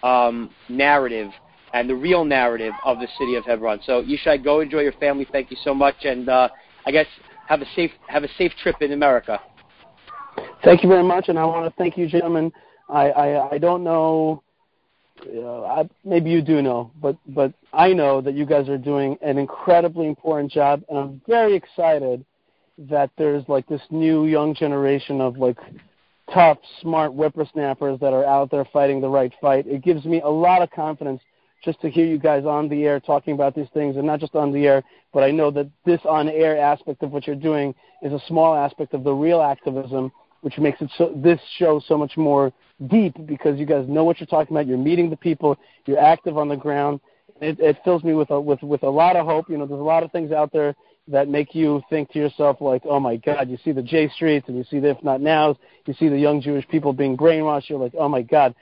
[0.04, 1.32] um, narrative
[1.74, 3.82] and the real narrative of the city of Hebron.
[3.86, 5.28] So Yishai, go enjoy your family.
[5.32, 6.50] Thank you so much, and uh,
[6.86, 7.08] I guess
[7.48, 9.40] have a safe have a safe trip in America.
[10.64, 12.52] Thank you very much, and I want to thank you, gentlemen.
[12.90, 14.44] I I, I don't know.
[15.26, 19.18] Uh, I, maybe you do know, but but I know that you guys are doing
[19.22, 22.26] an incredibly important job, and I'm very excited
[22.78, 25.58] that there's like this new young generation of like
[26.34, 29.68] tough, smart whippersnappers that are out there fighting the right fight.
[29.68, 31.22] It gives me a lot of confidence
[31.64, 34.36] just to hear you guys on the air talking about these things, and not just
[34.36, 34.84] on the air,
[35.14, 38.56] but I know that this on air aspect of what you're doing is a small
[38.56, 40.12] aspect of the real activism,
[40.42, 42.52] which makes it so this show so much more
[42.88, 44.68] deep because you guys know what you're talking about.
[44.68, 47.00] You're meeting the people, you're active on the ground.
[47.42, 49.50] It, it fills me with a with with a lot of hope.
[49.50, 50.76] You know, there's a lot of things out there
[51.08, 54.48] that make you think to yourself like, oh my God, you see the J Streets
[54.48, 57.70] and you see the If Not Nows, you see the young Jewish people being brainwashed.
[57.70, 58.56] You're like, oh my God,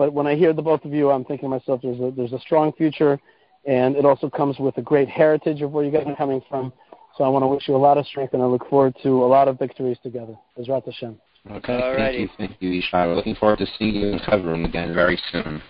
[0.00, 2.32] but when I hear the both of you, I'm thinking to myself, there's a, there's
[2.32, 3.20] a strong future,
[3.66, 6.72] and it also comes with a great heritage of where you guys are coming from.
[7.18, 9.10] So I want to wish you a lot of strength, and I look forward to
[9.22, 10.34] a lot of victories together.
[10.58, 11.20] Ezrat Hashem.
[11.50, 13.08] Okay, thank you, thank you, Yishai.
[13.08, 15.60] We're looking forward to seeing you in Hebron again very soon.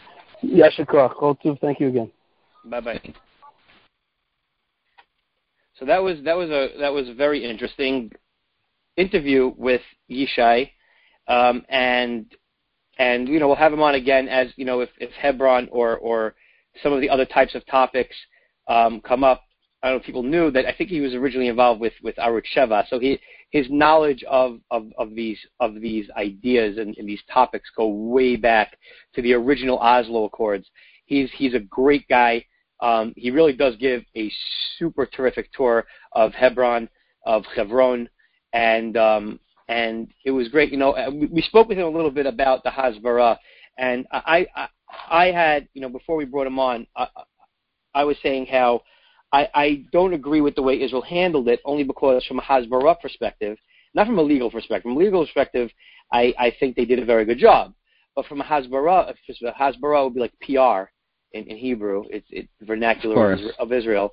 [0.44, 1.58] Yashikach.
[1.60, 2.12] Thank you again.
[2.66, 3.14] Bye bye.
[5.76, 8.12] So that was that was a that was a very interesting
[8.96, 10.70] interview with Yishai,
[11.26, 12.26] um, and
[13.00, 15.96] and you know we'll have him on again as you know if, if Hebron or
[15.96, 16.34] or
[16.82, 18.14] some of the other types of topics
[18.68, 19.42] um, come up.
[19.82, 22.14] I don't know if people knew that I think he was originally involved with with
[22.16, 23.18] Arutz Sheva, so he
[23.50, 28.36] his knowledge of of, of these of these ideas and, and these topics go way
[28.36, 28.76] back
[29.14, 30.66] to the original Oslo Accords.
[31.06, 32.44] He's he's a great guy.
[32.80, 34.30] Um, he really does give a
[34.78, 36.88] super terrific tour of Hebron,
[37.24, 38.08] of Hebron,
[38.52, 39.40] and um,
[39.70, 40.72] and it was great.
[40.72, 40.94] You know,
[41.30, 43.38] we spoke with him a little bit about the Hasbara,
[43.78, 44.68] and I, I,
[45.08, 47.06] I had, you know, before we brought him on, I,
[47.94, 48.82] I was saying how
[49.32, 53.00] I, I don't agree with the way Israel handled it, only because from a Hasbara
[53.00, 53.56] perspective,
[53.94, 54.90] not from a legal perspective.
[54.90, 55.70] From a legal perspective,
[56.12, 57.72] I, I think they did a very good job.
[58.16, 59.14] But from a Hasbara,
[59.56, 60.90] Hasbara would be like PR
[61.32, 64.12] in, in Hebrew, it's, it's vernacular of, of Israel.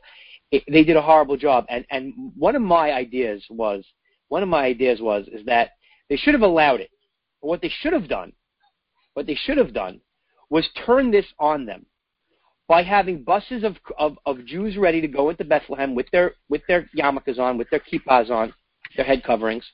[0.52, 1.66] It, they did a horrible job.
[1.68, 3.84] And, and one of my ideas was
[4.30, 5.72] one of my ideas was is that
[6.10, 6.90] they should have allowed it.
[7.42, 8.34] But what they should have done,
[9.14, 10.02] what they should have done,
[10.50, 11.86] was turn this on them
[12.68, 16.62] by having buses of, of, of Jews ready to go into Bethlehem with their with
[16.68, 18.54] their yarmulkes on, with their kippas on,
[18.96, 19.66] their head coverings.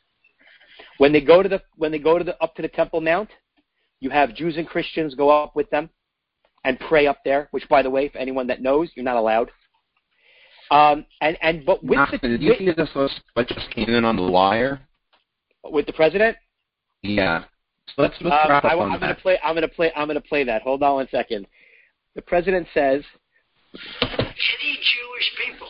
[0.97, 3.29] When they go to the when they go to the up to the Temple Mount,
[3.99, 5.89] you have Jews and Christians go up with them
[6.63, 7.47] and pray up there.
[7.51, 9.51] Which, by the way, for anyone that knows, you're not allowed.
[10.71, 13.89] Um, and and but with Nachman, the did you see this was what just came
[13.89, 14.81] in on the wire?
[15.63, 16.35] with the president.
[17.01, 17.43] Yeah.
[17.95, 19.37] So let's let's Um, wrap up I, on am gonna play.
[19.43, 19.91] I'm going to play.
[19.95, 20.61] I'm going to play that.
[20.61, 21.47] Hold on one second.
[22.15, 23.01] The president says,
[23.73, 25.69] any Jewish people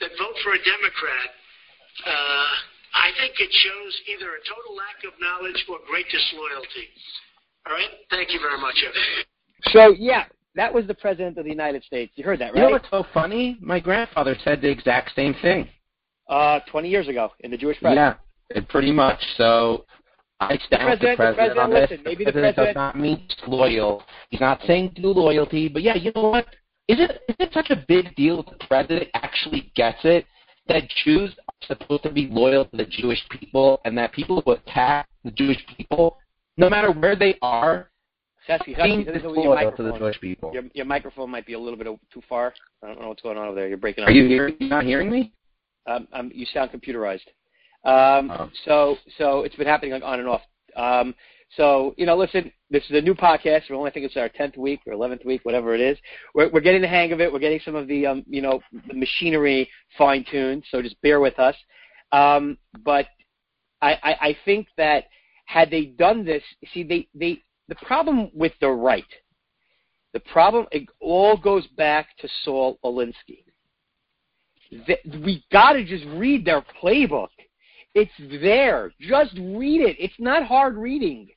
[0.00, 1.28] that vote for a Democrat,
[2.04, 2.52] uh,
[2.94, 6.90] I think it shows either a total lack of knowledge or great disloyalty.
[7.66, 7.90] All right?
[8.10, 9.24] Thank you very much, everyone.
[9.70, 12.12] "So yeah, that was the president of the United States.
[12.16, 12.56] You heard that, right?
[12.56, 13.58] You know what's so funny?
[13.60, 15.68] My grandfather said the exact same thing.
[16.28, 17.94] Uh, 20 years ago in the Jewish press.
[17.94, 18.14] Yeah,
[18.50, 19.20] it pretty much.
[19.36, 19.84] So
[20.40, 21.90] I stand with the president- the president on this.
[21.90, 24.02] listen, maybe the president president- does not mean loyal.
[24.30, 26.46] He's not saying do loyalty, but yeah, you know what?
[26.88, 30.26] Is it is it such a big deal that the president actually gets it
[30.66, 34.52] that Jews are supposed to be loyal to the Jewish people, and that people who
[34.52, 36.18] attack the Jewish people,
[36.56, 37.90] no matter where they are,
[38.46, 40.52] Sassy, being Sassy, this is with your disloyal to the microphone.
[40.52, 42.52] Your, your microphone might be a little bit too far.
[42.82, 43.68] I don't know what's going on over there.
[43.68, 44.10] You're breaking up.
[44.10, 44.56] Are you hearing?
[44.60, 45.32] Not hearing me?
[45.86, 47.26] Um, um, you sound computerized.
[47.84, 48.50] Um, Oh.
[48.64, 50.42] So, so it's been happening like on and off.
[50.76, 51.14] Um,
[51.56, 53.62] so, you know, listen, this is a new podcast.
[53.70, 55.96] We're only, I think it's our tenth week or eleventh week, whatever it is.
[56.34, 57.32] We're, we're getting the hang of it.
[57.32, 60.64] We're getting some of the, um, you know, the machinery fine tuned.
[60.70, 61.54] So just bear with us.
[62.12, 63.06] Um, but
[63.82, 65.04] I, I, I think that
[65.44, 66.42] had they done this,
[66.72, 69.04] see, they, they, the problem with the right
[70.12, 73.44] The problem, it all goes back to Saul Alinsky.
[75.24, 77.28] We got to just read their playbook.
[77.94, 78.12] It's
[78.42, 78.92] there.
[79.00, 79.96] Just read it.
[79.98, 81.28] It's not hard reading.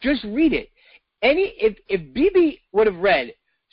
[0.00, 0.70] Just read it.
[1.22, 3.32] Any if if Bibi would have read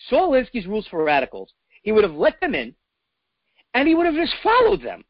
[0.09, 1.51] Saul Alinsky's rules for radicals,
[1.83, 2.73] he would have let them in,
[3.73, 5.03] and he would have just followed them.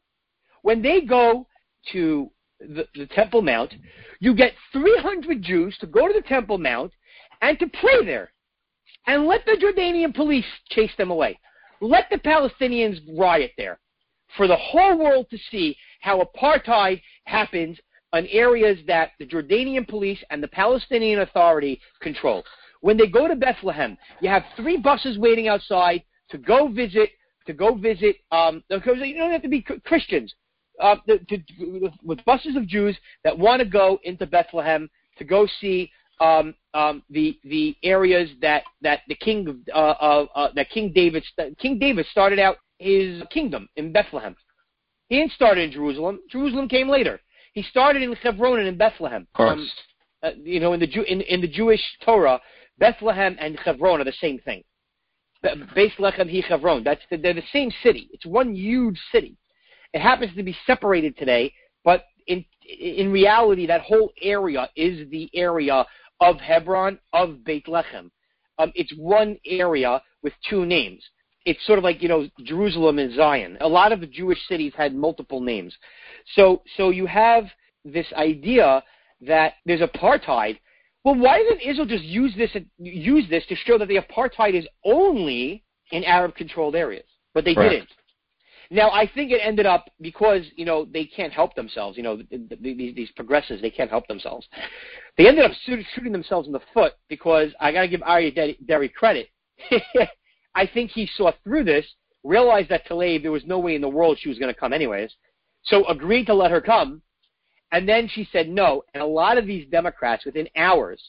[0.62, 1.46] When they go
[1.92, 2.30] to
[2.68, 3.74] the, the Temple Mount,
[4.20, 6.92] you get 300 Jews to go to the Temple Mount
[7.42, 8.32] and to pray there,
[9.06, 11.38] and let the Jordanian police chase them away.
[11.80, 13.78] Let the Palestinians riot there
[14.36, 17.78] for the whole world to see how apartheid happens
[18.12, 22.44] in areas that the Jordanian police and the Palestinian Authority control.
[22.80, 27.10] When they go to Bethlehem, you have three buses waiting outside to go visit
[27.46, 28.16] to go visit.
[28.30, 30.34] Um, because you don't have to be Christians.
[30.80, 31.38] Uh, to, to,
[32.02, 35.88] with buses of Jews that want to go into Bethlehem to go see
[36.20, 41.24] um, um, the the areas that that the king uh, uh, uh, that King David
[41.58, 44.36] King David started out his kingdom in Bethlehem.
[45.08, 46.20] He didn't start in Jerusalem.
[46.30, 47.20] Jerusalem came later.
[47.52, 49.22] He started in Hebron and in Bethlehem.
[49.22, 49.58] Of course.
[49.60, 49.70] Um,
[50.24, 52.40] uh, you know, in the Jew, in, in the Jewish Torah,
[52.78, 54.64] Bethlehem and Hebron are the same thing.
[55.44, 56.82] Beis Lechem he Hebron.
[56.82, 58.08] That's the, they're the same city.
[58.12, 59.36] It's one huge city.
[59.94, 61.54] It happens to be separated today,
[61.84, 65.86] but in in reality, that whole area is the area
[66.20, 68.10] of Hebron of Beit Lechem.
[68.58, 71.02] Um, it's one area with two names.
[71.46, 73.56] It's sort of like you know Jerusalem and Zion.
[73.60, 75.76] A lot of the Jewish cities had multiple names.
[76.34, 77.44] So so you have
[77.84, 78.82] this idea
[79.20, 80.58] that there's apartheid.
[81.04, 84.66] Well, why doesn't Israel just use this use this to show that the apartheid is
[84.84, 85.62] only
[85.92, 87.06] in Arab-controlled areas?
[87.32, 87.90] But they didn't.
[88.70, 91.96] Now, I think it ended up because you know they can't help themselves.
[91.96, 92.18] You know,
[92.60, 94.46] these, these progressives they can't help themselves.
[95.16, 98.88] They ended up shooting themselves in the foot because I got to give Aryeh Deri
[98.88, 99.28] credit.
[100.54, 101.86] I think he saw through this,
[102.22, 104.72] realized that Tlaib there was no way in the world she was going to come
[104.72, 105.12] anyways,
[105.64, 107.02] so agreed to let her come,
[107.72, 108.82] and then she said no.
[108.94, 111.02] And a lot of these Democrats, within hours,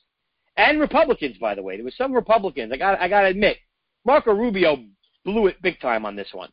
[0.58, 2.72] and Republicans, by the way, there was some Republicans.
[2.72, 3.58] I got I got to admit,
[4.06, 4.78] Marco Rubio
[5.24, 6.50] blew it big time on this one.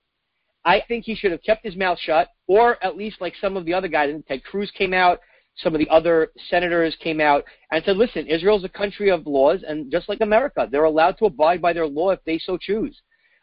[0.64, 3.64] I think he should have kept his mouth shut, or at least like some of
[3.64, 4.14] the other guys.
[4.28, 5.20] Ted Cruz came out,
[5.56, 9.62] some of the other senators came out and said, "Listen, Israel's a country of laws,
[9.66, 13.01] and just like America, they're allowed to abide by their law if they so choose."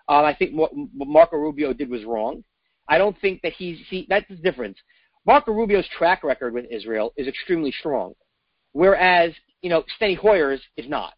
[0.08, 2.44] Uh, I think what Marco Rubio did was wrong.
[2.88, 4.78] I don't think that he's see that's the difference.
[5.26, 8.14] Marco Rubio's track record with Israel is extremely strong,
[8.72, 11.14] whereas you know Steny Hoyer's is not.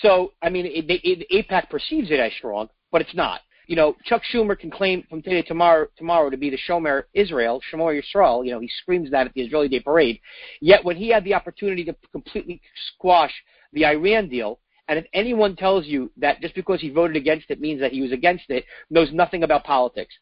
[0.00, 3.96] So I mean, it, it, AIPAC perceives it as strong, but it's not you know,
[4.04, 8.00] Chuck Schumer can claim from today to tomorrow, tomorrow to be the Shomer Israel, Shomer
[8.00, 8.44] Yisrael.
[8.44, 10.20] You know, he screams that at the Israeli Day Parade.
[10.60, 12.60] Yet when he had the opportunity to completely
[12.94, 13.32] squash
[13.72, 17.60] the Iran deal, and if anyone tells you that just because he voted against it
[17.60, 20.14] means that he was against it, knows nothing about politics.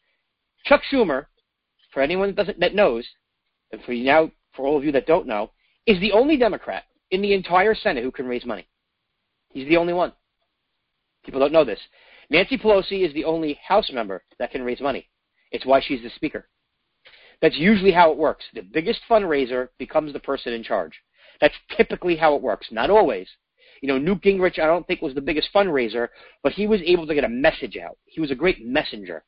[0.65, 1.25] Chuck Schumer,
[1.93, 3.05] for anyone that doesn't that knows,
[3.71, 5.51] and for you now for all of you that don't know,
[5.85, 8.67] is the only Democrat in the entire Senate who can raise money.
[9.49, 10.13] He's the only one.
[11.25, 11.79] People don't know this.
[12.29, 15.09] Nancy Pelosi is the only House member that can raise money.
[15.51, 16.47] It's why she's the Speaker.
[17.41, 18.45] That's usually how it works.
[18.53, 20.93] The biggest fundraiser becomes the person in charge.
[21.41, 22.67] That's typically how it works.
[22.71, 23.27] Not always.
[23.81, 26.07] You know, Newt Gingrich, I don't think was the biggest fundraiser,
[26.41, 27.97] but he was able to get a message out.
[28.05, 29.25] He was a great messenger.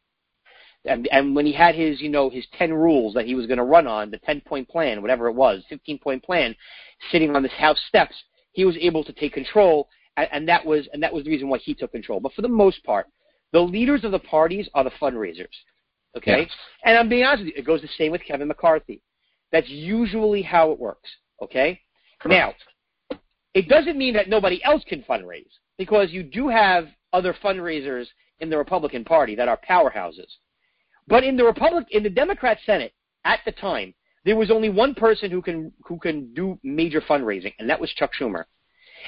[0.86, 3.58] And, and when he had his, you know, his 10 rules that he was going
[3.58, 6.56] to run on, the 10 point plan, whatever it was, 15 point plan,
[7.12, 8.16] sitting on this House steps,
[8.54, 11.58] he was able to take control and that was and that was the reason why
[11.58, 12.20] he took control.
[12.20, 13.08] But for the most part,
[13.52, 15.48] the leaders of the parties are the fundraisers.
[16.18, 16.48] Okay,
[16.86, 19.02] and I'm being honest with you, it goes the same with Kevin McCarthy.
[19.52, 21.10] That's usually how it works.
[21.42, 21.80] Okay,
[22.20, 22.60] Correct.
[23.12, 23.20] now
[23.54, 28.06] it doesn't mean that nobody else can fundraise because you do have other fundraisers
[28.40, 30.28] in the Republican Party that are powerhouses.
[31.08, 32.94] But in the Republic in the Democrat Senate
[33.24, 33.94] at the time,
[34.26, 37.92] there was only one person who can who can do major fundraising, and that was
[37.92, 38.46] Chuck Schumer.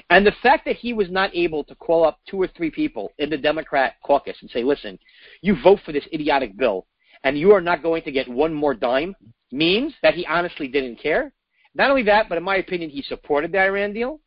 [0.10, 3.12] And the fact that he was not able to call up two or three people
[3.18, 4.98] in the Democrat caucus and say, listen,
[5.42, 6.86] you vote for this idiotic bill
[7.24, 9.16] and you are not going to get one more dime
[9.52, 11.34] means that he honestly didn't care.
[11.74, 14.20] Not only that, but in my opinion, he supported the Iran deal.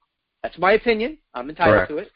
[0.43, 1.19] That's my opinion.
[1.35, 1.91] I'm entitled Correct.
[1.91, 2.11] to it.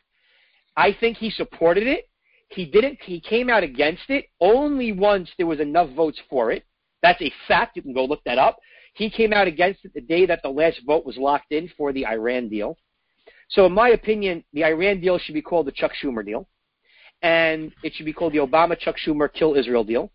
[0.76, 2.08] I think he supported it.
[2.48, 2.98] He didn't.
[3.02, 6.64] He came out against it only once there was enough votes for it.
[7.02, 7.76] That's a fact.
[7.76, 8.58] You can go look that up.
[8.94, 11.92] He came out against it the day that the last vote was locked in for
[11.92, 12.76] the Iran deal.
[13.54, 16.48] So, in my opinion, the Iran deal should be called the Chuck Schumer deal,
[17.22, 20.10] and it should be called the Obama Chuck Schumer kill Israel deal.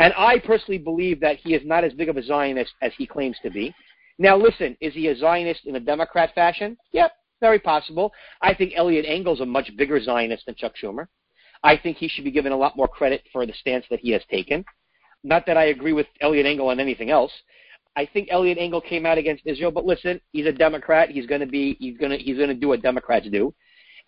[0.00, 3.06] And I personally believe that he is not as big of a Zionist as he
[3.06, 3.72] claims to be.
[4.18, 6.76] Now, listen, is he a Zionist in a Democrat fashion?
[6.92, 7.12] Yep.
[7.40, 8.12] Very possible.
[8.42, 11.06] I think Eliot Engel's a much bigger Zionist than Chuck Schumer.
[11.62, 14.10] I think he should be given a lot more credit for the stance that he
[14.10, 14.64] has taken.
[15.22, 17.32] Not that I agree with Eliot Engel on anything else.
[17.96, 21.10] I think Eliot Engel came out against Israel, but listen, he's a Democrat.
[21.10, 23.54] He's going to be he's going to he's going to do what Democrats do.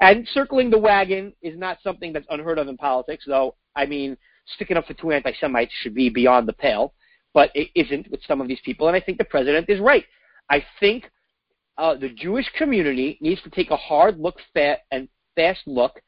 [0.01, 3.55] And circling the wagon is not something that's unheard of in politics, though.
[3.77, 6.95] I mean, sticking up for two anti-Semites should be beyond the pale,
[7.35, 8.89] but it isn't with some of these people.
[8.89, 10.05] And I think the president is right.
[10.51, 11.11] I think
[11.79, 16.01] uh, the Jewish community needs to take a hard look fa- and fast look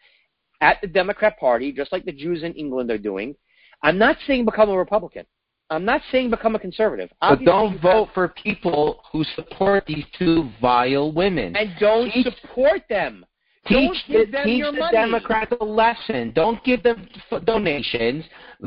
[0.61, 3.35] at the Democrat Party, just like the Jews in England are doing.
[3.83, 5.27] I'm not saying become a Republican.
[5.71, 7.11] I'm not saying become a conservative.
[7.21, 11.57] But don't vote for people who support these two vile women.
[11.57, 13.25] and don't Teach- support them.
[13.67, 14.89] Teach don't give the, them teach the.
[14.93, 16.33] Democrats a lesson.
[16.35, 18.25] Don't give them f- donations.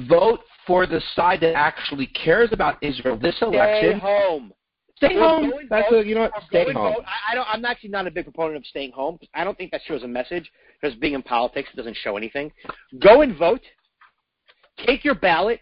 [0.09, 3.99] Vote for the side that actually cares about Israel this election.
[3.99, 4.53] Stay home.
[4.95, 5.51] Stay home.
[5.69, 6.21] That's vote, what you know.
[6.21, 6.43] What?
[6.47, 6.95] Stay home.
[6.95, 7.03] vote.
[7.05, 7.47] I, I don't.
[7.47, 9.19] I'm actually not a big proponent of staying home.
[9.35, 10.51] I don't think that shows a message.
[10.81, 12.51] Because being in politics doesn't show anything.
[12.99, 13.61] Go and vote.
[14.85, 15.59] Take your ballot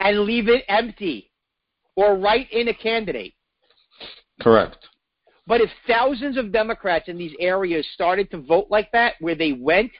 [0.00, 1.30] and leave it empty,
[1.96, 3.34] or write in a candidate.
[4.40, 4.76] Correct.
[5.46, 9.52] But if thousands of Democrats in these areas started to vote like that, where they
[9.52, 9.90] went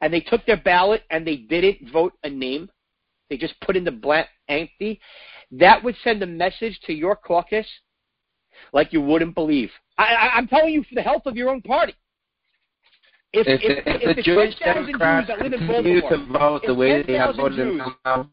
[0.00, 2.70] and they took their ballot and they didn't vote a name,
[3.28, 5.00] they just put in the blank empty,
[5.52, 7.66] that would send a message to your caucus
[8.72, 9.70] like you wouldn't believe.
[9.98, 11.94] I, I, I'm telling you for the health of your own party.
[13.32, 17.36] If, If, if, if, if the Jewish Democrats continue to vote the way they have
[17.36, 18.30] 10,000 voted Jews- now,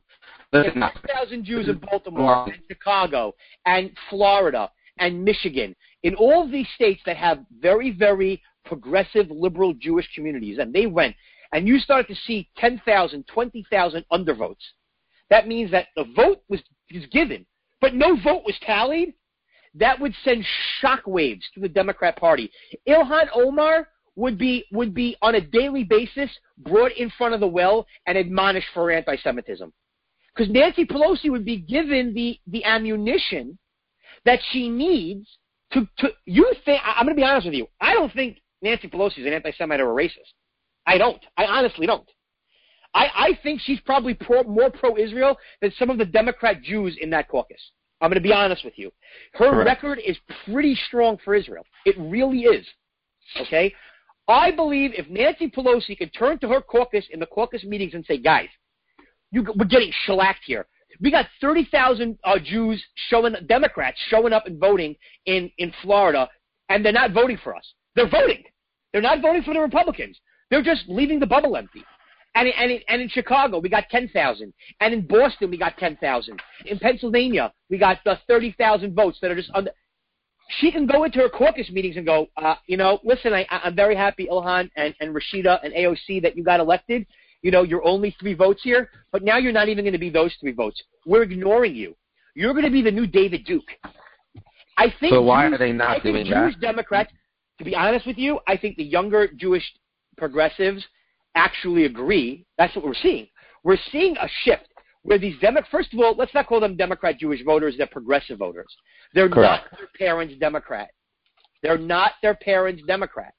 [0.54, 0.94] up.
[1.08, 3.34] 10,000 Jews in Baltimore and Chicago
[3.66, 4.70] and Florida
[5.00, 10.74] and Michigan, in all these states that have very, very progressive liberal Jewish communities, and
[10.74, 11.16] they went,
[11.52, 14.56] and you started to see 10,000, 20,000 undervotes,
[15.30, 16.62] that means that the vote was,
[16.94, 17.46] was given,
[17.82, 19.14] but no vote was tallied.
[19.76, 20.46] That would send
[20.82, 22.52] shockwaves to the Democrat Party.
[22.88, 27.48] Ilhan Omar would be would be on a daily basis brought in front of the
[27.48, 29.74] well and admonished for anti-Semitism
[30.36, 33.58] because Nancy Pelosi would be given the the ammunition
[34.26, 35.28] that she needs
[35.72, 37.68] to to you think I'm going to be honest with you.
[37.80, 40.34] I don't think Nancy Pelosi is an anti-Semite or a racist.
[40.86, 41.22] I don't.
[41.38, 42.08] I honestly don't.
[42.94, 47.10] I I think she's probably pro, more pro-Israel than some of the Democrat Jews in
[47.12, 47.62] that caucus.
[48.02, 48.92] I'm going to be honest with you.
[49.34, 49.66] Her Correct.
[49.66, 51.64] record is pretty strong for Israel.
[51.86, 52.66] It really is.
[53.40, 53.74] Okay?
[54.28, 58.06] I believe if Nancy Pelosi could turn to her caucus in the caucus meetings and
[58.06, 58.50] say guys
[59.34, 60.66] you, we're getting shellacked here.
[61.02, 64.96] We got 30,000 uh, Jews showing, Democrats showing up and voting
[65.26, 66.30] in, in Florida,
[66.70, 67.74] and they're not voting for us.
[67.96, 68.44] They're voting.
[68.92, 70.20] They're not voting for the Republicans.
[70.50, 71.84] They're just leaving the bubble empty.
[72.36, 74.54] And, and, in, and in Chicago, we got 10,000.
[74.80, 76.42] And in Boston, we got 10,000.
[76.66, 79.72] In Pennsylvania, we got the 30,000 votes that are just under.
[80.60, 83.76] She can go into her caucus meetings and go, uh, you know, listen, I, I'm
[83.76, 87.08] very happy, Ilhan and, and Rashida and AOC, that you got elected
[87.44, 90.10] you know, you're only three votes here, but now you're not even going to be
[90.10, 90.82] those three votes.
[91.06, 91.96] We're ignoring you.
[92.36, 93.70] You're going to be the new David Duke.
[94.78, 95.14] I think.
[95.14, 96.62] So why Jews- are they not I think doing Jewish that?
[96.62, 97.12] Democrats,
[97.60, 99.64] to be honest with you, I think the younger Jewish
[100.18, 100.84] progressives
[101.36, 102.46] actually agree.
[102.58, 103.28] That's what we're seeing.
[103.64, 104.68] We're seeing a shift
[105.04, 107.76] where these Demo- first of all, let's not call them Democrat Jewish voters.
[107.78, 108.74] They're progressive voters.
[109.14, 109.66] They're Correct.
[109.72, 110.90] not their parents' Democrat.
[111.62, 113.34] They're not their parents' Democrat.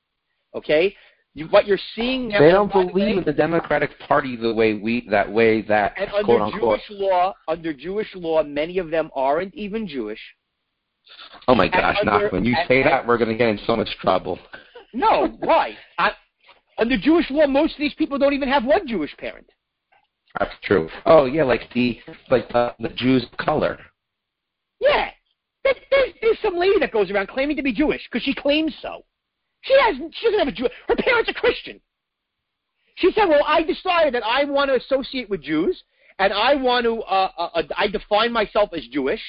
[0.54, 0.94] Okay.
[1.36, 5.06] You, what you're seeing now, They don't believe in the Democratic Party the way we
[5.10, 6.80] that way that and quote under unquote.
[6.86, 10.20] Jewish law, under Jewish law, many of them aren't even Jewish.
[11.48, 13.48] Oh my gosh, under- not when you and- say and- that we're going to get
[13.48, 14.38] in so much trouble.
[14.92, 15.76] No, why?
[15.98, 16.12] I,
[16.78, 19.48] under Jewish law, most of these people don't even have one Jewish parent.
[20.38, 20.88] That's true.
[21.04, 21.98] Oh yeah, like the
[22.30, 23.78] like the, the Jews of color.
[24.80, 25.10] Yeah,
[25.64, 28.72] there, there's, there's some lady that goes around claiming to be Jewish because she claims
[28.80, 29.04] so.
[29.64, 30.68] She has, she doesn't have a Jew.
[30.88, 31.80] Her parents are Christian.
[32.96, 35.82] She said, "Well, I decided that I want to associate with Jews,
[36.18, 39.20] and I want to, uh, uh, uh, I define myself as Jewish,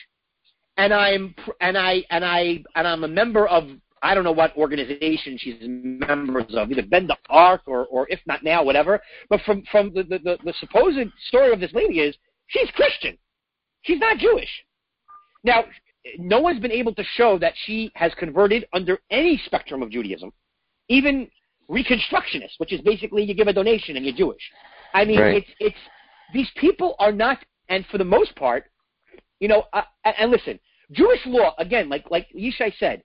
[0.77, 3.69] and I'm, and I, and I, and I'm a member of."
[4.03, 8.19] I don't know what organization she's members of, either Bend the Arc or, or if
[8.27, 9.01] not now, whatever.
[9.29, 13.17] But from from the, the, the, the supposed story of this lady is she's Christian.
[13.81, 14.49] She's not Jewish.
[15.43, 15.63] Now,
[16.17, 20.31] no one's been able to show that she has converted under any spectrum of Judaism,
[20.89, 21.29] even
[21.69, 24.51] Reconstructionist, which is basically you give a donation and you're Jewish.
[24.93, 25.37] I mean, Right.
[25.37, 25.77] it's it's
[26.33, 28.65] these people are not, and for the most part,
[29.39, 30.59] you know, uh, and listen,
[30.91, 33.03] Jewish law again, like like Yishai said,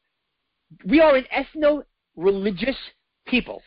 [0.85, 2.77] we are an ethno-religious
[3.27, 3.63] people.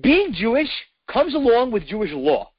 [0.00, 0.70] Being Jewish
[1.08, 2.50] comes along with Jewish law.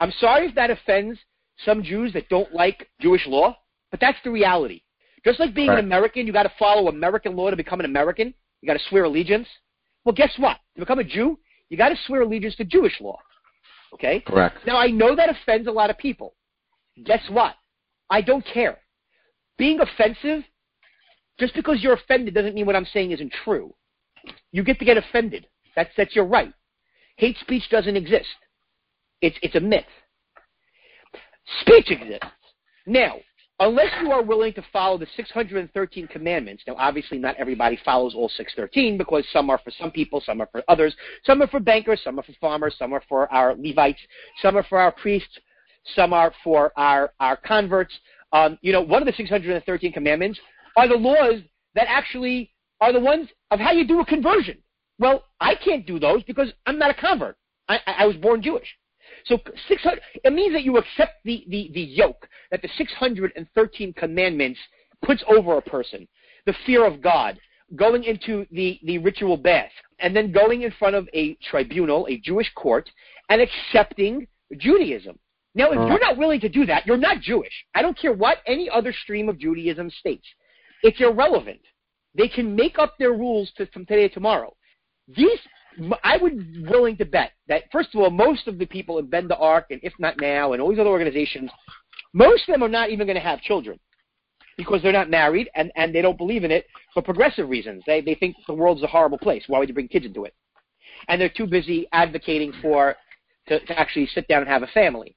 [0.00, 1.18] I'm sorry if that offends
[1.64, 3.56] some Jews that don't like Jewish law,
[3.90, 4.82] but that's the reality.
[5.26, 5.80] Just like being Right.
[5.80, 8.32] an American, you got to follow American law to become an American.
[8.60, 9.48] You got to swear allegiance.
[10.04, 10.58] Well, guess what?
[10.76, 11.36] To become a Jew,
[11.68, 13.18] you got to swear allegiance to Jewish law.
[13.92, 14.20] Okay?
[14.20, 14.64] Correct.
[14.68, 16.34] Now, I know that offends a lot of people.
[17.04, 17.56] Guess what?
[18.08, 18.78] I don't care.
[19.58, 20.44] Being offensive,
[21.40, 23.74] just because you're offended doesn't mean what I'm saying isn't true.
[24.52, 25.48] You get to get offended.
[25.74, 26.52] That's, that's your right.
[27.16, 28.28] Hate speech doesn't exist.
[29.20, 29.84] It's, it's a myth.
[31.62, 32.26] Speech exists.
[32.86, 33.16] Now,
[33.60, 38.28] unless you are willing to follow the 613 commandments, now obviously not everybody follows all
[38.28, 42.00] 613 because some are for some people, some are for others, some are for bankers,
[42.04, 44.00] some are for farmers, some are for our Levites,
[44.42, 45.38] some are for our priests,
[45.94, 47.94] some are for our, our converts.
[48.32, 50.38] Um, you know, one of the 613 commandments
[50.76, 51.40] are the laws
[51.74, 52.50] that actually
[52.80, 54.58] are the ones of how you do a conversion.
[54.98, 57.36] Well, I can't do those because I'm not a convert.
[57.68, 58.66] I, I was born Jewish.
[59.26, 59.38] So
[59.68, 64.60] 600, it means that you accept the, the, the yoke that the 613 commandments
[65.04, 66.06] puts over a person.
[66.46, 67.38] The fear of God,
[67.74, 72.18] going into the, the ritual bath, and then going in front of a tribunal, a
[72.18, 72.88] Jewish court,
[73.28, 75.18] and accepting Judaism.
[75.56, 75.98] Now, if you're uh-huh.
[76.00, 77.64] not willing to do that, you're not Jewish.
[77.74, 80.26] I don't care what any other stream of Judaism states.
[80.82, 81.60] It's irrelevant.
[82.14, 84.54] They can make up their rules to, from today to tomorrow.
[85.08, 85.38] These
[86.02, 89.30] I would willing to bet that first of all, most of the people in Bend
[89.30, 91.50] the Arc and If Not Now and all these other organizations,
[92.12, 93.78] most of them are not even going to have children
[94.56, 97.82] because they're not married and, and they don't believe in it for progressive reasons.
[97.86, 99.44] They they think the world's a horrible place.
[99.46, 100.34] Why would you bring kids into it?
[101.08, 102.96] And they're too busy advocating for
[103.48, 105.14] to, to actually sit down and have a family.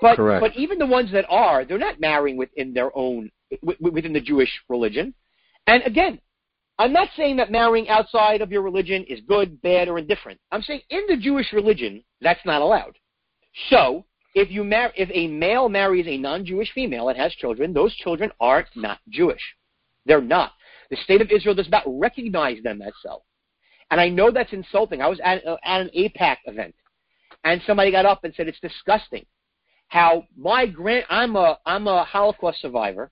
[0.00, 0.40] But Correct.
[0.40, 3.30] but even the ones that are, they're not marrying within their own
[3.80, 5.12] within the Jewish religion.
[5.66, 6.20] And again,
[6.80, 10.40] I'm not saying that marrying outside of your religion is good, bad, or indifferent.
[10.50, 12.96] I'm saying in the Jewish religion, that's not allowed.
[13.68, 17.94] So, if you mar- if a male marries a non-Jewish female and has children, those
[17.96, 19.42] children are not Jewish.
[20.06, 20.52] They're not.
[20.88, 23.24] The state of Israel does not recognize them as so.
[23.90, 25.02] And I know that's insulting.
[25.02, 26.74] I was at, uh, at an AIPAC event,
[27.44, 29.26] and somebody got up and said it's disgusting
[29.88, 33.10] how my grand I'm a I'm a Holocaust survivor.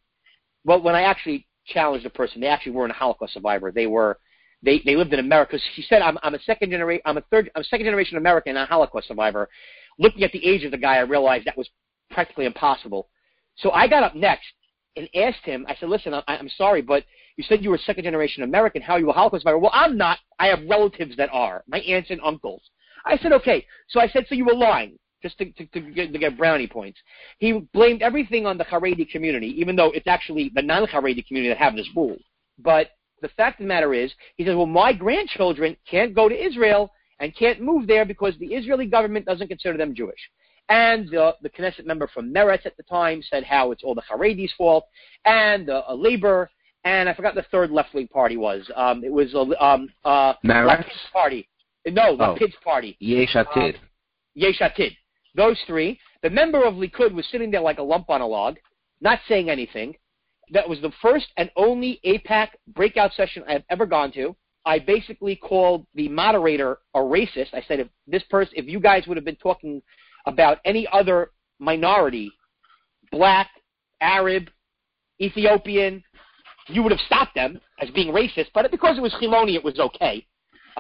[0.65, 2.41] Well, when I actually challenged a person.
[2.41, 3.71] They actually weren't a Holocaust survivor.
[3.71, 4.19] They were
[4.63, 5.59] they they lived in America.
[5.75, 7.03] She said, "I'm I'm a second generation.
[7.05, 7.51] I'm a third.
[7.55, 9.49] I'm a second generation American and a Holocaust survivor."
[9.99, 11.69] Looking at the age of the guy, I realized that was
[12.11, 13.09] practically impossible.
[13.57, 14.47] So I got up next
[14.97, 15.65] and asked him.
[15.69, 17.05] I said, "Listen, I, I'm sorry, but
[17.37, 18.83] you said you were second generation American.
[18.83, 20.19] How are you a Holocaust survivor?" Well, I'm not.
[20.39, 22.63] I have relatives that are my aunts and uncles.
[23.05, 26.13] I said, "Okay." So I said, "So you were lying." Just to, to, to, get,
[26.13, 26.99] to, get, brownie points.
[27.39, 31.59] He blamed everything on the Haredi community, even though it's actually the non-Haredi community that
[31.59, 32.17] have this rule.
[32.59, 32.91] But
[33.23, 36.93] the fact of the matter is, he says, well, my grandchildren can't go to Israel
[37.21, 40.21] and can't move there because the Israeli government doesn't consider them Jewish.
[40.69, 44.03] And the, the Knesset member from Meretz at the time said how it's all the
[44.03, 44.85] Haredi's fault,
[45.25, 46.51] and uh, Labor,
[46.85, 48.71] and I forgot the third left-wing party was.
[48.77, 51.49] Um, it was uh, um, uh, Meretz party.
[51.87, 52.37] No, the oh.
[52.39, 52.97] Pids party.
[53.01, 53.77] Yesh Atid.
[53.77, 53.81] Um,
[54.35, 54.95] Yesh Atid.
[55.35, 55.99] Those three.
[56.23, 58.57] The member of Likud was sitting there like a lump on a log,
[59.01, 59.95] not saying anything.
[60.51, 64.35] That was the first and only AIPAC breakout session I have ever gone to.
[64.65, 67.55] I basically called the moderator a racist.
[67.55, 69.83] I said, if this person, if you guys would have been talking
[70.27, 72.31] about any other minority,
[73.13, 73.49] black,
[74.01, 74.51] Arab,
[75.21, 76.03] Ethiopian,
[76.69, 78.47] you would have stopped them as being racist.
[78.55, 80.27] But because it was Chiloni, it was okay.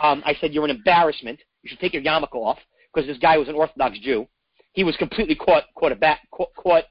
[0.02, 1.40] Um, I said, you're an embarrassment.
[1.62, 2.58] You should take your yarmulke off
[2.92, 4.26] because this guy was an Orthodox Jew
[4.78, 6.84] he was completely caught caught back caught, caught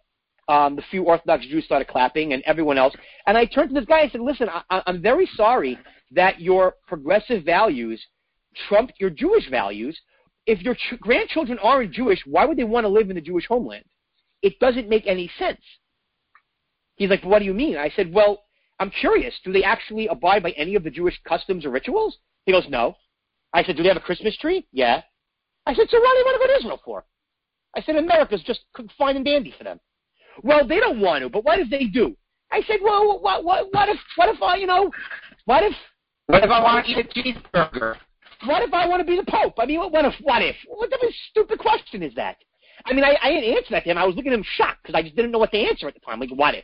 [0.50, 2.94] um, the few Orthodox Jews started clapping and everyone else.
[3.26, 5.80] And I turned to this guy and said, listen, I, I'm very sorry
[6.12, 8.06] that your progressive values
[8.68, 9.98] trumped your Jewish values.
[10.46, 13.48] If your ch- grandchildren aren't Jewish, why would they want to live in the Jewish
[13.48, 13.86] homeland?
[14.42, 15.62] It doesn't make any sense.
[16.98, 17.78] He's like, what do you mean?
[17.78, 18.44] I said, well,
[18.82, 19.34] I'm curious.
[19.46, 22.18] Do they actually abide by any of the Jewish customs or rituals?
[22.46, 22.98] He goes, no.
[23.54, 24.68] I said, do they have a Christmas tree?
[24.74, 25.04] Yeah.
[25.66, 27.06] I said, so why do they want to go to Israel for?
[27.76, 28.62] I said, America's just
[28.98, 29.80] fine and dandy for them.
[30.44, 32.16] Well, they don't want to, but what if they do?
[32.52, 34.92] I said, well, what, what, what if, what if I, you know,
[35.46, 35.74] what if,
[36.28, 37.98] what if I want to eat a cheeseburger?
[38.46, 39.56] What if I want to be the Pope?
[39.58, 40.56] I mean, what, what if, what if?
[40.68, 42.38] What type of stupid question is that?
[42.86, 43.98] I mean, I, I didn't answer that to him.
[43.98, 45.94] I was looking at him shocked because I just didn't know what to answer at
[45.94, 46.20] the time.
[46.20, 46.64] Like, what if?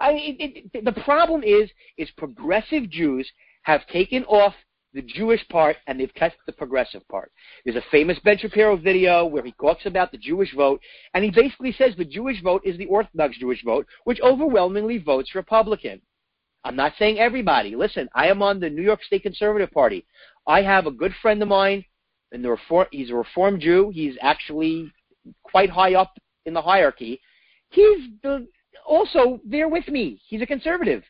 [0.00, 3.30] I mean, it, it, the problem is, is progressive Jews
[3.62, 4.54] have taken off
[4.94, 7.32] the Jewish part and they've kept the progressive part.
[7.64, 10.80] There's a famous Ben Shapiro video where he talks about the Jewish vote,
[11.12, 15.34] and he basically says the Jewish vote is the Orthodox Jewish vote, which overwhelmingly votes
[15.34, 16.00] Republican.
[16.62, 17.74] I'm not saying everybody.
[17.76, 20.06] Listen, I am on the New York State Conservative Party.
[20.46, 21.84] I have a good friend of mine,
[22.32, 23.90] and the reform, he's a Reform Jew.
[23.92, 24.90] He's actually
[25.42, 26.16] quite high up
[26.46, 27.20] in the hierarchy.
[27.70, 28.46] He's the,
[28.86, 30.20] also there with me.
[30.26, 31.02] He's a conservative.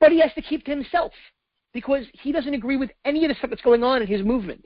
[0.00, 1.12] But he has to keep to himself
[1.72, 4.64] because he doesn't agree with any of the stuff that's going on in his movement.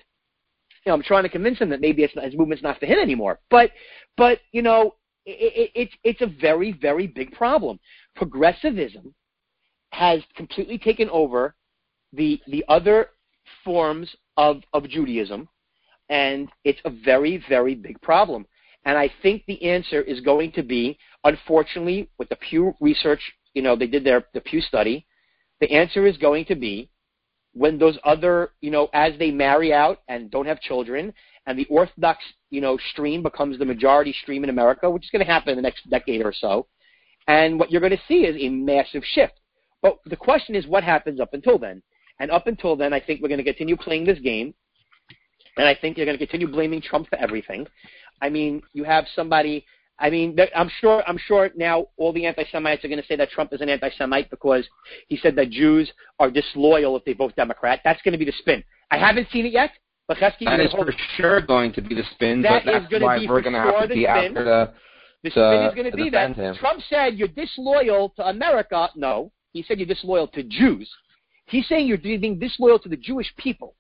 [0.85, 2.87] You know, I'm trying to convince him that maybe it's not, his movement's not for
[2.87, 3.39] him anymore.
[3.51, 3.71] But,
[4.17, 7.79] but you know, it, it, it's it's a very very big problem.
[8.17, 9.15] Progressivism
[9.91, 11.55] has completely taken over
[12.13, 13.11] the the other
[13.65, 15.49] forms of of Judaism,
[16.09, 18.47] and it's a very very big problem.
[18.85, 23.21] And I think the answer is going to be, unfortunately, with the Pew Research,
[23.55, 25.07] you know, they did their the Pew study.
[25.61, 26.91] The answer is going to be
[27.55, 31.13] when those other, you know, as they marry out and don't have children,
[31.47, 35.25] and the Orthodox, you know, stream becomes the majority stream in America, which is going
[35.25, 36.67] to happen in the next decade or so.
[37.29, 39.35] And what you're going to see is a massive shift.
[39.83, 41.83] But the question is, what happens up until then?
[42.21, 44.55] And up until then, I think we're going to continue playing this game.
[45.57, 47.67] And I think you're going to continue blaming Trump for everything.
[48.21, 49.67] I mean, you have somebody.
[49.99, 51.03] I mean, I'm sure.
[51.07, 54.31] I'm sure now all the anti-Semites are going to say that Trump is an anti-Semite
[54.31, 54.67] because
[55.07, 57.81] he said that Jews are disloyal if they vote Democrat.
[57.85, 58.65] That's going to be the spin.
[58.91, 59.71] I haven't seen it yet,
[60.09, 62.43] but Chesky, that is for sure going to be the spin.
[62.43, 64.07] That but is that's going to why be we're going to have to be spin.
[64.07, 64.73] after the.
[65.23, 66.57] The to- spin is going to to be that him.
[66.57, 68.89] Trump said you're disloyal to America.
[68.97, 70.91] No, he said you're disloyal to Jews.
[71.47, 73.77] He's saying you're being disloyal to the Jewish people.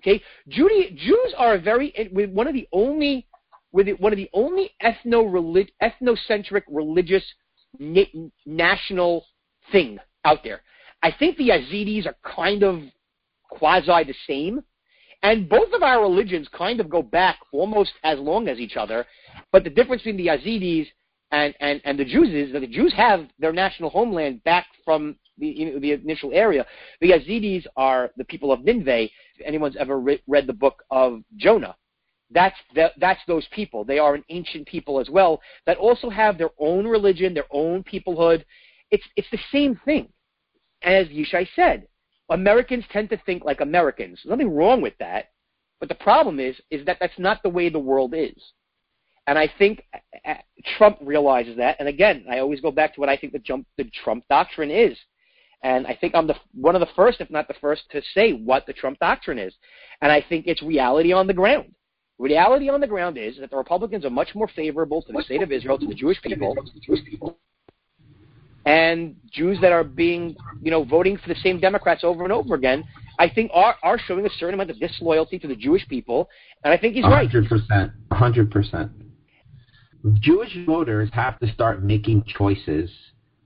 [0.00, 1.92] Okay, Judy, Jews are a very
[2.32, 3.26] one of the only
[3.72, 7.24] with one of the only ethno ethnocentric religious
[7.78, 8.02] na-
[8.46, 9.24] national
[9.72, 10.62] thing out there.
[11.02, 12.82] I think the Yazidis are kind of
[13.48, 14.62] quasi the same,
[15.22, 19.06] and both of our religions kind of go back almost as long as each other.
[19.52, 20.86] But the difference between the Yazidis
[21.32, 25.16] and, and, and the Jews is that the Jews have their national homeland back from
[25.38, 26.66] the, you know, the initial area.
[27.00, 29.04] The Yazidis are the people of Nineveh.
[29.04, 31.76] If anyone's ever re- read the book of Jonah,
[32.30, 33.84] that's the, that's those people.
[33.84, 37.82] They are an ancient people as well that also have their own religion, their own
[37.82, 38.44] peoplehood.
[38.90, 40.08] It's it's the same thing.
[40.82, 41.86] As Yishai said,
[42.30, 44.20] Americans tend to think like Americans.
[44.22, 45.26] There's nothing wrong with that,
[45.78, 48.52] but the problem is is that that's not the way the world is.
[49.26, 49.84] And I think
[50.26, 50.34] uh,
[50.76, 51.76] Trump realizes that.
[51.78, 54.70] And again, I always go back to what I think the, jump, the Trump doctrine
[54.70, 54.98] is.
[55.62, 58.32] And I think I'm the one of the first, if not the first, to say
[58.32, 59.54] what the Trump doctrine is.
[60.00, 61.74] And I think it's reality on the ground.
[62.20, 65.40] Reality on the ground is that the Republicans are much more favorable to the state
[65.40, 66.54] of Israel, to the Jewish people,
[68.66, 72.54] and Jews that are being, you know, voting for the same Democrats over and over
[72.54, 72.84] again,
[73.18, 76.28] I think are are showing a certain amount of disloyalty to the Jewish people,
[76.62, 77.26] and I think he's right.
[77.30, 78.92] hundred percent, hundred percent.
[80.20, 82.90] Jewish voters have to start making choices,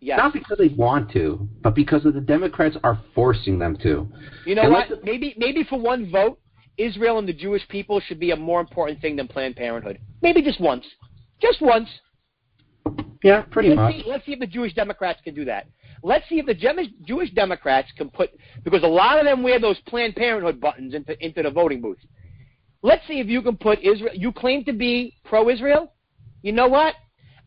[0.01, 0.18] Yes.
[0.18, 4.09] not because they want to, but because of the Democrats are forcing them to.
[4.46, 4.90] You know And what?
[4.90, 6.40] let's- Maybe maybe for one vote,
[6.76, 9.98] Israel and the Jewish people should be a more important thing than Planned Parenthood.
[10.22, 10.84] Maybe just once.
[11.40, 11.88] Just once.
[13.22, 13.94] Yeah, pretty let's much.
[13.94, 15.66] See, let's see if the Jewish Democrats can do that.
[16.02, 18.30] Let's see if the Gem- Jewish Democrats can put
[18.62, 21.98] because a lot of them wear those Planned Parenthood buttons into into the voting booth.
[22.82, 24.12] Let's see if you can put Israel.
[24.14, 25.92] You claim to be pro-Israel.
[26.42, 26.94] You know what?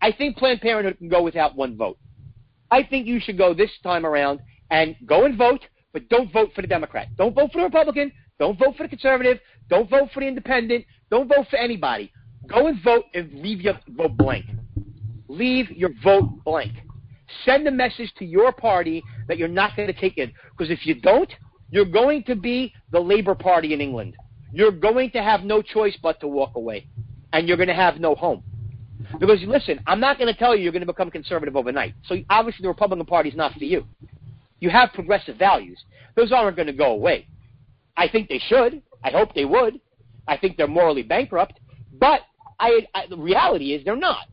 [0.02, 2.00] I think Planned Parenthood can go without one vote.
[2.72, 4.40] I think you should go this time around
[4.72, 5.62] and go and vote,
[5.94, 7.10] but don't vote for the Democrat.
[7.18, 8.12] Don't vote for the Republican.
[8.40, 9.40] Don't vote for the conservative.
[9.70, 10.86] Don't vote for the independent.
[11.10, 12.12] Don't vote for anybody.
[12.48, 14.46] Go and vote and leave your vote blank.
[15.28, 16.74] Leave your vote blank.
[17.44, 20.32] Send a message to your party that you're not going to take it.
[20.52, 21.30] Because if you don't,
[21.70, 24.16] you're going to be the Labour Party in England.
[24.54, 26.88] You're going to have no choice but to walk away.
[27.34, 28.44] And you're going to have no home.
[29.20, 31.96] Because listen, I'm not going to tell you you're going to become conservative overnight.
[32.06, 33.86] So obviously the Republican Party is not for you.
[34.60, 35.84] You have progressive values.
[36.16, 37.28] Those aren't going to go away.
[37.98, 38.82] I think they should.
[39.04, 39.80] I hope they would.
[40.28, 41.60] I think they're morally bankrupt.
[42.00, 42.22] But
[42.60, 44.28] I, I, the reality is they're not.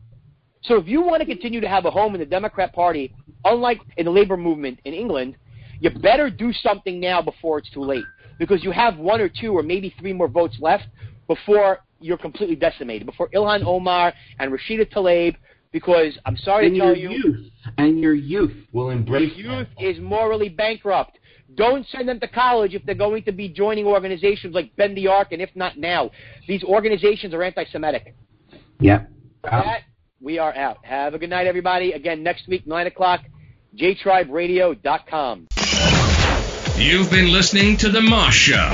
[0.63, 3.13] So if you want to continue to have a home in the Democrat Party,
[3.43, 5.35] unlike in the labor movement in England,
[5.79, 8.05] you better do something now before it's too late.
[8.39, 10.85] Because you have one or two or maybe three more votes left
[11.27, 15.35] before you're completely decimated, before Ilhan Omar and Rashida Tlaib,
[15.71, 19.67] because I'm sorry and to your tell you, youth and your youth will embrace youth
[19.79, 21.17] is morally bankrupt.
[21.53, 25.07] Don't send them to college if they're going to be joining organizations like Bend the
[25.07, 26.11] Arc, and if not now.
[26.47, 28.15] These organizations are anti-Semitic.
[28.79, 29.09] Yep.
[29.43, 29.81] With that,
[30.19, 30.83] we are out.
[30.83, 31.91] Have a good night, everybody.
[31.91, 33.21] Again, next week, 9 o'clock,
[33.77, 35.47] jtriberadio.com.
[36.77, 38.73] You've been listening to The Moss Show,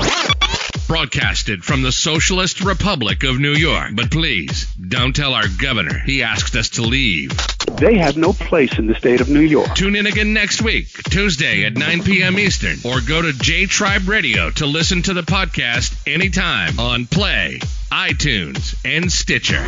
[0.86, 3.90] broadcasted from the Socialist Republic of New York.
[3.94, 7.32] But please, don't tell our governor he asked us to leave.
[7.78, 9.74] They have no place in the state of New York.
[9.74, 12.38] Tune in again next week, Tuesday at 9 p.m.
[12.38, 17.60] Eastern, or go to J Tribe Radio to listen to the podcast anytime on Play,
[17.90, 19.62] iTunes, and Stitcher.